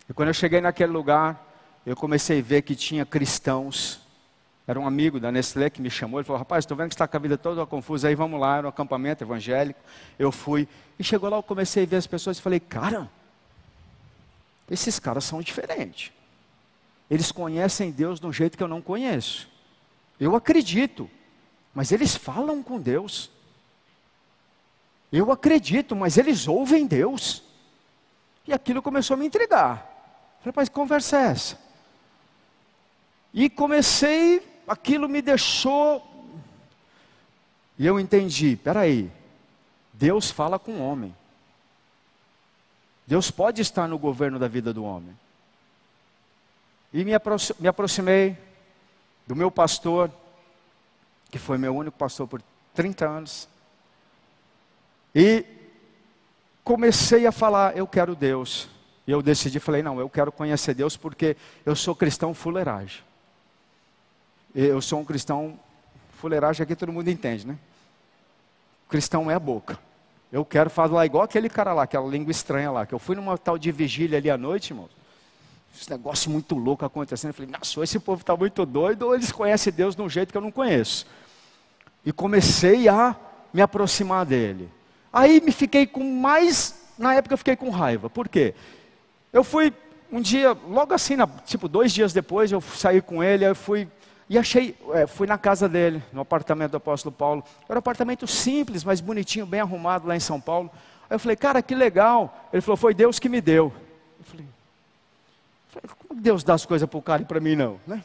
E 0.08 0.12
quando 0.12 0.28
eu 0.28 0.34
cheguei 0.34 0.60
naquele 0.60 0.92
lugar, 0.92 1.44
eu 1.84 1.96
comecei 1.96 2.40
a 2.40 2.42
ver 2.42 2.62
que 2.62 2.76
tinha 2.76 3.04
cristãos 3.04 3.99
era 4.70 4.78
um 4.78 4.86
amigo 4.86 5.18
da 5.18 5.32
Nestlé 5.32 5.68
que 5.68 5.82
me 5.82 5.90
chamou, 5.90 6.20
ele 6.20 6.24
falou, 6.24 6.38
rapaz, 6.38 6.62
estou 6.62 6.76
vendo 6.76 6.90
que 6.90 6.94
está 6.94 7.08
com 7.08 7.16
a 7.16 7.20
vida 7.20 7.36
toda 7.36 7.66
confusa, 7.66 8.06
aí 8.06 8.14
vamos 8.14 8.38
lá, 8.38 8.58
era 8.58 8.68
um 8.68 8.70
acampamento 8.70 9.24
evangélico, 9.24 9.80
eu 10.16 10.30
fui, 10.30 10.68
e 10.96 11.02
chegou 11.02 11.28
lá, 11.28 11.38
eu 11.38 11.42
comecei 11.42 11.82
a 11.82 11.86
ver 11.86 11.96
as 11.96 12.06
pessoas 12.06 12.38
e 12.38 12.40
falei, 12.40 12.60
cara, 12.60 13.10
esses 14.70 15.00
caras 15.00 15.24
são 15.24 15.42
diferentes, 15.42 16.12
eles 17.10 17.32
conhecem 17.32 17.90
Deus 17.90 18.20
de 18.20 18.26
um 18.28 18.32
jeito 18.32 18.56
que 18.56 18.62
eu 18.62 18.68
não 18.68 18.80
conheço, 18.80 19.48
eu 20.20 20.36
acredito, 20.36 21.10
mas 21.74 21.90
eles 21.90 22.14
falam 22.14 22.62
com 22.62 22.80
Deus, 22.80 23.28
eu 25.10 25.32
acredito, 25.32 25.96
mas 25.96 26.16
eles 26.16 26.46
ouvem 26.46 26.86
Deus, 26.86 27.42
e 28.46 28.52
aquilo 28.52 28.80
começou 28.80 29.14
a 29.14 29.18
me 29.18 29.26
intrigar, 29.26 29.78
falei, 30.38 30.46
rapaz, 30.46 30.68
que 30.68 30.74
conversa 30.76 31.18
é 31.18 31.24
essa? 31.24 31.58
E 33.34 33.50
comecei 33.50 34.48
aquilo 34.70 35.08
me 35.08 35.20
deixou. 35.20 36.06
E 37.76 37.84
eu 37.84 37.98
entendi: 37.98 38.54
peraí, 38.56 39.10
Deus 39.92 40.30
fala 40.30 40.58
com 40.58 40.74
o 40.74 40.80
homem. 40.80 41.14
Deus 43.04 43.30
pode 43.30 43.60
estar 43.60 43.88
no 43.88 43.98
governo 43.98 44.38
da 44.38 44.46
vida 44.46 44.72
do 44.72 44.84
homem. 44.84 45.18
E 46.92 47.04
me, 47.04 47.10
me 47.58 47.68
aproximei 47.68 48.38
do 49.26 49.34
meu 49.34 49.50
pastor, 49.50 50.08
que 51.30 51.38
foi 51.38 51.58
meu 51.58 51.74
único 51.74 51.98
pastor 51.98 52.28
por 52.28 52.40
30 52.72 53.08
anos. 53.08 53.48
E 55.12 55.44
comecei 56.62 57.26
a 57.26 57.32
falar: 57.32 57.76
eu 57.76 57.88
quero 57.88 58.14
Deus. 58.14 58.68
E 59.04 59.10
eu 59.10 59.20
decidi, 59.20 59.58
falei: 59.58 59.82
não, 59.82 59.98
eu 59.98 60.08
quero 60.08 60.30
conhecer 60.30 60.74
Deus 60.74 60.96
porque 60.96 61.36
eu 61.66 61.74
sou 61.74 61.96
cristão 61.96 62.32
fuleiragem. 62.32 63.09
Eu 64.54 64.80
sou 64.82 64.98
um 64.98 65.04
cristão, 65.04 65.58
fuleiragem 66.18 66.64
aqui 66.64 66.74
todo 66.74 66.92
mundo 66.92 67.08
entende, 67.08 67.46
né? 67.46 67.56
Cristão 68.88 69.30
é 69.30 69.34
a 69.34 69.38
boca. 69.38 69.78
Eu 70.32 70.44
quero 70.44 70.68
falar 70.68 71.06
igual 71.06 71.22
aquele 71.22 71.48
cara 71.48 71.72
lá, 71.72 71.84
aquela 71.84 72.08
língua 72.08 72.30
estranha 72.30 72.70
lá, 72.70 72.84
que 72.84 72.92
eu 72.92 72.98
fui 72.98 73.14
numa 73.14 73.38
tal 73.38 73.56
de 73.56 73.70
vigília 73.70 74.18
ali 74.18 74.30
à 74.30 74.36
noite, 74.36 74.72
irmão. 74.72 74.88
Esse 75.74 75.88
negócio 75.90 76.30
muito 76.30 76.56
louco 76.56 76.84
acontecendo. 76.84 77.30
Eu 77.30 77.34
falei, 77.34 77.50
nossa, 77.50 77.82
esse 77.82 77.98
povo 78.00 78.20
está 78.20 78.36
muito 78.36 78.66
doido, 78.66 79.02
ou 79.06 79.14
eles 79.14 79.30
conhecem 79.30 79.72
Deus 79.72 79.94
de 79.94 80.02
um 80.02 80.08
jeito 80.08 80.32
que 80.32 80.36
eu 80.36 80.42
não 80.42 80.50
conheço. 80.50 81.06
E 82.04 82.12
comecei 82.12 82.88
a 82.88 83.14
me 83.52 83.62
aproximar 83.62 84.26
dele. 84.26 84.68
Aí 85.12 85.40
me 85.40 85.52
fiquei 85.52 85.86
com 85.86 86.02
mais, 86.02 86.74
na 86.98 87.14
época 87.14 87.34
eu 87.34 87.38
fiquei 87.38 87.54
com 87.54 87.70
raiva. 87.70 88.10
Por 88.10 88.28
quê? 88.28 88.54
Eu 89.32 89.44
fui 89.44 89.72
um 90.10 90.20
dia, 90.20 90.56
logo 90.68 90.92
assim, 90.92 91.14
tipo 91.44 91.68
dois 91.68 91.92
dias 91.92 92.12
depois, 92.12 92.50
eu 92.50 92.60
saí 92.60 93.00
com 93.00 93.22
ele, 93.22 93.44
eu 93.44 93.54
fui 93.54 93.88
e 94.30 94.38
achei, 94.38 94.76
é, 94.92 95.08
fui 95.08 95.26
na 95.26 95.36
casa 95.36 95.68
dele, 95.68 96.00
no 96.12 96.20
apartamento 96.20 96.70
do 96.70 96.76
apóstolo 96.76 97.12
Paulo. 97.12 97.42
Era 97.68 97.76
um 97.76 97.80
apartamento 97.80 98.28
simples, 98.28 98.84
mas 98.84 99.00
bonitinho, 99.00 99.44
bem 99.44 99.58
arrumado 99.58 100.06
lá 100.06 100.14
em 100.14 100.20
São 100.20 100.40
Paulo. 100.40 100.70
Aí 101.10 101.16
eu 101.16 101.18
falei, 101.18 101.34
cara, 101.34 101.60
que 101.60 101.74
legal. 101.74 102.48
Ele 102.52 102.62
falou, 102.62 102.76
foi 102.76 102.94
Deus 102.94 103.18
que 103.18 103.28
me 103.28 103.40
deu. 103.40 103.72
Eu 104.20 104.24
falei, 104.24 104.46
como 106.06 106.20
Deus 106.20 106.44
dá 106.44 106.54
as 106.54 106.64
coisas 106.64 106.88
para 106.88 106.96
o 106.96 107.02
cara 107.02 107.22
e 107.22 107.24
para 107.24 107.40
mim 107.40 107.56
não, 107.56 107.80
né? 107.84 108.04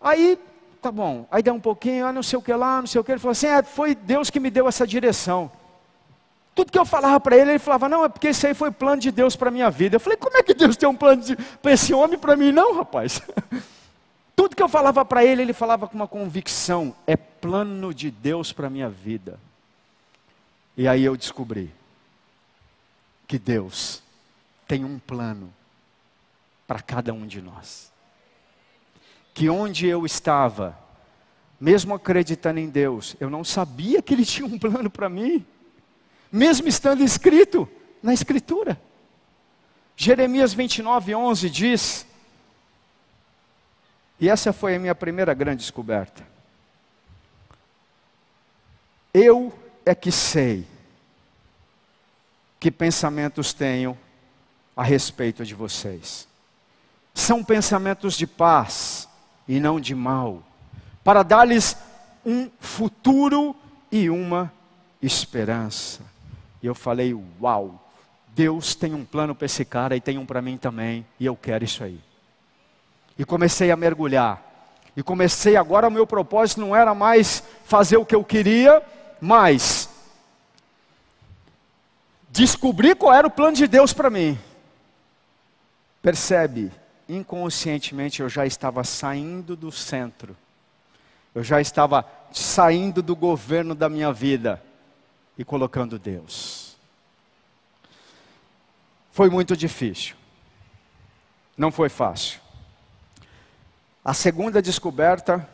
Aí, 0.00 0.38
tá 0.80 0.92
bom. 0.92 1.26
Aí 1.32 1.42
deu 1.42 1.54
um 1.54 1.60
pouquinho, 1.60 2.06
ah, 2.06 2.12
não 2.12 2.22
sei 2.22 2.38
o 2.38 2.42
que 2.42 2.54
lá, 2.54 2.80
não 2.80 2.86
sei 2.86 3.00
o 3.00 3.02
que. 3.02 3.10
Ele 3.10 3.18
falou 3.18 3.32
assim, 3.32 3.48
é, 3.48 3.60
foi 3.60 3.96
Deus 3.96 4.30
que 4.30 4.38
me 4.38 4.52
deu 4.52 4.68
essa 4.68 4.86
direção. 4.86 5.50
Tudo 6.54 6.70
que 6.70 6.78
eu 6.78 6.86
falava 6.86 7.18
para 7.18 7.36
ele, 7.36 7.50
ele 7.50 7.58
falava, 7.58 7.88
não, 7.88 8.04
é 8.04 8.08
porque 8.08 8.28
isso 8.28 8.46
aí 8.46 8.54
foi 8.54 8.70
plano 8.70 9.02
de 9.02 9.10
Deus 9.10 9.34
para 9.34 9.48
a 9.48 9.52
minha 9.52 9.68
vida. 9.68 9.96
Eu 9.96 10.00
falei, 10.00 10.16
como 10.16 10.36
é 10.36 10.44
que 10.44 10.54
Deus 10.54 10.76
tem 10.76 10.88
um 10.88 10.94
plano 10.94 11.24
para 11.60 11.72
esse 11.72 11.92
homem 11.92 12.16
para 12.16 12.36
mim? 12.36 12.52
Não, 12.52 12.76
rapaz. 12.76 13.20
Tudo 14.36 14.56
que 14.56 14.62
eu 14.62 14.68
falava 14.68 15.04
para 15.04 15.24
ele, 15.24 15.42
ele 15.42 15.52
falava 15.52 15.86
com 15.86 15.94
uma 15.94 16.08
convicção: 16.08 16.94
é 17.06 17.16
plano 17.16 17.94
de 17.94 18.10
Deus 18.10 18.52
para 18.52 18.66
a 18.66 18.70
minha 18.70 18.88
vida. 18.88 19.38
E 20.76 20.88
aí 20.88 21.04
eu 21.04 21.16
descobri 21.16 21.72
que 23.26 23.38
Deus 23.38 24.02
tem 24.66 24.84
um 24.84 24.98
plano 24.98 25.52
para 26.66 26.80
cada 26.80 27.12
um 27.12 27.26
de 27.26 27.40
nós. 27.40 27.92
Que 29.32 29.48
onde 29.48 29.86
eu 29.86 30.04
estava, 30.04 30.78
mesmo 31.60 31.94
acreditando 31.94 32.60
em 32.60 32.68
Deus, 32.68 33.16
eu 33.20 33.30
não 33.30 33.44
sabia 33.44 34.02
que 34.02 34.14
Ele 34.14 34.24
tinha 34.24 34.46
um 34.46 34.58
plano 34.58 34.90
para 34.90 35.08
mim, 35.08 35.44
mesmo 36.30 36.68
estando 36.68 37.02
escrito 37.02 37.68
na 38.02 38.12
Escritura. 38.12 38.80
Jeremias 39.96 40.52
29, 40.52 41.14
11 41.14 41.50
diz, 41.50 42.06
e 44.20 44.28
essa 44.28 44.52
foi 44.52 44.76
a 44.76 44.78
minha 44.78 44.94
primeira 44.94 45.34
grande 45.34 45.62
descoberta. 45.62 46.22
Eu 49.12 49.52
é 49.84 49.94
que 49.94 50.10
sei 50.10 50.66
que 52.58 52.70
pensamentos 52.70 53.52
tenho 53.52 53.98
a 54.76 54.82
respeito 54.82 55.44
de 55.44 55.54
vocês. 55.54 56.26
São 57.12 57.44
pensamentos 57.44 58.16
de 58.16 58.26
paz 58.26 59.08
e 59.46 59.60
não 59.60 59.78
de 59.78 59.94
mal, 59.94 60.42
para 61.04 61.22
dar-lhes 61.22 61.76
um 62.24 62.50
futuro 62.58 63.54
e 63.92 64.08
uma 64.08 64.52
esperança. 65.02 66.02
E 66.62 66.66
eu 66.66 66.74
falei: 66.74 67.14
Uau, 67.40 67.80
Deus 68.28 68.74
tem 68.74 68.94
um 68.94 69.04
plano 69.04 69.34
para 69.34 69.46
esse 69.46 69.64
cara 69.64 69.94
e 69.94 70.00
tem 70.00 70.18
um 70.18 70.26
para 70.26 70.42
mim 70.42 70.56
também, 70.56 71.06
e 71.20 71.26
eu 71.26 71.36
quero 71.36 71.64
isso 71.64 71.84
aí. 71.84 72.00
E 73.18 73.24
comecei 73.24 73.70
a 73.70 73.76
mergulhar. 73.76 74.42
E 74.96 75.02
comecei 75.02 75.56
agora, 75.56 75.88
o 75.88 75.90
meu 75.90 76.06
propósito 76.06 76.60
não 76.60 76.74
era 76.74 76.94
mais 76.94 77.42
fazer 77.64 77.96
o 77.96 78.04
que 78.04 78.14
eu 78.14 78.24
queria, 78.24 78.82
mas 79.20 79.88
descobrir 82.30 82.96
qual 82.96 83.12
era 83.14 83.26
o 83.26 83.30
plano 83.30 83.56
de 83.56 83.66
Deus 83.66 83.92
para 83.92 84.10
mim. 84.10 84.38
Percebe, 86.02 86.70
inconscientemente 87.08 88.20
eu 88.20 88.28
já 88.28 88.46
estava 88.46 88.84
saindo 88.84 89.56
do 89.56 89.72
centro, 89.72 90.36
eu 91.34 91.42
já 91.42 91.60
estava 91.60 92.06
saindo 92.32 93.02
do 93.02 93.16
governo 93.16 93.74
da 93.74 93.88
minha 93.88 94.12
vida 94.12 94.62
e 95.38 95.44
colocando 95.44 95.98
Deus. 95.98 96.76
Foi 99.10 99.30
muito 99.30 99.56
difícil, 99.56 100.14
não 101.56 101.72
foi 101.72 101.88
fácil. 101.88 102.43
A 104.04 104.12
segunda 104.12 104.60
descoberta, 104.60 105.48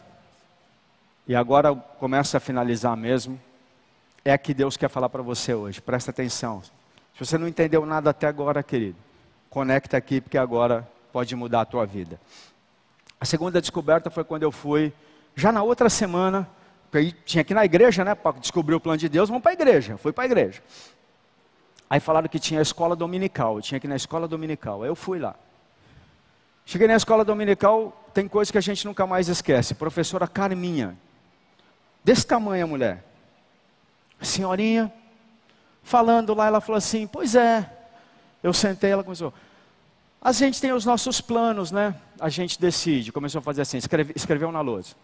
e 1.24 1.36
agora 1.36 1.72
começa 1.72 2.38
a 2.38 2.40
finalizar 2.40 2.96
mesmo, 2.96 3.40
é 4.24 4.32
a 4.32 4.38
que 4.38 4.52
Deus 4.52 4.76
quer 4.76 4.88
falar 4.90 5.08
para 5.08 5.22
você 5.22 5.54
hoje, 5.54 5.80
presta 5.80 6.10
atenção. 6.10 6.60
Se 7.14 7.24
você 7.24 7.38
não 7.38 7.46
entendeu 7.46 7.86
nada 7.86 8.10
até 8.10 8.26
agora, 8.26 8.60
querido, 8.60 8.96
conecta 9.48 9.96
aqui, 9.96 10.20
porque 10.20 10.36
agora 10.36 10.88
pode 11.12 11.36
mudar 11.36 11.60
a 11.60 11.64
tua 11.64 11.86
vida. 11.86 12.20
A 13.20 13.24
segunda 13.24 13.60
descoberta 13.60 14.10
foi 14.10 14.24
quando 14.24 14.42
eu 14.42 14.50
fui, 14.50 14.92
já 15.36 15.52
na 15.52 15.62
outra 15.62 15.88
semana, 15.88 16.48
porque 16.90 17.12
tinha 17.24 17.44
que 17.44 17.52
ir 17.52 17.54
na 17.54 17.64
igreja, 17.64 18.04
né, 18.04 18.16
para 18.16 18.36
descobrir 18.36 18.74
o 18.74 18.80
plano 18.80 18.98
de 18.98 19.08
Deus, 19.08 19.28
vamos 19.28 19.44
para 19.44 19.52
a 19.52 19.54
igreja. 19.54 19.96
Fui 19.96 20.12
para 20.12 20.24
a 20.24 20.26
igreja. 20.26 20.60
Aí 21.88 22.00
falaram 22.00 22.28
que 22.28 22.40
tinha 22.40 22.60
escola 22.60 22.96
dominical, 22.96 23.58
eu 23.58 23.62
tinha 23.62 23.78
que 23.78 23.86
ir 23.86 23.90
na 23.90 23.94
escola 23.94 24.26
dominical. 24.26 24.82
Aí 24.82 24.88
eu 24.88 24.96
fui 24.96 25.20
lá. 25.20 25.36
Cheguei 26.66 26.88
na 26.88 26.96
escola 26.96 27.24
dominical, 27.24 27.99
tem 28.12 28.28
coisa 28.28 28.50
que 28.50 28.58
a 28.58 28.60
gente 28.60 28.86
nunca 28.86 29.06
mais 29.06 29.28
esquece. 29.28 29.74
Professora 29.74 30.26
Carminha, 30.26 30.96
desse 32.02 32.26
tamanho 32.26 32.64
a 32.64 32.68
mulher, 32.68 33.04
senhorinha, 34.20 34.92
falando 35.82 36.34
lá, 36.34 36.46
ela 36.46 36.60
falou 36.60 36.78
assim: 36.78 37.06
Pois 37.06 37.34
é. 37.34 37.78
Eu 38.42 38.54
sentei, 38.54 38.90
ela 38.90 39.04
começou. 39.04 39.34
A 40.20 40.32
gente 40.32 40.60
tem 40.60 40.72
os 40.72 40.84
nossos 40.84 41.20
planos, 41.20 41.70
né? 41.70 41.94
A 42.18 42.28
gente 42.28 42.60
decide. 42.60 43.12
Começou 43.12 43.38
a 43.38 43.42
fazer 43.42 43.62
assim: 43.62 43.78
escreve, 43.78 44.12
escreveu 44.14 44.52
na 44.52 44.60
lousa. 44.60 44.94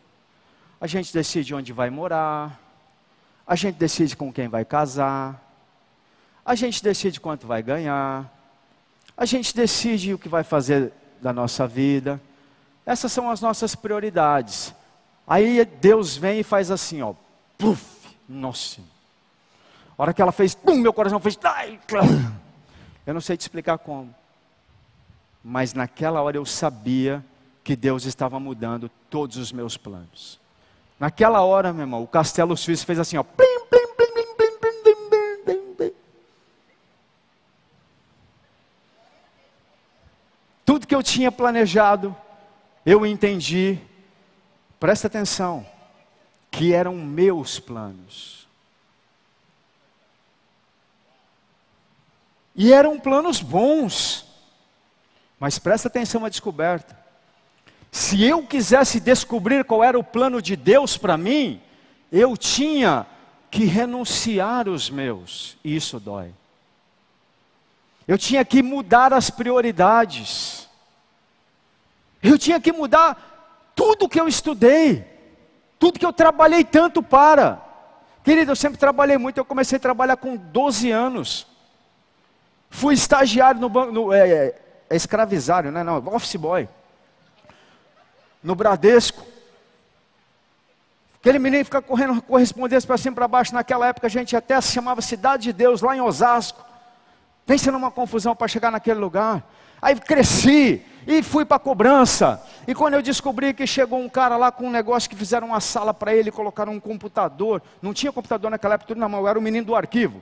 A 0.80 0.86
gente 0.86 1.12
decide 1.12 1.54
onde 1.54 1.72
vai 1.72 1.90
morar. 1.90 2.60
A 3.46 3.54
gente 3.54 3.76
decide 3.76 4.16
com 4.16 4.32
quem 4.32 4.48
vai 4.48 4.64
casar. 4.64 5.42
A 6.44 6.54
gente 6.54 6.82
decide 6.82 7.20
quanto 7.20 7.46
vai 7.46 7.62
ganhar. 7.62 8.30
A 9.16 9.24
gente 9.24 9.54
decide 9.54 10.12
o 10.12 10.18
que 10.18 10.28
vai 10.28 10.44
fazer 10.44 10.92
da 11.20 11.32
nossa 11.32 11.66
vida. 11.66 12.20
Essas 12.86 13.10
são 13.10 13.28
as 13.28 13.40
nossas 13.40 13.74
prioridades. 13.74 14.72
Aí 15.26 15.64
Deus 15.64 16.16
vem 16.16 16.38
e 16.38 16.44
faz 16.44 16.70
assim, 16.70 17.02
ó. 17.02 17.14
Puf, 17.58 17.84
nossa. 18.28 18.80
A 19.98 20.02
hora 20.02 20.14
que 20.14 20.22
ela 20.22 20.30
fez, 20.30 20.54
pum, 20.54 20.76
meu 20.76 20.92
coração 20.92 21.18
fez. 21.18 21.36
Ai, 21.42 21.80
eu 23.04 23.12
não 23.12 23.20
sei 23.20 23.36
te 23.36 23.40
explicar 23.40 23.76
como. 23.78 24.14
Mas 25.42 25.74
naquela 25.74 26.22
hora 26.22 26.36
eu 26.36 26.46
sabia 26.46 27.24
que 27.64 27.74
Deus 27.74 28.04
estava 28.04 28.38
mudando 28.38 28.88
todos 29.10 29.36
os 29.36 29.50
meus 29.50 29.76
planos. 29.76 30.38
Naquela 30.98 31.42
hora, 31.42 31.72
meu 31.72 31.82
irmão, 31.82 32.02
o 32.04 32.06
castelo 32.06 32.56
suíço 32.56 32.86
fez 32.86 33.00
assim, 33.00 33.16
ó. 33.16 33.24
Plim, 33.24 33.66
plim, 33.68 33.94
plim, 33.96 34.12
plim, 34.12 34.34
plim, 34.36 34.58
plim, 34.60 35.44
plim, 35.44 35.74
plim, 35.74 35.92
Tudo 40.64 40.86
que 40.86 40.94
eu 40.94 41.02
tinha 41.02 41.32
planejado 41.32 42.14
eu 42.86 43.04
entendi, 43.04 43.78
presta 44.80 45.08
atenção, 45.08 45.66
que 46.50 46.72
eram 46.72 46.94
meus 46.94 47.58
planos. 47.58 48.46
E 52.54 52.72
eram 52.72 52.98
planos 52.98 53.42
bons. 53.42 54.24
Mas 55.38 55.58
presta 55.58 55.88
atenção 55.88 56.24
à 56.24 56.28
descoberta. 56.28 56.96
Se 57.90 58.22
eu 58.22 58.46
quisesse 58.46 59.00
descobrir 59.00 59.64
qual 59.64 59.84
era 59.84 59.98
o 59.98 60.04
plano 60.04 60.40
de 60.40 60.56
Deus 60.56 60.96
para 60.96 61.18
mim, 61.18 61.60
eu 62.10 62.36
tinha 62.36 63.06
que 63.50 63.64
renunciar 63.64 64.68
os 64.68 64.88
meus. 64.88 65.58
E 65.62 65.74
isso 65.76 65.98
dói. 66.00 66.32
Eu 68.06 68.16
tinha 68.16 68.44
que 68.44 68.62
mudar 68.62 69.12
as 69.12 69.28
prioridades. 69.28 70.65
Eu 72.28 72.38
tinha 72.38 72.60
que 72.60 72.72
mudar 72.72 73.70
tudo 73.74 74.08
que 74.08 74.20
eu 74.20 74.26
estudei, 74.26 75.06
tudo 75.78 75.98
que 75.98 76.04
eu 76.04 76.12
trabalhei 76.12 76.64
tanto 76.64 77.00
para. 77.02 77.62
Querido, 78.24 78.50
eu 78.50 78.56
sempre 78.56 78.78
trabalhei 78.78 79.16
muito, 79.16 79.38
eu 79.38 79.44
comecei 79.44 79.76
a 79.76 79.80
trabalhar 79.80 80.16
com 80.16 80.36
12 80.36 80.90
anos. 80.90 81.46
Fui 82.68 82.94
estagiário 82.94 83.60
no 83.60 83.68
banco, 83.68 84.12
é, 84.12 84.28
é, 84.28 84.62
é 84.90 84.96
escravizário, 84.96 85.70
né? 85.70 85.84
Não, 85.84 85.98
office 86.08 86.34
boy. 86.34 86.68
No 88.42 88.56
Bradesco. 88.56 89.24
Aquele 91.20 91.38
menino 91.38 91.64
fica 91.64 91.80
correndo 91.80 92.20
correspondência 92.22 92.86
para 92.86 92.98
cima 92.98 93.12
e 93.12 93.14
para 93.14 93.28
baixo. 93.28 93.54
Naquela 93.54 93.86
época 93.86 94.08
a 94.08 94.10
gente 94.10 94.36
até 94.36 94.60
se 94.60 94.72
chamava 94.72 95.00
Cidade 95.00 95.44
de 95.44 95.52
Deus, 95.52 95.80
lá 95.80 95.96
em 95.96 96.00
Osasco. 96.00 96.64
Pensa 97.44 97.70
numa 97.70 97.90
confusão 97.92 98.34
para 98.34 98.48
chegar 98.48 98.72
naquele 98.72 98.98
lugar. 98.98 99.44
Aí 99.80 99.94
cresci 99.94 100.84
e 101.06 101.22
fui 101.22 101.44
para 101.44 101.56
a 101.56 101.60
cobrança. 101.60 102.42
E 102.66 102.74
quando 102.74 102.94
eu 102.94 103.02
descobri 103.02 103.54
que 103.54 103.66
chegou 103.66 104.00
um 104.00 104.08
cara 104.08 104.36
lá 104.36 104.50
com 104.50 104.66
um 104.66 104.70
negócio 104.70 105.08
que 105.08 105.14
fizeram 105.14 105.48
uma 105.48 105.60
sala 105.60 105.94
para 105.94 106.14
ele, 106.14 106.32
colocaram 106.32 106.72
um 106.72 106.80
computador. 106.80 107.62
Não 107.80 107.94
tinha 107.94 108.10
computador 108.10 108.50
naquela 108.50 108.74
época, 108.74 108.88
tudo 108.88 108.98
na 108.98 109.08
mão, 109.08 109.26
era 109.26 109.38
o 109.38 109.42
menino 109.42 109.66
do 109.66 109.76
arquivo, 109.76 110.20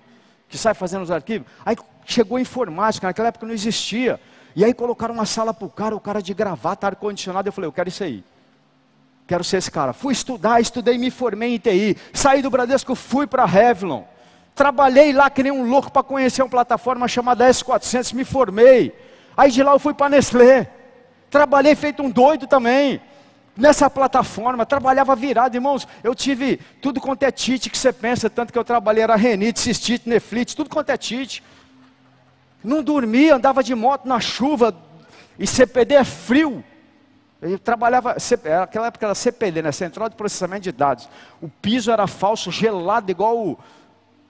que 0.48 0.58
sai 0.58 0.74
fazendo 0.74 1.02
os 1.02 1.10
arquivos. 1.10 1.48
Aí 1.64 1.76
chegou 2.04 2.38
informática, 2.38 3.06
naquela 3.06 3.28
época 3.28 3.46
não 3.46 3.54
existia. 3.54 4.20
E 4.54 4.64
aí 4.64 4.74
colocaram 4.74 5.14
uma 5.14 5.26
sala 5.26 5.54
para 5.54 5.66
o 5.66 5.70
cara, 5.70 5.96
o 5.96 6.00
cara 6.00 6.22
de 6.22 6.34
gravata, 6.34 6.86
ar-condicionado. 6.86 7.48
Eu 7.48 7.52
falei, 7.52 7.66
eu 7.66 7.72
quero 7.72 7.88
isso 7.88 8.04
aí. 8.04 8.22
Quero 9.26 9.42
ser 9.42 9.56
esse 9.56 9.70
cara. 9.70 9.94
Fui 9.94 10.12
estudar, 10.12 10.60
estudei, 10.60 10.98
me 10.98 11.10
formei 11.10 11.54
em 11.54 11.58
TI. 11.58 11.96
Saí 12.12 12.42
do 12.42 12.50
Bradesco, 12.50 12.94
fui 12.94 13.26
para 13.26 13.44
a 13.44 13.46
Revlon. 13.46 14.02
Trabalhei 14.54 15.12
lá 15.12 15.30
que 15.30 15.42
nem 15.42 15.50
um 15.50 15.68
louco 15.68 15.90
para 15.90 16.02
conhecer 16.02 16.42
uma 16.42 16.48
plataforma 16.48 17.08
chamada 17.08 17.48
S400, 17.48 18.12
me 18.12 18.24
formei. 18.24 18.94
Aí 19.36 19.50
de 19.50 19.62
lá 19.62 19.72
eu 19.72 19.78
fui 19.78 19.94
para 19.94 20.10
Nestlé. 20.10 20.70
Trabalhei 21.30 21.74
feito 21.74 22.02
um 22.02 22.10
doido 22.10 22.46
também. 22.46 23.00
Nessa 23.56 23.88
plataforma, 23.88 24.66
trabalhava 24.66 25.14
virado, 25.14 25.54
irmãos. 25.54 25.86
Eu 26.02 26.14
tive 26.14 26.58
tudo 26.80 27.00
quanto 27.00 27.22
é 27.22 27.30
tite 27.30 27.70
que 27.70 27.78
você 27.78 27.92
pensa, 27.92 28.28
tanto 28.28 28.52
que 28.52 28.58
eu 28.58 28.64
trabalhei, 28.64 29.02
era 29.02 29.14
renite, 29.14 29.60
cistite, 29.60 30.08
neflite, 30.08 30.56
tudo 30.56 30.68
quanto 30.68 30.90
é 30.90 30.96
tite. 30.96 31.42
Não 32.62 32.82
dormia, 32.82 33.36
andava 33.36 33.62
de 33.62 33.74
moto 33.74 34.06
na 34.06 34.18
chuva, 34.18 34.74
e 35.38 35.46
CPD 35.46 35.94
é 35.94 36.04
frio. 36.04 36.64
Eu 37.40 37.58
trabalhava, 37.58 38.16
naquela 38.58 38.86
época 38.86 39.06
era 39.06 39.14
CPD, 39.14 39.62
né? 39.62 39.70
Central 39.70 40.08
de 40.08 40.16
Processamento 40.16 40.62
de 40.62 40.72
Dados. 40.72 41.08
O 41.42 41.48
piso 41.48 41.90
era 41.90 42.06
falso, 42.06 42.50
gelado, 42.50 43.10
igual 43.10 43.36
o, 43.38 43.58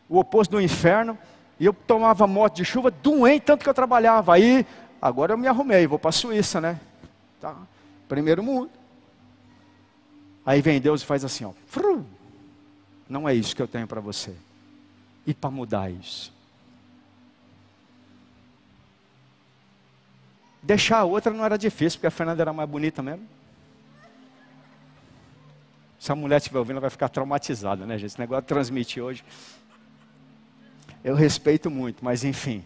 o 0.09 0.19
oposto 0.19 0.53
do 0.53 0.61
inferno. 0.61 1.17
E 1.61 1.67
eu 1.67 1.73
tomava 1.73 2.27
moto 2.27 2.57
de 2.57 2.65
chuva, 2.65 2.91
doente, 2.91 3.43
tanto 3.43 3.63
que 3.63 3.69
eu 3.69 3.75
trabalhava. 3.75 4.35
Aí, 4.35 4.67
agora 5.05 5.35
eu 5.35 5.37
me 5.37 5.47
arrumei, 5.47 5.87
vou 5.87 5.99
para 5.99 6.09
a 6.09 6.13
Suíça, 6.13 6.63
né? 6.63 6.81
Tá. 7.39 7.55
Primeiro 8.09 8.43
mundo. 8.43 8.71
Aí 10.47 10.63
vem 10.63 10.81
Deus 10.81 11.03
e 11.03 11.05
faz 11.05 11.27
assim, 11.27 11.45
ó. 11.45 11.53
Não 13.07 13.29
é 13.29 13.35
isso 13.35 13.55
que 13.55 13.61
eu 13.61 13.69
tenho 13.69 13.87
para 13.87 14.01
você. 14.01 14.35
E 15.27 15.35
para 15.35 15.51
mudar 15.51 15.91
isso? 15.91 16.33
Deixar 20.63 21.01
a 21.01 21.05
outra 21.05 21.31
não 21.35 21.45
era 21.45 21.59
difícil, 21.59 21.99
porque 21.99 22.07
a 22.07 22.11
Fernanda 22.11 22.43
era 22.43 22.53
mais 22.55 22.69
bonita 22.69 23.03
mesmo. 23.03 23.29
Se 25.99 26.11
a 26.11 26.15
mulher 26.15 26.39
estiver 26.39 26.59
ouvindo, 26.59 26.77
ela 26.77 26.81
vai 26.81 26.91
ficar 26.91 27.11
traumatizada, 27.11 27.85
né, 27.85 27.99
gente? 27.99 28.07
Esse 28.07 28.19
negócio 28.19 28.43
de 28.43 28.49
transmitir 28.49 29.03
hoje. 29.03 29.23
Eu 31.03 31.15
respeito 31.15 31.71
muito, 31.71 32.03
mas 32.03 32.25
enfim. 32.25 32.65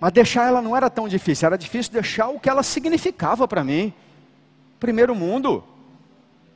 Mas 0.00 0.12
deixar 0.12 0.46
ela 0.48 0.62
não 0.62 0.76
era 0.76 0.88
tão 0.88 1.08
difícil, 1.08 1.46
era 1.46 1.58
difícil 1.58 1.92
deixar 1.92 2.28
o 2.28 2.38
que 2.38 2.48
ela 2.48 2.62
significava 2.62 3.48
para 3.48 3.64
mim. 3.64 3.92
Primeiro 4.78 5.14
mundo. 5.14 5.64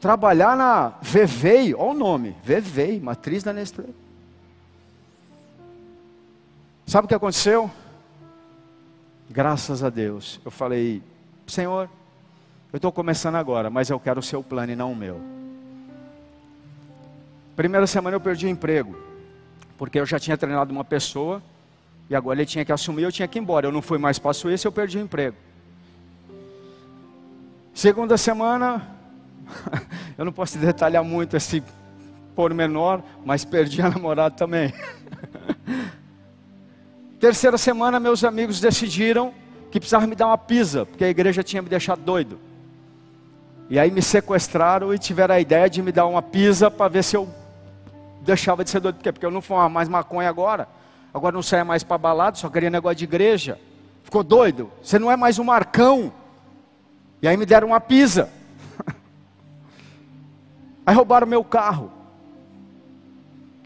Trabalhar 0.01 0.57
na 0.57 0.95
Vevei, 1.01 1.75
olha 1.75 1.91
o 1.91 1.95
nome, 1.95 2.37
Vevei, 2.43 3.01
matriz 3.01 3.43
da 3.43 3.53
Nestlé. 3.53 3.87
Sabe 6.87 7.05
o 7.05 7.09
que 7.09 7.15
aconteceu? 7.15 7.71
Graças 9.31 9.83
a 9.83 9.89
Deus, 9.89 10.41
eu 10.45 10.51
falei, 10.51 11.03
Senhor, 11.47 11.89
eu 12.73 12.77
estou 12.77 12.91
começando 12.91 13.37
agora, 13.37 13.71
mas 13.71 13.91
eu 13.91 13.99
quero 13.99 14.21
o 14.21 14.23
seu 14.23 14.43
plano 14.43 14.73
e 14.73 14.77
não 14.77 14.93
o 14.93 14.97
meu. 14.97 15.21
Primeira 17.55 17.87
semana 17.87 18.17
eu 18.17 18.21
perdi 18.21 18.47
o 18.47 18.49
emprego, 18.49 18.97
porque 19.79 20.01
eu 20.01 20.07
já 20.07 20.19
tinha 20.19 20.37
treinado 20.37 20.73
uma 20.73 20.85
pessoa 20.85 21.43
e 22.09 22.15
agora 22.15 22.39
ele 22.39 22.47
tinha 22.47 22.65
que 22.65 22.73
assumir, 22.73 23.03
eu 23.03 23.13
tinha 23.13 23.27
que 23.29 23.39
ir 23.39 23.43
embora. 23.43 23.67
Eu 23.67 23.73
não 23.73 23.83
fui 23.83 23.99
mais 23.99 24.19
para 24.19 24.33
Suíça, 24.33 24.67
eu 24.67 24.73
perdi 24.73 24.99
o 24.99 25.01
emprego. 25.01 25.37
Segunda 27.75 28.19
semana, 28.19 28.87
eu 30.19 30.25
não 30.25 30.33
posso 30.33 30.59
detalhar 30.59 31.03
muito 31.03 31.37
esse 31.37 31.63
pormenor, 32.35 33.03
mas 33.25 33.45
perdi 33.45 33.81
a 33.81 33.89
namorada 33.91 34.35
também. 34.35 34.73
Terceira 37.19 37.57
semana, 37.57 38.01
meus 38.01 38.25
amigos 38.25 38.61
decidiram 38.61 39.33
que 39.71 39.79
precisavam 39.79 40.09
me 40.09 40.15
dar 40.15 40.27
uma 40.27 40.37
pisa, 40.37 40.85
porque 40.85 41.05
a 41.05 41.09
igreja 41.09 41.43
tinha 41.43 41.63
me 41.63 41.69
deixado 41.69 42.03
doido. 42.03 42.39
E 43.71 43.79
aí 43.79 43.91
me 43.91 44.03
sequestraram 44.03 44.93
e 44.93 44.99
tiveram 44.99 45.35
a 45.35 45.41
ideia 45.41 45.71
de 45.71 45.81
me 45.81 45.91
dar 45.91 46.07
uma 46.07 46.21
pisa 46.21 46.71
para 46.71 46.89
ver 46.89 47.03
se 47.03 47.17
eu 47.17 47.27
deixava 48.21 48.63
de 48.65 48.69
ser 48.69 48.81
doido. 48.81 48.97
Por 48.97 49.03
quê? 49.03 49.13
Porque 49.13 49.25
eu 49.25 49.31
não 49.31 49.41
fumava 49.41 49.71
mais 49.71 49.89
maconha 49.89 50.29
agora. 50.29 50.69
Agora 51.13 51.35
não 51.35 51.43
saia 51.43 51.65
mais 51.65 51.83
para 51.83 51.99
balada, 51.99 52.37
só 52.37 52.49
queria 52.49 52.71
negócio 52.71 52.97
de 52.97 53.05
igreja. 53.05 53.59
Ficou 54.03 54.23
doido? 54.23 54.71
Você 54.83 54.99
não 54.99 55.11
é 55.11 55.17
mais 55.17 55.39
um 55.39 55.45
marcão. 55.45 56.13
E 57.21 57.29
aí 57.29 57.37
me 57.37 57.47
deram 57.47 57.69
uma 57.69 57.81
pisa. 57.81 58.31
Aí 60.85 60.95
roubaram 60.95 61.27
meu 61.27 61.45
carro. 61.45 61.91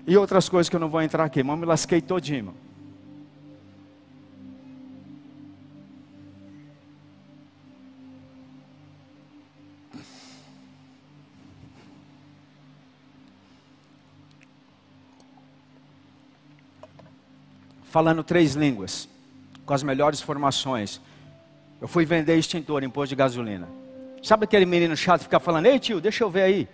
E 0.07 0.17
outras 0.17 0.49
coisas 0.49 0.69
que 0.69 0.77
eu 0.77 0.81
não 0.81 0.91
vou 0.91 1.01
entrar 1.01 1.25
aqui. 1.25 1.43
Mas 1.43 1.59
me 1.59 1.65
lasquei 1.65 2.01
todinho. 2.03 2.39
irmão. 2.39 2.66
Falando 17.97 18.23
três 18.23 18.53
línguas, 18.53 19.09
com 19.65 19.73
as 19.73 19.83
melhores 19.83 20.21
formações. 20.21 21.01
Eu 21.81 21.89
fui 21.89 22.05
vender 22.05 22.37
extintor 22.37 22.85
em 22.85 22.91
posto 22.91 23.09
de 23.09 23.17
gasolina. 23.17 23.67
Sabe 24.23 24.45
aquele 24.45 24.67
menino 24.67 24.95
chato 24.95 25.21
que 25.21 25.25
fica 25.25 25.41
falando, 25.41 25.65
ei 25.65 25.79
tio, 25.79 25.99
deixa 25.99 26.23
eu 26.23 26.29
ver 26.29 26.43
aí, 26.43 26.69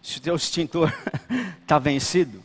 se 0.00 0.18
o 0.18 0.20
teu 0.20 0.36
extintor 0.36 0.94
está 1.60 1.80
vencido? 1.82 2.40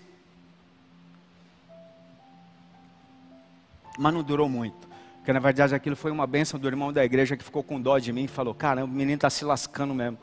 Mas 3.99 4.11
não 4.11 4.23
durou 4.23 4.49
muito. 4.49 4.87
Porque 5.17 5.31
na 5.31 5.39
verdade 5.39 5.75
aquilo 5.75 5.95
foi 5.95 6.09
uma 6.09 6.25
benção 6.25 6.59
do 6.59 6.67
irmão 6.67 6.91
da 6.91 7.05
igreja 7.05 7.37
que 7.37 7.43
ficou 7.43 7.61
com 7.61 7.79
dó 7.79 7.99
de 7.99 8.11
mim 8.11 8.23
e 8.23 8.27
falou: 8.27 8.55
Caramba, 8.55 8.87
o 8.87 8.95
menino 8.95 9.13
está 9.17 9.29
se 9.29 9.45
lascando 9.45 9.93
mesmo. 9.93 10.17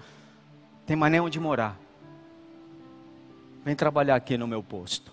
Tem 0.84 0.96
mais 0.96 1.12
nem 1.12 1.20
onde 1.20 1.38
morar. 1.38 1.78
Vem 3.64 3.76
trabalhar 3.76 4.16
aqui 4.16 4.36
no 4.36 4.48
meu 4.48 4.64
posto. 4.64 5.12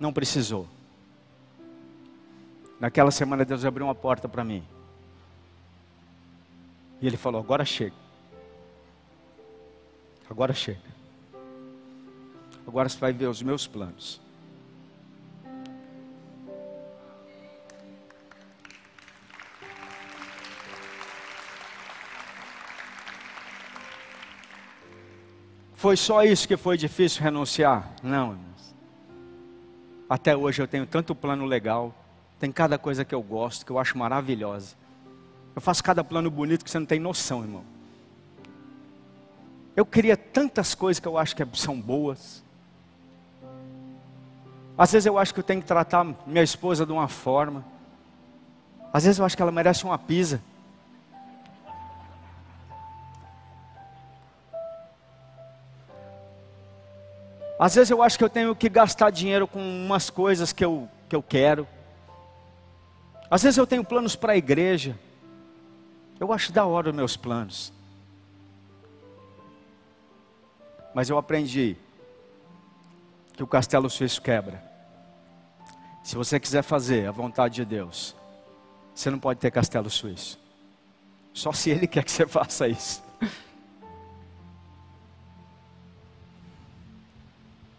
Não 0.00 0.12
precisou. 0.12 0.68
Naquela 2.80 3.10
semana 3.10 3.44
Deus 3.44 3.64
abriu 3.64 3.86
uma 3.86 3.94
porta 3.94 4.28
para 4.28 4.44
mim. 4.44 4.62
E 7.00 7.06
ele 7.06 7.16
falou: 7.16 7.40
agora 7.40 7.64
chega. 7.64 7.94
Agora 10.30 10.52
chega. 10.52 10.80
Agora 12.66 12.88
você 12.88 12.98
vai 12.98 13.12
ver 13.12 13.26
os 13.26 13.42
meus 13.42 13.66
planos. 13.66 14.20
Foi 25.74 25.96
só 25.96 26.24
isso 26.24 26.46
que 26.46 26.56
foi 26.56 26.76
difícil 26.76 27.22
renunciar? 27.22 27.88
Não, 28.02 28.32
irmãos. 28.32 28.74
Até 30.10 30.36
hoje 30.36 30.60
eu 30.60 30.66
tenho 30.66 30.84
tanto 30.84 31.14
plano 31.14 31.46
legal, 31.46 31.94
tem 32.38 32.52
cada 32.52 32.78
coisa 32.78 33.04
que 33.04 33.14
eu 33.14 33.22
gosto, 33.22 33.66
que 33.66 33.72
eu 33.72 33.78
acho 33.78 33.98
maravilhosa. 33.98 34.76
Eu 35.54 35.60
faço 35.60 35.82
cada 35.82 36.04
plano 36.04 36.30
bonito 36.30 36.64
que 36.64 36.70
você 36.70 36.78
não 36.78 36.86
tem 36.86 37.00
noção, 37.00 37.42
irmão. 37.42 37.64
Eu 39.74 39.84
queria 39.84 40.16
tantas 40.16 40.74
coisas 40.74 41.00
que 41.00 41.08
eu 41.08 41.18
acho 41.18 41.34
que 41.34 41.44
são 41.54 41.80
boas. 41.80 42.42
Às 44.76 44.92
vezes 44.92 45.06
eu 45.06 45.18
acho 45.18 45.34
que 45.34 45.40
eu 45.40 45.44
tenho 45.44 45.60
que 45.60 45.66
tratar 45.66 46.06
minha 46.26 46.44
esposa 46.44 46.86
de 46.86 46.92
uma 46.92 47.08
forma. 47.08 47.64
Às 48.92 49.04
vezes 49.04 49.18
eu 49.18 49.24
acho 49.24 49.36
que 49.36 49.42
ela 49.42 49.50
merece 49.50 49.84
uma 49.84 49.98
pisa. 49.98 50.40
Às 57.58 57.74
vezes 57.74 57.90
eu 57.90 58.00
acho 58.00 58.16
que 58.16 58.22
eu 58.22 58.30
tenho 58.30 58.54
que 58.54 58.68
gastar 58.68 59.10
dinheiro 59.10 59.48
com 59.48 59.58
umas 59.58 60.08
coisas 60.08 60.52
que 60.52 60.64
eu, 60.64 60.88
que 61.08 61.16
eu 61.16 61.22
quero. 61.22 61.66
Às 63.30 63.42
vezes 63.42 63.58
eu 63.58 63.66
tenho 63.66 63.84
planos 63.84 64.16
para 64.16 64.32
a 64.32 64.36
igreja. 64.36 64.98
Eu 66.18 66.32
acho 66.32 66.52
da 66.52 66.64
hora 66.64 66.90
os 66.90 66.96
meus 66.96 67.16
planos. 67.16 67.72
Mas 70.94 71.10
eu 71.10 71.18
aprendi 71.18 71.76
que 73.34 73.42
o 73.42 73.46
castelo 73.46 73.88
suíço 73.90 74.20
quebra. 74.22 74.62
Se 76.02 76.16
você 76.16 76.40
quiser 76.40 76.62
fazer 76.62 77.06
a 77.06 77.12
vontade 77.12 77.56
de 77.56 77.64
Deus, 77.64 78.16
você 78.94 79.10
não 79.10 79.18
pode 79.18 79.38
ter 79.38 79.50
castelo 79.50 79.90
suíço. 79.90 80.38
Só 81.34 81.52
se 81.52 81.70
Ele 81.70 81.86
quer 81.86 82.02
que 82.02 82.10
você 82.10 82.26
faça 82.26 82.66
isso. 82.66 83.02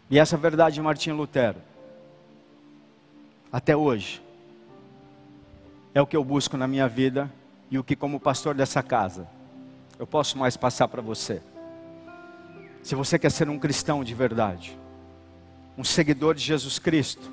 E 0.09 0.17
essa 0.17 0.37
verdade 0.37 0.75
de 0.75 0.81
Martinho 0.81 1.15
Lutero, 1.15 1.61
até 3.51 3.75
hoje, 3.75 4.21
é 5.93 6.01
o 6.01 6.07
que 6.07 6.15
eu 6.15 6.23
busco 6.23 6.57
na 6.57 6.67
minha 6.67 6.87
vida 6.87 7.31
e 7.71 7.77
o 7.77 7.83
que, 7.83 7.95
como 7.95 8.19
pastor 8.19 8.55
dessa 8.55 8.81
casa, 8.81 9.27
eu 9.97 10.07
posso 10.07 10.37
mais 10.37 10.55
passar 10.55 10.87
para 10.87 11.01
você. 11.01 11.41
Se 12.81 12.95
você 12.95 13.19
quer 13.19 13.31
ser 13.31 13.49
um 13.49 13.59
cristão 13.59 14.03
de 14.03 14.13
verdade, 14.13 14.77
um 15.77 15.83
seguidor 15.83 16.35
de 16.35 16.43
Jesus 16.43 16.79
Cristo, 16.79 17.31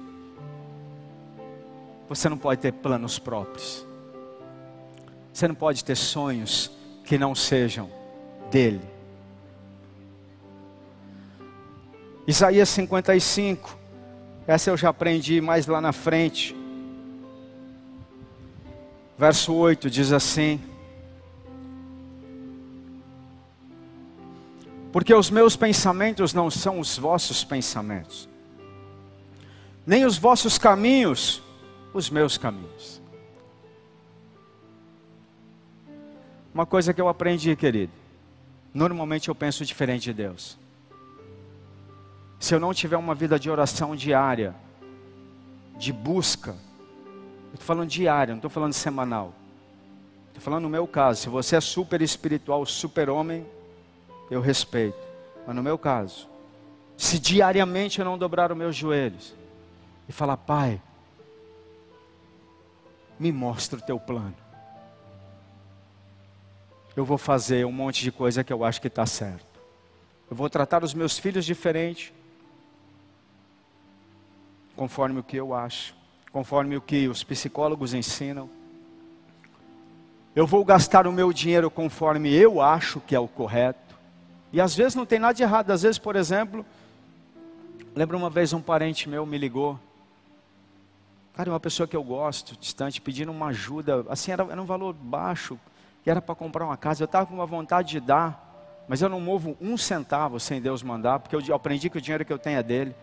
você 2.09 2.29
não 2.29 2.39
pode 2.39 2.61
ter 2.61 2.73
planos 2.73 3.19
próprios. 3.19 3.87
Você 5.33 5.49
não 5.49 5.55
pode 5.55 5.85
ter 5.85 5.97
sonhos 5.97 6.71
que 7.05 7.19
não 7.19 7.35
sejam 7.35 7.91
dele. 8.51 8.97
Isaías 12.27 12.69
55, 12.71 13.79
essa 14.47 14.71
eu 14.71 14.77
já 14.77 14.89
aprendi 14.89 15.41
mais 15.41 15.67
lá 15.67 15.81
na 15.81 15.93
frente. 15.93 16.57
Verso 19.19 19.55
8 19.55 19.89
diz 19.89 20.13
assim: 20.13 20.61
Porque 24.93 25.15
os 25.15 25.31
meus 25.31 25.57
pensamentos 25.57 26.35
não 26.35 26.51
são 26.51 26.81
os 26.81 26.99
vossos 26.99 27.45
pensamentos, 27.45 28.29
nem 29.87 30.05
os 30.05 30.19
vossos 30.19 30.59
caminhos, 30.59 31.43
os 31.95 32.11
meus 32.11 32.37
caminhos. 32.37 33.01
Uma 36.53 36.65
coisa 36.65 36.95
que 36.95 37.01
eu 37.01 37.09
aprendi, 37.09 37.55
querido, 37.55 37.93
normalmente 38.73 39.29
eu 39.29 39.35
penso 39.35 39.65
diferente 39.65 40.05
de 40.05 40.15
Deus. 40.15 40.59
Se 42.41 42.55
eu 42.55 42.61
não 42.61 42.73
tiver 42.73 42.97
uma 42.97 43.15
vida 43.15 43.39
de 43.39 43.51
oração 43.51 43.95
diária, 43.97 44.55
de 45.77 45.93
busca, 45.93 46.57
estou 47.57 47.67
falando 47.67 47.89
diário, 47.89 48.33
não 48.33 48.39
estou 48.39 48.51
falando 48.51 48.73
semanal. 48.73 49.35
Estou 50.29 50.43
falando 50.43 50.63
no 50.63 50.69
meu 50.69 50.87
caso. 50.87 51.23
Se 51.23 51.29
você 51.29 51.57
é 51.57 51.61
super 51.61 52.01
espiritual, 52.01 52.65
super 52.65 53.11
homem, 53.11 53.47
eu 54.31 54.41
respeito. 54.41 54.99
mas 55.47 55.55
no 55.55 55.63
meu 55.63 55.79
caso, 55.79 56.29
se 56.97 57.19
diariamente 57.19 57.99
eu 57.99 58.05
não 58.05 58.19
dobrar 58.19 58.51
os 58.51 58.57
meus 58.57 58.75
joelhos 58.75 59.35
e 60.09 60.13
falar, 60.13 60.37
Pai, 60.37 60.81
me 63.19 63.33
mostra 63.33 63.79
o 63.79 63.83
teu 63.83 63.99
plano. 63.99 64.37
Eu 66.95 67.05
vou 67.05 67.19
fazer 67.19 67.67
um 67.67 67.73
monte 67.73 68.03
de 68.03 68.11
coisa 68.11 68.43
que 68.43 68.53
eu 68.53 68.65
acho 68.65 68.81
que 68.81 68.89
está 68.89 69.05
certo. 69.05 69.47
Eu 70.31 70.37
vou 70.37 70.49
tratar 70.49 70.83
os 70.83 70.95
meus 70.95 71.19
filhos 71.19 71.45
diferente, 71.45 72.13
conforme 74.75 75.21
o 75.21 75.23
que 75.23 75.37
eu 75.37 75.55
acho, 75.55 75.95
conforme 76.33 76.77
o 76.77 76.81
que 76.81 77.09
os 77.09 77.25
psicólogos 77.25 77.95
ensinam. 77.95 78.49
Eu 80.35 80.47
vou 80.47 80.63
gastar 80.65 81.07
o 81.07 81.13
meu 81.13 81.33
dinheiro 81.33 81.71
conforme 81.71 82.31
eu 82.31 82.61
acho 82.61 83.01
que 83.01 83.15
é 83.15 83.19
o 83.19 83.27
correto. 83.27 83.97
E 84.53 84.61
às 84.61 84.75
vezes 84.75 84.95
não 84.95 85.07
tem 85.07 85.19
nada 85.19 85.33
de 85.33 85.43
errado. 85.43 85.71
Às 85.71 85.83
vezes, 85.83 85.99
por 85.99 86.15
exemplo, 86.15 86.65
lembro 87.95 88.19
uma 88.19 88.29
vez 88.29 88.53
um 88.53 88.61
parente 88.61 89.09
meu 89.09 89.25
me 89.25 89.39
ligou. 89.39 89.79
Cara, 91.35 91.51
uma 91.51 91.61
pessoa 91.61 91.87
que 91.87 91.97
eu 91.97 92.03
gosto, 92.03 92.57
distante, 92.59 93.01
pedindo 93.01 93.31
uma 93.33 93.47
ajuda. 93.49 94.05
Assim, 94.09 94.31
era, 94.31 94.43
era 94.45 94.61
um 94.61 94.67
valor 94.67 94.95
baixo. 94.95 95.59
E 96.05 96.11
era 96.11 96.21
para 96.23 96.35
comprar 96.35 96.65
uma 96.65 96.77
casa. 96.77 97.03
Eu 97.03 97.07
estava 97.07 97.27
com 97.27 97.35
uma 97.35 97.47
vontade 97.47 97.91
de 97.91 98.01
dar. 98.01 98.85
Mas 98.89 99.03
eu 99.03 99.09
não 99.09 99.21
movo 99.21 99.57
um 99.61 99.77
centavo 99.77 100.39
sem 100.39 100.61
Deus 100.61 100.83
mandar. 100.83 101.19
Porque 101.19 101.35
eu 101.35 101.55
aprendi 101.55 101.91
que 101.91 101.99
o 101.99 102.01
dinheiro 102.01 102.25
que 102.25 102.33
eu 102.33 102.39
tenho 102.39 102.59
é 102.59 102.63
dele. 102.63 102.95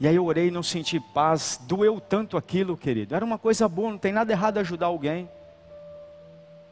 E 0.00 0.08
aí 0.08 0.16
eu 0.16 0.24
orei 0.24 0.48
e 0.48 0.50
não 0.50 0.62
senti 0.62 0.98
paz. 0.98 1.60
Doeu 1.62 2.00
tanto 2.00 2.36
aquilo, 2.36 2.76
querido. 2.76 3.14
Era 3.14 3.24
uma 3.24 3.38
coisa 3.38 3.68
boa, 3.68 3.90
não 3.90 3.98
tem 3.98 4.12
nada 4.12 4.32
errado 4.32 4.58
ajudar 4.58 4.86
alguém. 4.86 5.28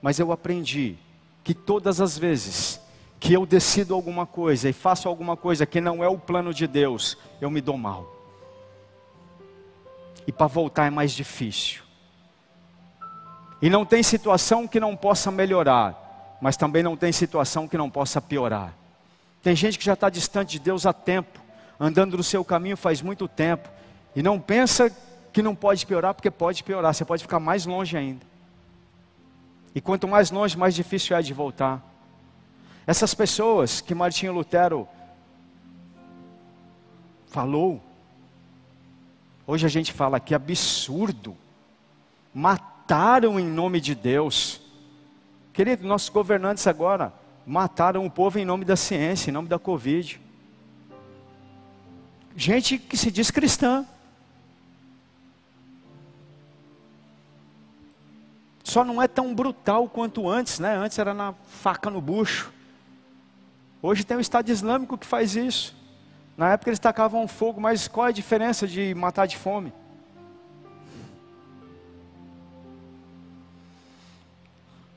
Mas 0.01 0.19
eu 0.19 0.33
aprendi 0.33 0.97
que 1.45 1.55
todas 1.55 2.01
as 2.01 2.19
vezes 2.19 2.81
que 3.21 3.33
eu 3.33 3.47
decido 3.47 3.95
alguma 3.95 4.27
coisa 4.27 4.69
e 4.69 4.73
faço 4.73 5.09
alguma 5.09 5.37
coisa 5.37 5.65
que 5.65 5.81
não 5.81 6.03
é 6.03 6.09
o 6.09 6.19
plano 6.19 6.53
de 6.53 6.67
Deus, 6.67 7.17
eu 7.41 7.49
me 7.49 7.61
dou 7.61 7.79
mal. 7.79 8.05
E 10.27 10.33
para 10.33 10.49
voltar 10.49 10.87
é 10.87 10.91
mais 10.91 11.13
difícil. 11.13 11.83
E 13.61 13.71
não 13.71 13.85
tem 13.85 14.03
situação 14.03 14.67
que 14.67 14.81
não 14.81 14.97
possa 14.97 15.31
melhorar, 15.31 16.39
mas 16.41 16.57
também 16.57 16.83
não 16.83 16.97
tem 16.97 17.13
situação 17.13 17.69
que 17.69 17.79
não 17.79 17.89
possa 17.89 18.21
piorar. 18.21 18.75
Tem 19.41 19.55
gente 19.55 19.79
que 19.79 19.85
já 19.85 19.93
está 19.93 20.09
distante 20.11 20.53
de 20.53 20.59
Deus 20.59 20.85
há 20.85 20.93
tempo, 20.93 21.39
andando 21.85 22.17
no 22.17 22.23
seu 22.23 22.45
caminho 22.45 22.77
faz 22.77 23.03
muito 23.03 23.27
tempo, 23.27 23.69
e 24.15 24.23
não 24.23 24.39
pensa 24.39 24.89
que 25.33 25.43
não 25.43 25.53
pode 25.53 25.85
piorar, 25.85 26.15
porque 26.15 26.31
pode 26.31 26.63
piorar, 26.63 26.95
você 26.95 27.05
pode 27.05 27.25
ficar 27.25 27.41
mais 27.41 27.67
longe 27.67 27.97
ainda. 27.97 28.25
E 29.75 29.81
quanto 29.81 30.07
mais 30.07 30.31
longe, 30.31 30.57
mais 30.57 30.77
difícil 30.77 31.17
é 31.17 31.23
de 31.23 31.35
voltar. 31.35 31.83
Essas 32.87 33.15
pessoas 33.15 33.81
que 33.81 33.97
Martinho 33.97 34.33
Lutero 34.33 34.87
falou, 37.27 37.83
hoje 39.45 39.67
a 39.67 39.69
gente 39.69 39.93
fala 39.93 40.21
que 40.21 40.37
absurdo, 40.37 41.37
mataram 42.33 43.41
em 43.41 43.47
nome 43.47 43.81
de 43.81 43.97
Deus. 43.97 44.61
Querido, 45.53 45.85
nossos 45.85 46.11
governantes 46.11 46.65
agora 46.69 47.13
mataram 47.45 48.07
o 48.07 48.11
povo 48.11 48.39
em 48.39 48.45
nome 48.45 48.65
da 48.65 48.77
ciência, 48.77 49.31
em 49.31 49.33
nome 49.33 49.49
da 49.49 49.59
Covid. 49.59 50.21
Gente 52.37 52.79
que 52.79 52.97
se 52.97 53.11
diz 53.11 53.31
cristã. 53.31 53.85
Só 58.65 58.85
não 58.85 59.03
é 59.03 59.09
tão 59.09 59.35
brutal 59.35 59.89
quanto 59.89 60.29
antes, 60.29 60.59
né? 60.59 60.77
Antes 60.77 60.99
era 60.99 61.13
na 61.13 61.35
faca 61.47 61.91
no 61.91 62.01
bucho. 62.01 62.53
Hoje 63.83 64.05
tem 64.05 64.17
o 64.17 64.21
Estado 64.21 64.49
Islâmico 64.49 64.97
que 64.97 65.07
faz 65.07 65.37
isso. 65.37 65.75
Na 66.37 66.53
época 66.53 66.71
eles 66.71 66.79
tacavam 66.79 67.29
fogo, 67.29 67.61
mas 67.61 67.87
qual 67.87 68.07
é 68.07 68.11
a 68.11 68.13
diferença 68.13 68.67
de 68.67 68.95
matar 68.95 69.27
de 69.27 69.37
fome? 69.37 69.73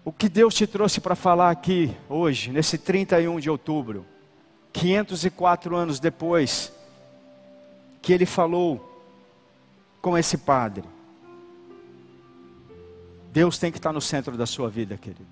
O 0.06 0.12
que 0.12 0.30
Deus 0.30 0.54
te 0.54 0.68
trouxe 0.68 1.02
para 1.02 1.16
falar 1.16 1.50
aqui 1.50 1.92
hoje, 2.08 2.52
nesse 2.52 2.78
31 2.78 3.40
de 3.40 3.50
outubro, 3.50 4.06
504 4.72 5.76
anos 5.76 6.00
depois 6.00 6.72
que 8.06 8.14
ele 8.14 8.28
falou 8.28 9.02
com 10.00 10.16
esse 10.16 10.38
padre. 10.38 10.84
Deus 13.34 13.58
tem 13.58 13.72
que 13.72 13.80
estar 13.80 13.92
no 13.92 14.00
centro 14.00 14.38
da 14.38 14.46
sua 14.46 14.70
vida, 14.70 14.96
querido. 14.96 15.26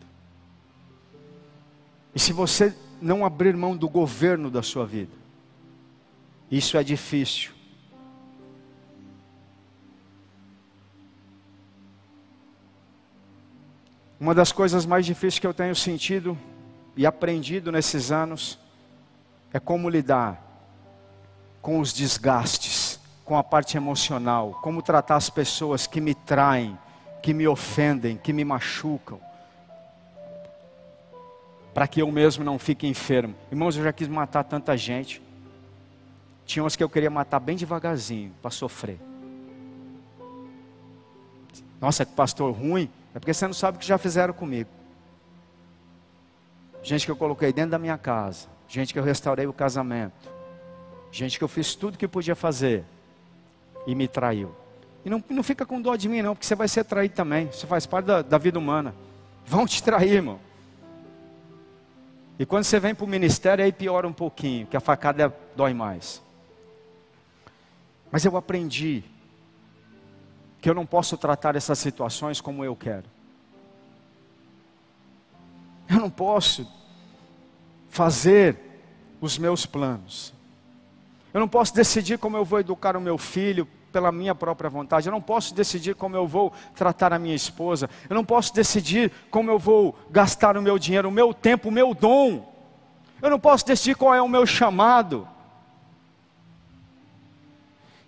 E 2.15 2.19
se 2.19 2.33
você 2.33 2.75
não 2.99 3.23
abrir 3.23 3.55
mão 3.55 3.77
do 3.77 3.87
governo 3.87 4.49
da 4.49 4.63
sua 4.63 4.87
vida, 4.87 5.11
isso 6.49 6.75
é 6.75 6.83
difícil. 6.83 7.51
Uma 14.19 14.33
das 14.33 14.51
coisas 14.51 14.83
mais 14.83 15.05
difíceis 15.05 15.37
que 15.37 15.45
eu 15.45 15.53
tenho 15.53 15.75
sentido 15.75 16.35
e 16.97 17.05
aprendido 17.05 17.71
nesses 17.71 18.11
anos 18.11 18.57
é 19.53 19.59
como 19.59 19.87
lidar 19.87 20.42
com 21.63 21.79
os 21.79 21.93
desgastes, 21.93 22.99
com 23.23 23.37
a 23.37 23.43
parte 23.43 23.77
emocional, 23.77 24.59
como 24.61 24.81
tratar 24.81 25.15
as 25.15 25.29
pessoas 25.29 25.87
que 25.87 26.01
me 26.01 26.13
traem, 26.13 26.77
que 27.21 27.33
me 27.33 27.47
ofendem, 27.47 28.17
que 28.17 28.33
me 28.33 28.43
machucam, 28.43 29.17
para 31.73 31.87
que 31.87 32.01
eu 32.01 32.11
mesmo 32.11 32.43
não 32.43 32.59
fique 32.59 32.85
enfermo. 32.85 33.33
Irmãos, 33.49 33.77
eu 33.77 33.83
já 33.83 33.93
quis 33.93 34.09
matar 34.09 34.43
tanta 34.43 34.75
gente. 34.75 35.21
Tinha 36.45 36.63
uns 36.63 36.75
que 36.75 36.83
eu 36.83 36.89
queria 36.89 37.09
matar 37.09 37.39
bem 37.39 37.55
devagarzinho, 37.55 38.33
para 38.41 38.51
sofrer. 38.51 38.99
Nossa, 41.79 42.05
que 42.05 42.11
pastor 42.11 42.53
ruim. 42.53 42.89
É 43.15 43.19
porque 43.19 43.33
você 43.33 43.47
não 43.47 43.53
sabe 43.53 43.77
o 43.77 43.79
que 43.79 43.87
já 43.87 43.97
fizeram 43.97 44.33
comigo. 44.33 44.69
Gente 46.83 47.05
que 47.05 47.11
eu 47.11 47.15
coloquei 47.15 47.53
dentro 47.53 47.71
da 47.71 47.79
minha 47.79 47.97
casa. 47.97 48.47
Gente 48.67 48.91
que 48.91 48.99
eu 48.99 49.03
restaurei 49.03 49.47
o 49.47 49.53
casamento. 49.53 50.32
Gente 51.13 51.37
que 51.37 51.43
eu 51.43 51.47
fiz 51.47 51.75
tudo 51.75 51.95
que 51.95 52.07
podia 52.07 52.35
fazer. 52.35 52.83
E 53.85 53.93
me 53.93 54.07
traiu. 54.07 54.51
E 55.05 55.09
não, 55.11 55.23
não 55.29 55.43
fica 55.43 55.63
com 55.63 55.79
dó 55.79 55.95
de 55.95 56.09
mim, 56.09 56.23
não, 56.23 56.33
porque 56.33 56.47
você 56.47 56.55
vai 56.55 56.67
ser 56.67 56.83
traído 56.83 57.13
também. 57.13 57.49
Isso 57.49 57.67
faz 57.67 57.85
parte 57.85 58.07
da, 58.07 58.23
da 58.23 58.37
vida 58.39 58.57
humana. 58.57 58.95
Vão 59.45 59.67
te 59.67 59.83
trair, 59.83 60.13
irmão. 60.13 60.39
E 62.39 62.47
quando 62.47 62.63
você 62.63 62.79
vem 62.79 62.95
para 62.95 63.05
o 63.05 63.07
ministério, 63.07 63.63
aí 63.63 63.71
piora 63.71 64.07
um 64.07 64.13
pouquinho, 64.13 64.65
que 64.65 64.75
a 64.75 64.79
facada 64.79 65.31
dói 65.55 65.71
mais. 65.71 66.19
Mas 68.11 68.25
eu 68.25 68.35
aprendi 68.35 69.03
que 70.59 70.67
eu 70.67 70.73
não 70.73 70.85
posso 70.85 71.15
tratar 71.15 71.55
essas 71.55 71.77
situações 71.77 72.41
como 72.41 72.65
eu 72.65 72.75
quero. 72.75 73.05
Eu 75.87 75.97
não 75.97 76.09
posso 76.09 76.67
fazer 77.87 78.57
os 79.21 79.37
meus 79.37 79.67
planos. 79.67 80.33
Eu 81.33 81.39
não 81.39 81.47
posso 81.47 81.73
decidir 81.73 82.17
como 82.19 82.37
eu 82.37 82.45
vou 82.45 82.59
educar 82.59 82.95
o 82.95 83.01
meu 83.01 83.17
filho 83.17 83.67
pela 83.91 84.11
minha 84.11 84.35
própria 84.35 84.69
vontade. 84.69 85.07
Eu 85.07 85.11
não 85.11 85.21
posso 85.21 85.53
decidir 85.53 85.95
como 85.95 86.15
eu 86.15 86.27
vou 86.27 86.53
tratar 86.75 87.13
a 87.13 87.19
minha 87.19 87.35
esposa. 87.35 87.89
Eu 88.09 88.15
não 88.15 88.23
posso 88.23 88.53
decidir 88.53 89.11
como 89.29 89.49
eu 89.49 89.57
vou 89.57 89.95
gastar 90.09 90.57
o 90.57 90.61
meu 90.61 90.77
dinheiro, 90.77 91.09
o 91.09 91.11
meu 91.11 91.33
tempo, 91.33 91.69
o 91.69 91.71
meu 91.71 91.93
dom. 91.93 92.51
Eu 93.21 93.29
não 93.29 93.39
posso 93.39 93.65
decidir 93.65 93.95
qual 93.95 94.13
é 94.13 94.21
o 94.21 94.27
meu 94.27 94.45
chamado. 94.45 95.27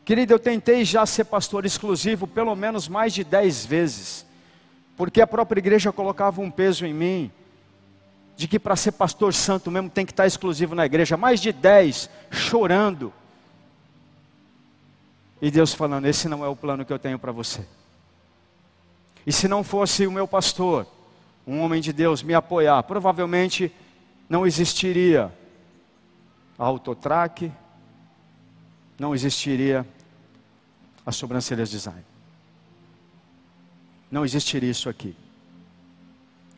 Querido, 0.04 0.34
eu 0.34 0.40
tentei 0.40 0.86
já 0.86 1.04
ser 1.06 1.24
pastor 1.24 1.66
exclusivo 1.66 2.28
pelo 2.28 2.56
menos 2.56 2.88
mais 2.88 3.12
de 3.12 3.24
dez 3.24 3.66
vezes, 3.66 4.24
porque 4.96 5.20
a 5.20 5.26
própria 5.26 5.60
igreja 5.60 5.92
colocava 5.92 6.42
um 6.42 6.52
peso 6.52 6.86
em 6.86 6.94
mim, 6.94 7.32
de 8.36 8.48
que 8.48 8.60
para 8.60 8.76
ser 8.76 8.92
pastor 8.94 9.34
santo 9.34 9.72
mesmo 9.72 9.90
tem 9.90 10.06
que 10.06 10.12
estar 10.12 10.28
exclusivo 10.28 10.76
na 10.76 10.86
igreja, 10.86 11.16
mais 11.16 11.40
de 11.40 11.52
dez, 11.52 12.10
chorando. 12.30 13.14
E 15.42 15.50
Deus 15.50 15.74
falando: 15.74 16.06
esse 16.06 16.28
não 16.28 16.44
é 16.44 16.48
o 16.48 16.56
plano 16.56 16.86
que 16.86 16.92
eu 16.92 17.00
tenho 17.00 17.18
para 17.18 17.32
você. 17.32 17.66
E 19.26 19.32
se 19.32 19.48
não 19.48 19.64
fosse 19.64 20.06
o 20.06 20.12
meu 20.12 20.28
pastor, 20.28 20.86
um 21.48 21.60
homem 21.62 21.82
de 21.82 21.94
Deus, 21.94 22.22
me 22.22 22.34
apoiar, 22.34 22.84
provavelmente 22.84 23.72
não 24.30 24.46
existiria 24.46 25.34
autotrack, 26.58 27.52
não 29.00 29.14
existiria 29.14 29.86
a 31.06 31.12
sobrancelhas 31.12 31.70
design. 31.70 32.04
Não 34.10 34.24
existiria 34.24 34.72
isso 34.72 34.90
aqui. 34.90 35.16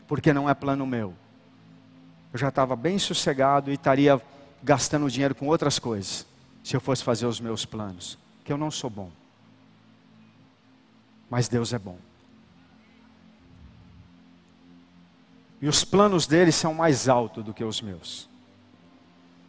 Porque 0.07 0.31
não 0.31 0.49
é 0.49 0.53
plano 0.53 0.85
meu. 0.85 1.13
Eu 2.33 2.39
já 2.39 2.49
estava 2.49 2.75
bem 2.75 2.99
sossegado 2.99 3.71
e 3.71 3.75
estaria 3.75 4.21
gastando 4.61 5.09
dinheiro 5.09 5.35
com 5.35 5.47
outras 5.47 5.79
coisas, 5.79 6.25
se 6.63 6.75
eu 6.75 6.81
fosse 6.81 7.03
fazer 7.03 7.25
os 7.25 7.39
meus 7.39 7.65
planos. 7.65 8.17
Que 8.43 8.51
eu 8.51 8.57
não 8.57 8.69
sou 8.71 8.89
bom. 8.89 9.11
Mas 11.29 11.47
Deus 11.47 11.73
é 11.73 11.79
bom. 11.79 11.97
E 15.61 15.67
os 15.67 15.83
planos 15.83 16.27
dele 16.27 16.51
são 16.51 16.73
mais 16.73 17.09
altos 17.09 17.43
do 17.43 17.53
que 17.53 17.63
os 17.63 17.81
meus. 17.81 18.29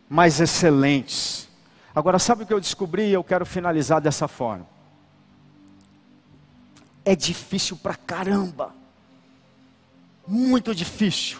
mais 0.08 0.40
excelentes. 0.40 1.48
Agora, 1.94 2.18
sabe 2.18 2.42
o 2.42 2.46
que 2.46 2.52
eu 2.54 2.60
descobri 2.60 3.08
e 3.08 3.12
eu 3.12 3.22
quero 3.22 3.44
finalizar 3.44 4.00
dessa 4.00 4.26
forma? 4.26 4.66
É 7.04 7.14
difícil 7.14 7.76
pra 7.76 7.94
caramba. 7.94 8.74
Muito 10.26 10.74
difícil. 10.74 11.38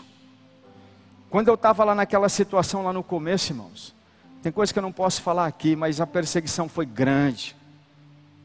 Quando 1.31 1.49
eu 1.49 1.55
estava 1.55 1.85
lá 1.85 1.95
naquela 1.95 2.29
situação 2.29 2.83
lá 2.83 2.93
no 2.93 3.03
começo, 3.03 3.53
irmãos, 3.53 3.95
tem 4.43 4.51
coisa 4.51 4.73
que 4.73 4.79
eu 4.79 4.83
não 4.83 4.93
posso 4.93 5.21
falar 5.21 5.47
aqui, 5.47 5.77
mas 5.77 6.01
a 6.01 6.07
perseguição 6.07 6.69
foi 6.69 6.87
grande. 6.87 7.55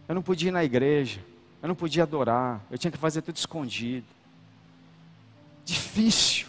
Eu 0.08 0.16
não 0.16 0.22
podia 0.22 0.50
ir 0.50 0.52
na 0.52 0.64
igreja, 0.64 1.22
eu 1.62 1.68
não 1.68 1.76
podia 1.76 2.04
adorar, 2.04 2.62
eu 2.70 2.78
tinha 2.78 2.92
que 2.92 2.98
fazer 2.98 3.22
tudo 3.22 3.38
escondido. 3.38 4.06
Difícil. 5.64 6.48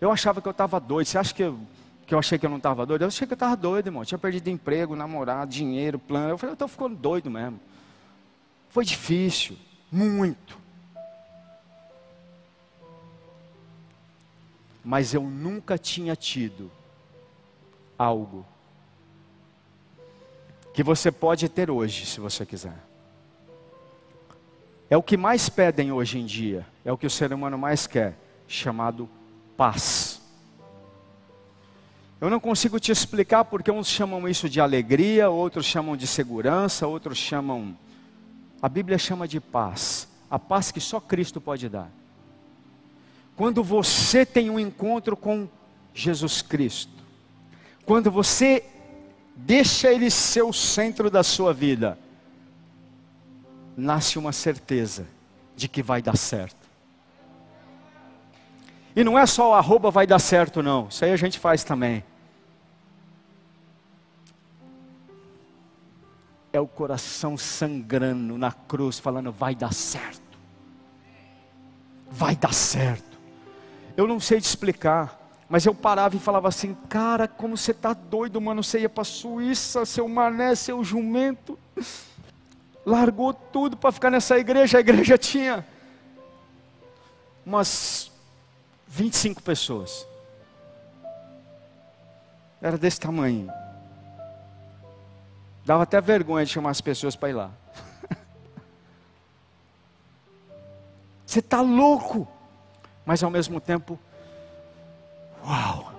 Eu 0.00 0.10
achava 0.10 0.40
que 0.40 0.48
eu 0.48 0.52
estava 0.52 0.80
doido. 0.80 1.06
Você 1.06 1.18
acha 1.18 1.34
que 1.34 1.42
eu, 1.42 1.58
que 2.06 2.14
eu 2.14 2.18
achei 2.18 2.38
que 2.38 2.46
eu 2.46 2.50
não 2.50 2.56
estava 2.56 2.86
doido? 2.86 3.02
Eu 3.02 3.08
achei 3.08 3.26
que 3.26 3.32
eu 3.32 3.36
estava 3.36 3.54
doido, 3.54 3.88
irmão. 3.88 4.02
Eu 4.02 4.06
tinha 4.06 4.18
perdido 4.18 4.48
emprego, 4.48 4.96
namorado, 4.96 5.50
dinheiro, 5.50 5.98
plano. 5.98 6.30
Eu 6.30 6.38
falei, 6.38 6.52
eu 6.52 6.54
estou 6.54 6.68
ficando 6.68 6.96
doido 6.96 7.30
mesmo. 7.30 7.60
Foi 8.70 8.84
difícil, 8.84 9.56
muito. 9.92 10.58
Mas 14.88 15.12
eu 15.12 15.20
nunca 15.20 15.76
tinha 15.76 16.16
tido 16.16 16.70
algo 17.98 18.42
que 20.72 20.82
você 20.82 21.12
pode 21.12 21.46
ter 21.46 21.70
hoje, 21.70 22.06
se 22.06 22.18
você 22.20 22.46
quiser. 22.46 22.82
É 24.88 24.96
o 24.96 25.02
que 25.02 25.14
mais 25.14 25.50
pedem 25.50 25.92
hoje 25.92 26.18
em 26.18 26.24
dia, 26.24 26.66
é 26.86 26.90
o 26.90 26.96
que 26.96 27.06
o 27.06 27.10
ser 27.10 27.34
humano 27.34 27.58
mais 27.58 27.86
quer, 27.86 28.16
chamado 28.46 29.06
paz. 29.58 30.22
Eu 32.18 32.30
não 32.30 32.40
consigo 32.40 32.80
te 32.80 32.90
explicar 32.90 33.44
porque 33.44 33.70
uns 33.70 33.88
chamam 33.88 34.26
isso 34.26 34.48
de 34.48 34.58
alegria, 34.58 35.28
outros 35.28 35.66
chamam 35.66 35.98
de 35.98 36.06
segurança, 36.06 36.86
outros 36.86 37.18
chamam. 37.18 37.76
A 38.62 38.70
Bíblia 38.70 38.96
chama 38.96 39.28
de 39.28 39.38
paz, 39.38 40.08
a 40.30 40.38
paz 40.38 40.72
que 40.72 40.80
só 40.80 40.98
Cristo 40.98 41.42
pode 41.42 41.68
dar. 41.68 41.97
Quando 43.38 43.62
você 43.62 44.26
tem 44.26 44.50
um 44.50 44.58
encontro 44.58 45.16
com 45.16 45.48
Jesus 45.94 46.42
Cristo, 46.42 46.92
quando 47.86 48.10
você 48.10 48.64
deixa 49.36 49.92
Ele 49.92 50.10
ser 50.10 50.42
o 50.42 50.52
centro 50.52 51.08
da 51.08 51.22
sua 51.22 51.54
vida, 51.54 51.96
nasce 53.76 54.18
uma 54.18 54.32
certeza 54.32 55.06
de 55.54 55.68
que 55.68 55.84
vai 55.84 56.02
dar 56.02 56.16
certo. 56.16 56.66
E 58.96 59.04
não 59.04 59.16
é 59.16 59.24
só 59.24 59.50
o 59.50 59.54
arroba 59.54 59.88
vai 59.88 60.04
dar 60.04 60.18
certo, 60.18 60.60
não. 60.60 60.88
Isso 60.88 61.04
aí 61.04 61.12
a 61.12 61.16
gente 61.16 61.38
faz 61.38 61.62
também. 61.62 62.02
É 66.52 66.58
o 66.58 66.66
coração 66.66 67.38
sangrando 67.38 68.36
na 68.36 68.50
cruz, 68.50 68.98
falando: 68.98 69.30
vai 69.30 69.54
dar 69.54 69.72
certo. 69.72 70.36
Vai 72.10 72.34
dar 72.34 72.52
certo. 72.52 73.07
Eu 73.98 74.06
não 74.06 74.20
sei 74.20 74.40
te 74.40 74.44
explicar, 74.44 75.20
mas 75.48 75.66
eu 75.66 75.74
parava 75.74 76.14
e 76.14 76.20
falava 76.20 76.46
assim: 76.46 76.72
cara, 76.88 77.26
como 77.26 77.56
você 77.56 77.72
está 77.72 77.92
doido, 77.92 78.40
mano. 78.40 78.62
Você 78.62 78.78
ia 78.78 78.88
para 78.88 79.02
Suíça, 79.02 79.84
seu 79.84 80.08
mané, 80.08 80.54
seu 80.54 80.84
jumento. 80.84 81.58
Largou 82.86 83.34
tudo 83.34 83.76
para 83.76 83.90
ficar 83.90 84.08
nessa 84.08 84.38
igreja. 84.38 84.78
A 84.78 84.80
igreja 84.80 85.18
tinha 85.18 85.66
umas 87.44 88.12
25 88.86 89.42
pessoas. 89.42 90.06
Era 92.62 92.78
desse 92.78 93.00
tamanho. 93.00 93.50
Dava 95.66 95.82
até 95.82 96.00
vergonha 96.00 96.46
de 96.46 96.52
chamar 96.52 96.70
as 96.70 96.80
pessoas 96.80 97.16
para 97.16 97.30
ir 97.30 97.32
lá. 97.32 97.50
Você 101.26 101.40
está 101.40 101.60
louco 101.60 102.37
mas 103.08 103.22
ao 103.22 103.30
mesmo 103.30 103.58
tempo, 103.58 103.98
uau! 105.42 105.94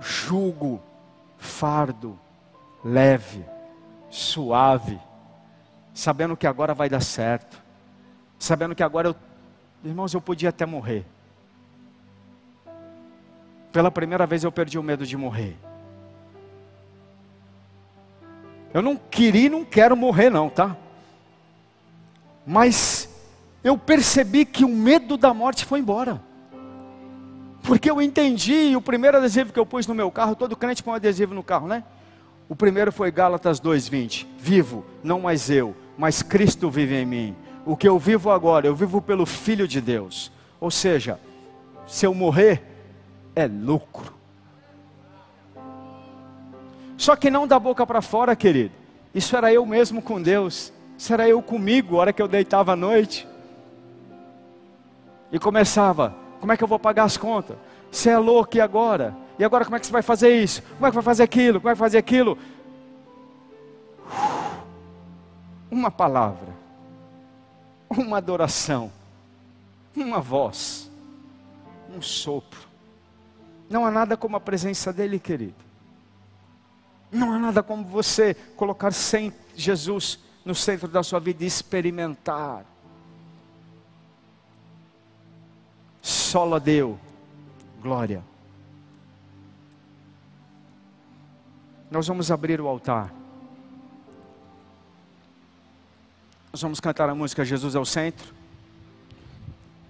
Jugo, 0.00 0.82
fardo, 1.38 2.18
leve, 2.84 3.44
suave, 4.10 4.98
sabendo 5.94 6.36
que 6.36 6.48
agora 6.48 6.74
vai 6.74 6.88
dar 6.88 7.00
certo, 7.00 7.62
sabendo 8.36 8.74
que 8.74 8.82
agora 8.82 9.10
eu, 9.10 9.16
irmãos, 9.84 10.12
eu 10.12 10.20
podia 10.20 10.48
até 10.48 10.66
morrer. 10.66 11.06
Pela 13.70 13.92
primeira 13.92 14.26
vez 14.26 14.42
eu 14.42 14.50
perdi 14.50 14.76
o 14.76 14.82
medo 14.82 15.06
de 15.06 15.16
morrer. 15.16 15.56
Eu 18.74 18.82
não 18.82 18.96
queria 18.96 19.46
e 19.46 19.50
não 19.50 19.64
quero 19.64 19.96
morrer, 19.96 20.30
não, 20.30 20.50
tá? 20.50 20.76
Mas 22.44 23.01
eu 23.62 23.78
percebi 23.78 24.44
que 24.44 24.64
o 24.64 24.68
medo 24.68 25.16
da 25.16 25.32
morte 25.32 25.64
foi 25.64 25.80
embora. 25.80 26.20
Porque 27.62 27.90
eu 27.90 28.02
entendi, 28.02 28.74
o 28.76 28.82
primeiro 28.82 29.18
adesivo 29.18 29.52
que 29.52 29.58
eu 29.58 29.66
pus 29.66 29.86
no 29.86 29.94
meu 29.94 30.10
carro, 30.10 30.34
todo 30.34 30.56
crente 30.56 30.82
põe 30.82 30.94
um 30.94 30.96
adesivo 30.96 31.32
no 31.32 31.44
carro, 31.44 31.68
né? 31.68 31.84
O 32.48 32.56
primeiro 32.56 32.90
foi 32.90 33.10
Gálatas 33.10 33.60
2:20. 33.60 34.26
Vivo, 34.36 34.84
não 35.02 35.20
mais 35.20 35.48
eu, 35.48 35.74
mas 35.96 36.22
Cristo 36.22 36.68
vive 36.68 36.96
em 36.96 37.06
mim. 37.06 37.36
O 37.64 37.76
que 37.76 37.88
eu 37.88 37.98
vivo 37.98 38.30
agora, 38.30 38.66
eu 38.66 38.74
vivo 38.74 39.00
pelo 39.00 39.24
filho 39.24 39.68
de 39.68 39.80
Deus. 39.80 40.32
Ou 40.60 40.70
seja, 40.70 41.20
se 41.86 42.04
eu 42.04 42.12
morrer 42.12 42.62
é 43.34 43.46
lucro. 43.46 44.12
Só 46.96 47.16
que 47.16 47.30
não 47.30 47.46
da 47.46 47.58
boca 47.58 47.86
para 47.86 48.02
fora, 48.02 48.34
querido. 48.34 48.74
Isso 49.14 49.36
era 49.36 49.52
eu 49.52 49.64
mesmo 49.64 50.02
com 50.02 50.20
Deus. 50.20 50.72
Isso 50.98 51.12
era 51.12 51.28
eu 51.28 51.40
comigo, 51.42 51.96
a 51.96 52.00
hora 52.00 52.12
que 52.12 52.22
eu 52.22 52.28
deitava 52.28 52.72
à 52.72 52.76
noite. 52.76 53.26
E 55.32 55.38
começava: 55.38 56.14
como 56.38 56.52
é 56.52 56.56
que 56.56 56.62
eu 56.62 56.68
vou 56.68 56.78
pagar 56.78 57.04
as 57.04 57.16
contas? 57.16 57.56
Você 57.90 58.10
é 58.10 58.18
louco 58.18 58.56
e 58.56 58.60
agora? 58.60 59.16
E 59.38 59.44
agora 59.44 59.64
como 59.64 59.76
é 59.76 59.80
que 59.80 59.86
você 59.86 59.92
vai 59.92 60.02
fazer 60.02 60.42
isso? 60.42 60.62
Como 60.62 60.86
é 60.86 60.90
que 60.90 60.94
vai 60.94 61.02
fazer 61.02 61.22
aquilo? 61.22 61.58
Como 61.58 61.70
é 61.70 61.74
que 61.74 61.78
vai 61.78 61.88
fazer 61.88 61.98
aquilo? 61.98 62.36
Uma 65.70 65.90
palavra, 65.90 66.48
uma 67.88 68.18
adoração, 68.18 68.92
uma 69.96 70.20
voz, 70.20 70.90
um 71.96 72.02
sopro. 72.02 72.60
Não 73.70 73.86
há 73.86 73.90
nada 73.90 74.18
como 74.18 74.36
a 74.36 74.40
presença 74.40 74.92
dEle, 74.92 75.18
querido. 75.18 75.54
Não 77.10 77.32
há 77.32 77.38
nada 77.38 77.62
como 77.62 77.84
você 77.84 78.34
colocar 78.54 78.92
sem 78.92 79.32
Jesus 79.54 80.18
no 80.44 80.54
centro 80.54 80.88
da 80.88 81.02
sua 81.02 81.20
vida 81.20 81.42
e 81.44 81.46
experimentar 81.46 82.66
Solo 86.32 86.54
a 86.54 86.58
Deus, 86.58 86.96
glória. 87.82 88.24
Nós 91.90 92.08
vamos 92.08 92.30
abrir 92.30 92.58
o 92.58 92.66
altar. 92.66 93.12
Nós 96.50 96.62
vamos 96.62 96.80
cantar 96.80 97.10
a 97.10 97.14
música 97.14 97.44
Jesus 97.44 97.74
é 97.74 97.78
o 97.78 97.84
centro. 97.84 98.34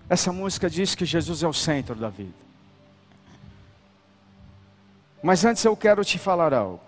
Essa 0.09 0.33
música 0.33 0.69
diz 0.69 0.97
que 0.97 1.05
Jesus 1.05 1.45
é 1.45 1.47
o 1.47 1.53
centro 1.53 1.95
da 1.95 2.09
vida. 2.09 2.35
Mas 5.23 5.45
antes 5.45 5.65
eu 5.65 5.77
quero 5.77 6.05
te 6.05 6.19
falar 6.19 6.53
algo. 6.53 6.81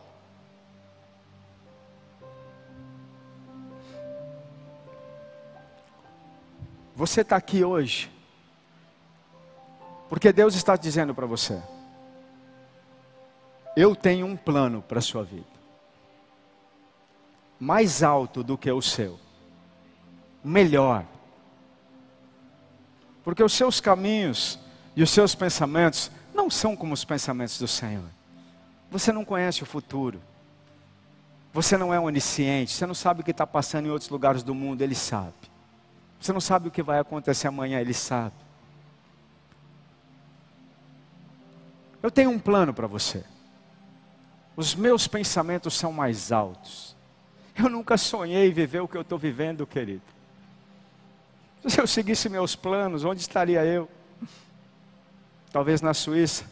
Você 6.97 7.21
está 7.21 7.37
aqui 7.37 7.63
hoje 7.63 8.13
porque 10.15 10.33
Deus 10.33 10.55
está 10.55 10.77
dizendo 10.77 11.13
para 11.13 11.27
você: 11.27 11.61
Eu 13.75 13.97
tenho 13.97 14.25
um 14.27 14.37
plano 14.37 14.81
para 14.81 15.01
a 15.01 15.03
sua 15.03 15.25
vida, 15.25 15.45
mais 17.59 18.01
alto 18.01 18.45
do 18.45 18.57
que 18.57 18.71
o 18.71 18.81
seu, 18.81 19.19
melhor. 20.45 21.05
Porque 23.25 23.43
os 23.43 23.55
seus 23.55 23.81
caminhos 23.81 24.57
e 24.95 25.03
os 25.03 25.11
seus 25.11 25.35
pensamentos 25.35 26.13
não 26.33 26.49
são 26.49 26.77
como 26.77 26.95
os 26.95 27.05
pensamentos 27.05 27.59
do 27.59 27.67
Senhor. 27.67 28.09
Você 28.93 29.11
não 29.11 29.25
conhece 29.25 29.65
o 29.65 29.67
futuro. 29.67 30.23
Você 31.53 31.77
não 31.77 31.93
é 31.93 31.99
onisciente. 31.99 32.71
Você 32.71 32.87
não 32.87 32.95
sabe 32.95 33.23
o 33.23 33.25
que 33.25 33.33
está 33.33 33.49
passando 33.49 33.87
em 33.87 33.91
outros 33.91 34.11
lugares 34.11 34.45
do 34.45 34.55
mundo. 34.55 34.81
Ele 34.81 34.95
sabe. 34.95 35.35
Você 36.21 36.33
não 36.33 36.41
sabe 36.41 36.69
o 36.69 36.71
que 36.71 36.85
vai 36.85 37.01
acontecer 37.01 37.49
amanhã. 37.49 37.81
Ele 37.81 37.95
sabe. 37.95 38.44
Eu 42.05 42.11
tenho 42.11 42.29
um 42.29 42.39
plano 42.39 42.75
para 42.75 42.87
você. 42.87 43.25
Os 44.55 44.75
meus 44.75 45.09
pensamentos 45.09 45.73
são 45.73 45.91
mais 45.91 46.31
altos. 46.31 46.95
Eu 47.57 47.71
nunca 47.71 47.97
sonhei 47.97 48.53
viver 48.53 48.81
o 48.81 48.87
que 48.87 48.95
eu 48.95 49.01
estou 49.01 49.19
vivendo, 49.19 49.67
querido. 49.67 50.03
Se 51.67 51.81
eu 51.81 51.87
seguisse 51.87 52.29
meus 52.29 52.55
planos, 52.55 53.05
onde 53.05 53.23
estaria 53.23 53.65
eu? 53.65 53.89
Talvez 55.51 55.81
na 55.81 55.95
Suíça, 55.95 56.45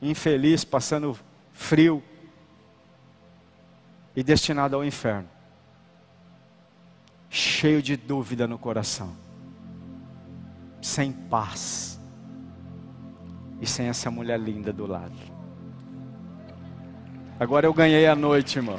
infeliz, 0.00 0.62
passando 0.62 1.18
frio 1.52 2.00
e 4.14 4.22
destinado 4.22 4.76
ao 4.76 4.84
inferno. 4.84 5.28
Cheio 7.28 7.82
de 7.82 7.96
dúvida 7.96 8.46
no 8.46 8.60
coração, 8.60 9.12
sem 10.80 11.10
paz 11.10 11.93
e 13.64 13.66
sem 13.66 13.88
essa 13.88 14.10
mulher 14.10 14.38
linda 14.38 14.74
do 14.74 14.86
lado. 14.86 15.14
Agora 17.40 17.66
eu 17.66 17.72
ganhei 17.72 18.06
a 18.06 18.14
noite, 18.14 18.58
irmão. 18.58 18.78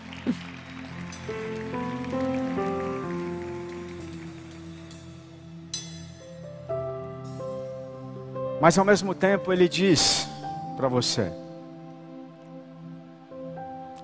Mas 8.61 8.77
ao 8.77 8.85
mesmo 8.85 9.15
tempo 9.15 9.51
ele 9.51 9.67
diz 9.67 10.29
para 10.77 10.87
você: 10.87 11.33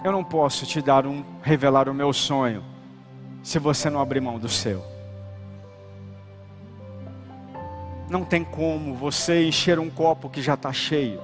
Eu 0.03 0.11
não 0.11 0.23
posso 0.23 0.65
te 0.65 0.82
dar 0.82 1.05
um 1.05 1.23
revelar 1.43 1.88
o 1.88 1.93
meu 1.93 2.11
sonho 2.11 2.63
se 3.43 3.59
você 3.59 3.88
não 3.88 4.01
abrir 4.01 4.19
mão 4.19 4.39
do 4.39 4.49
seu. 4.49 4.84
Não 8.12 8.26
tem 8.26 8.43
como 8.43 8.93
você 8.93 9.47
encher 9.47 9.80
um 9.80 9.89
copo 9.89 10.30
que 10.30 10.41
já 10.41 10.55
está 10.55 10.74
cheio. 10.74 11.22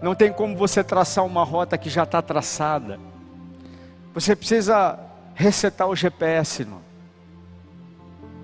Não 0.00 0.14
tem 0.14 0.32
como 0.32 0.56
você 0.56 0.82
traçar 0.82 1.22
uma 1.22 1.44
rota 1.44 1.76
que 1.76 1.90
já 1.90 2.04
está 2.04 2.22
traçada. 2.22 2.98
Você 4.14 4.34
precisa 4.34 4.98
resetar 5.34 5.86
o 5.86 5.94
GPS, 5.94 6.62
irmão. 6.62 6.80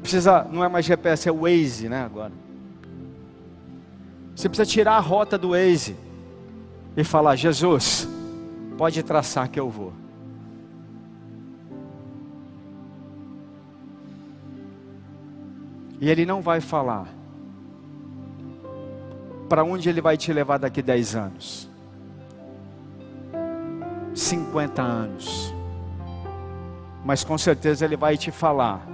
Precisa, 0.03 0.45
não 0.45 0.63
é 0.63 0.69
mais 0.69 0.85
GPS, 0.85 1.27
é 1.27 1.33
Waze, 1.33 1.89
né? 1.89 2.05
Agora. 2.05 2.33
Você 4.37 4.47
precisa 4.47 4.71
tirar 4.71 4.97
a 4.97 5.01
rota 5.01 5.39
do 5.39 5.53
Waze 5.53 5.97
e 6.95 7.03
falar: 7.03 7.35
Jesus, 7.35 8.07
pode 8.77 9.03
traçar 9.03 9.49
que 9.49 9.59
eu 9.59 9.71
vou. 9.71 10.02
E 16.03 16.11
ele 16.11 16.27
não 16.27 16.43
vai 16.43 16.61
falar 16.61 17.07
para 19.49 19.63
onde 19.63 19.89
ele 19.89 20.01
vai 20.01 20.17
te 20.17 20.33
levar 20.33 20.59
daqui 20.59 20.83
10 20.83 21.15
anos, 21.15 21.71
50 24.13 24.83
anos, 24.83 25.55
mas 27.05 27.23
com 27.23 27.39
certeza 27.39 27.85
ele 27.85 27.97
vai 27.97 28.19
te 28.19 28.33
falar: 28.33 28.85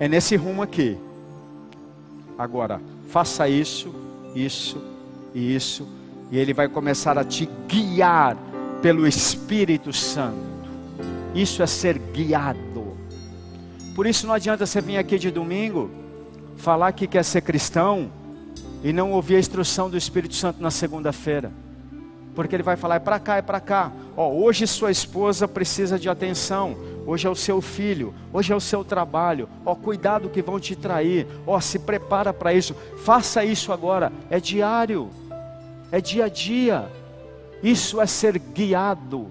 é 0.00 0.08
nesse 0.08 0.34
rumo 0.34 0.62
aqui. 0.62 0.96
Agora, 2.38 2.80
faça 3.10 3.46
isso, 3.46 3.94
isso 4.34 4.82
e 5.34 5.54
isso, 5.54 5.86
e 6.30 6.38
ele 6.38 6.54
vai 6.54 6.68
começar 6.68 7.18
a 7.18 7.24
te 7.24 7.46
guiar 7.68 8.34
pelo 8.80 9.06
Espírito 9.06 9.92
Santo. 9.92 10.70
Isso 11.34 11.62
é 11.62 11.66
ser 11.66 11.98
guiado. 11.98 12.96
Por 13.94 14.06
isso 14.06 14.26
não 14.26 14.32
adianta 14.32 14.64
você 14.64 14.80
vir 14.80 14.96
aqui 14.96 15.18
de 15.18 15.30
domingo 15.30 16.02
falar 16.56 16.92
que 16.92 17.06
quer 17.06 17.24
ser 17.24 17.40
cristão 17.42 18.10
e 18.82 18.92
não 18.92 19.12
ouvir 19.12 19.36
a 19.36 19.40
instrução 19.40 19.88
do 19.88 19.96
Espírito 19.96 20.34
Santo 20.34 20.62
na 20.62 20.70
segunda-feira. 20.70 21.50
Porque 22.34 22.54
ele 22.54 22.62
vai 22.62 22.76
falar, 22.76 22.96
é 22.96 23.00
para 23.00 23.18
cá, 23.18 23.36
é 23.36 23.42
para 23.42 23.60
cá. 23.60 23.92
Ó, 24.16 24.30
hoje 24.32 24.66
sua 24.66 24.90
esposa 24.90 25.46
precisa 25.46 25.98
de 25.98 26.08
atenção. 26.08 26.76
Hoje 27.06 27.26
é 27.26 27.30
o 27.30 27.34
seu 27.34 27.60
filho, 27.60 28.14
hoje 28.32 28.52
é 28.52 28.56
o 28.56 28.60
seu 28.60 28.84
trabalho. 28.84 29.48
Ó, 29.64 29.74
cuidado 29.74 30.28
que 30.28 30.42
vão 30.42 30.58
te 30.58 30.74
trair. 30.74 31.26
Ó, 31.46 31.60
se 31.60 31.78
prepara 31.78 32.32
para 32.32 32.52
isso. 32.52 32.74
Faça 33.04 33.44
isso 33.44 33.72
agora. 33.72 34.12
É 34.28 34.40
diário. 34.40 35.10
É 35.92 36.00
dia 36.00 36.24
a 36.24 36.28
dia. 36.28 36.88
Isso 37.62 38.00
é 38.00 38.06
ser 38.06 38.38
guiado. 38.38 39.28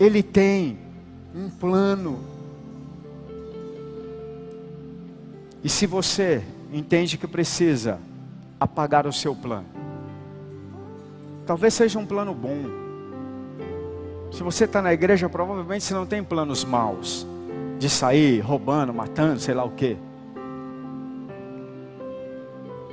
Ele 0.00 0.22
tem 0.22 0.78
um 1.34 1.50
plano. 1.50 2.33
E 5.64 5.68
se 5.70 5.86
você 5.86 6.44
entende 6.70 7.16
que 7.16 7.26
precisa 7.26 7.98
apagar 8.60 9.06
o 9.06 9.12
seu 9.12 9.34
plano, 9.34 9.64
talvez 11.46 11.72
seja 11.72 11.98
um 11.98 12.04
plano 12.04 12.34
bom. 12.34 12.58
Se 14.30 14.42
você 14.42 14.64
está 14.64 14.82
na 14.82 14.92
igreja, 14.92 15.26
provavelmente 15.26 15.82
você 15.82 15.94
não 15.94 16.04
tem 16.04 16.22
planos 16.22 16.66
maus 16.66 17.26
de 17.78 17.88
sair 17.88 18.40
roubando, 18.40 18.92
matando, 18.92 19.40
sei 19.40 19.54
lá 19.54 19.64
o 19.64 19.70
quê. 19.70 19.96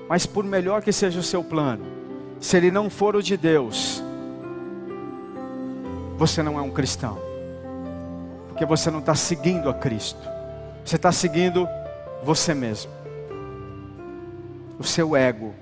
Mas 0.08 0.26
por 0.26 0.46
melhor 0.46 0.82
que 0.82 0.94
seja 0.94 1.20
o 1.20 1.24
seu 1.24 1.44
plano, 1.44 1.84
se 2.40 2.56
ele 2.56 2.72
não 2.72 2.90
for 2.90 3.18
o 3.18 3.22
de 3.22 3.36
Deus, 3.36 4.02
você 6.18 6.42
não 6.42 6.58
é 6.58 6.62
um 6.62 6.72
cristão, 6.72 7.18
porque 8.48 8.66
você 8.66 8.90
não 8.90 9.00
está 9.00 9.14
seguindo 9.14 9.70
a 9.70 9.74
Cristo, 9.74 10.22
você 10.86 10.96
está 10.96 11.12
seguindo 11.12 11.68
você 12.24 12.54
mesmo, 12.54 12.92
o 14.80 14.84
seu 14.84 15.16
ego, 15.16 15.54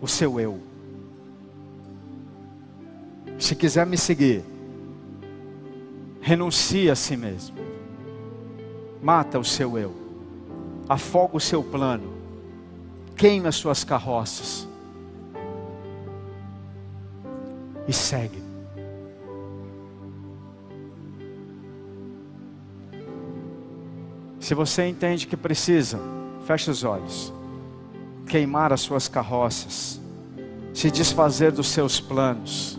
o 0.00 0.06
seu 0.06 0.38
eu. 0.38 0.60
Se 3.38 3.54
quiser 3.54 3.86
me 3.86 3.96
seguir, 3.96 4.44
renuncie 6.20 6.90
a 6.90 6.94
si 6.94 7.16
mesmo, 7.16 7.56
mata 9.02 9.38
o 9.38 9.44
seu 9.44 9.78
eu, 9.78 9.94
afoga 10.88 11.36
o 11.36 11.40
seu 11.40 11.62
plano, 11.62 12.12
queima 13.16 13.48
as 13.48 13.56
suas 13.56 13.84
carroças. 13.84 14.66
E 17.86 17.92
segue. 17.92 18.47
Se 24.40 24.54
você 24.54 24.86
entende 24.86 25.26
que 25.26 25.36
precisa, 25.36 25.98
feche 26.46 26.70
os 26.70 26.84
olhos, 26.84 27.32
queimar 28.26 28.72
as 28.72 28.80
suas 28.80 29.08
carroças, 29.08 30.00
se 30.72 30.90
desfazer 30.90 31.50
dos 31.50 31.68
seus 31.68 32.00
planos, 32.00 32.78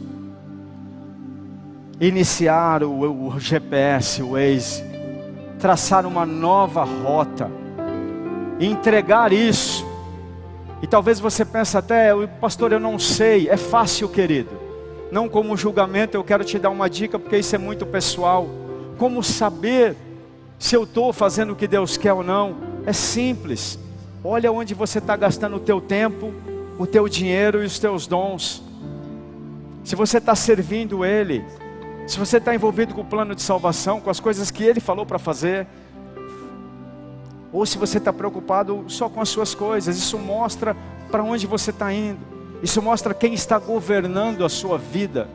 iniciar 1.99 2.81
o, 2.83 3.27
o 3.27 3.39
GPS, 3.39 4.23
o 4.23 4.31
Waze, 4.31 4.83
traçar 5.59 6.05
uma 6.05 6.25
nova 6.25 6.83
rota, 6.83 7.51
entregar 8.59 9.33
isso. 9.33 9.85
E 10.81 10.87
talvez 10.87 11.19
você 11.19 11.43
pense 11.43 11.77
até, 11.77 12.15
pastor, 12.39 12.71
eu 12.71 12.79
não 12.79 12.97
sei, 12.97 13.49
é 13.49 13.57
fácil, 13.57 14.07
querido. 14.07 14.57
Não 15.11 15.27
como 15.27 15.57
julgamento, 15.57 16.15
eu 16.15 16.23
quero 16.23 16.45
te 16.45 16.57
dar 16.57 16.69
uma 16.69 16.89
dica, 16.89 17.19
porque 17.19 17.37
isso 17.37 17.53
é 17.53 17.57
muito 17.57 17.85
pessoal. 17.85 18.47
Como 18.97 19.21
saber 19.21 19.95
se 20.59 20.75
eu 20.75 20.83
estou 20.83 21.13
fazendo 21.13 21.53
o 21.53 21.55
que 21.55 21.65
Deus 21.65 21.95
quer 21.95 22.11
ou 22.11 22.21
não? 22.21 22.57
É 22.85 22.91
simples. 22.91 23.79
Olha 24.21 24.51
onde 24.51 24.73
você 24.73 24.99
está 24.99 25.15
gastando 25.15 25.55
o 25.55 25.59
teu 25.59 25.79
tempo, 25.79 26.33
o 26.77 26.85
teu 26.85 27.07
dinheiro 27.07 27.63
e 27.63 27.65
os 27.65 27.79
teus 27.79 28.05
dons. 28.05 28.61
Se 29.85 29.95
você 29.95 30.17
está 30.17 30.35
servindo 30.35 31.05
Ele, 31.05 31.45
se 32.05 32.19
você 32.19 32.37
está 32.37 32.53
envolvido 32.53 32.93
com 32.93 33.01
o 33.01 33.05
plano 33.05 33.33
de 33.33 33.41
salvação, 33.41 34.01
com 34.01 34.09
as 34.09 34.19
coisas 34.19 34.51
que 34.51 34.61
Ele 34.61 34.81
falou 34.81 35.05
para 35.05 35.17
fazer, 35.17 35.65
ou 37.53 37.65
se 37.65 37.77
você 37.77 37.97
está 37.97 38.11
preocupado 38.11 38.83
só 38.89 39.07
com 39.07 39.21
as 39.21 39.29
suas 39.29 39.55
coisas, 39.55 39.97
isso 39.97 40.19
mostra 40.19 40.75
para 41.09 41.23
onde 41.23 41.47
você 41.47 41.69
está 41.69 41.91
indo, 41.93 42.19
isso 42.61 42.81
mostra 42.81 43.13
quem 43.13 43.33
está 43.33 43.57
governando 43.57 44.43
a 44.43 44.49
sua 44.49 44.77
vida. 44.77 45.29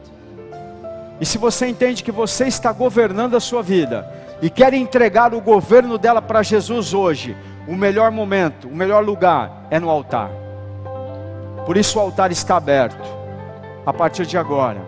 E 1.18 1.24
se 1.24 1.38
você 1.38 1.66
entende 1.66 2.04
que 2.04 2.12
você 2.12 2.44
está 2.44 2.70
governando 2.72 3.34
a 3.36 3.40
sua 3.40 3.62
vida 3.62 4.23
e 4.44 4.50
quer 4.50 4.74
entregar 4.74 5.32
o 5.32 5.40
governo 5.40 5.96
dela 5.96 6.20
para 6.20 6.42
Jesus 6.42 6.92
hoje, 6.92 7.34
o 7.66 7.74
melhor 7.74 8.10
momento, 8.10 8.68
o 8.68 8.76
melhor 8.76 9.02
lugar 9.02 9.66
é 9.70 9.80
no 9.80 9.88
altar. 9.88 10.30
Por 11.64 11.78
isso 11.78 11.98
o 11.98 12.02
altar 12.02 12.30
está 12.30 12.58
aberto. 12.58 13.02
A 13.86 13.90
partir 13.90 14.26
de 14.26 14.36
agora, 14.36 14.82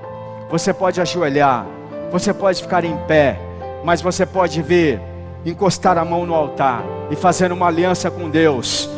você 0.51 0.75
pode 0.75 1.01
ajoelhar, 1.01 1.65
você 2.13 2.35
pode 2.35 2.61
ficar 2.61 2.85
em 2.85 2.99
pé, 3.07 3.41
mas 3.83 4.03
você 4.03 4.27
pode 4.27 4.61
vir, 4.61 5.01
encostar 5.43 5.97
a 5.97 6.05
mão 6.05 6.27
no 6.27 6.35
altar 6.35 6.85
e 7.11 7.17
fazer 7.17 7.51
uma 7.51 7.69
aliança 7.69 8.11
com 8.11 8.29
Deus 8.29 8.91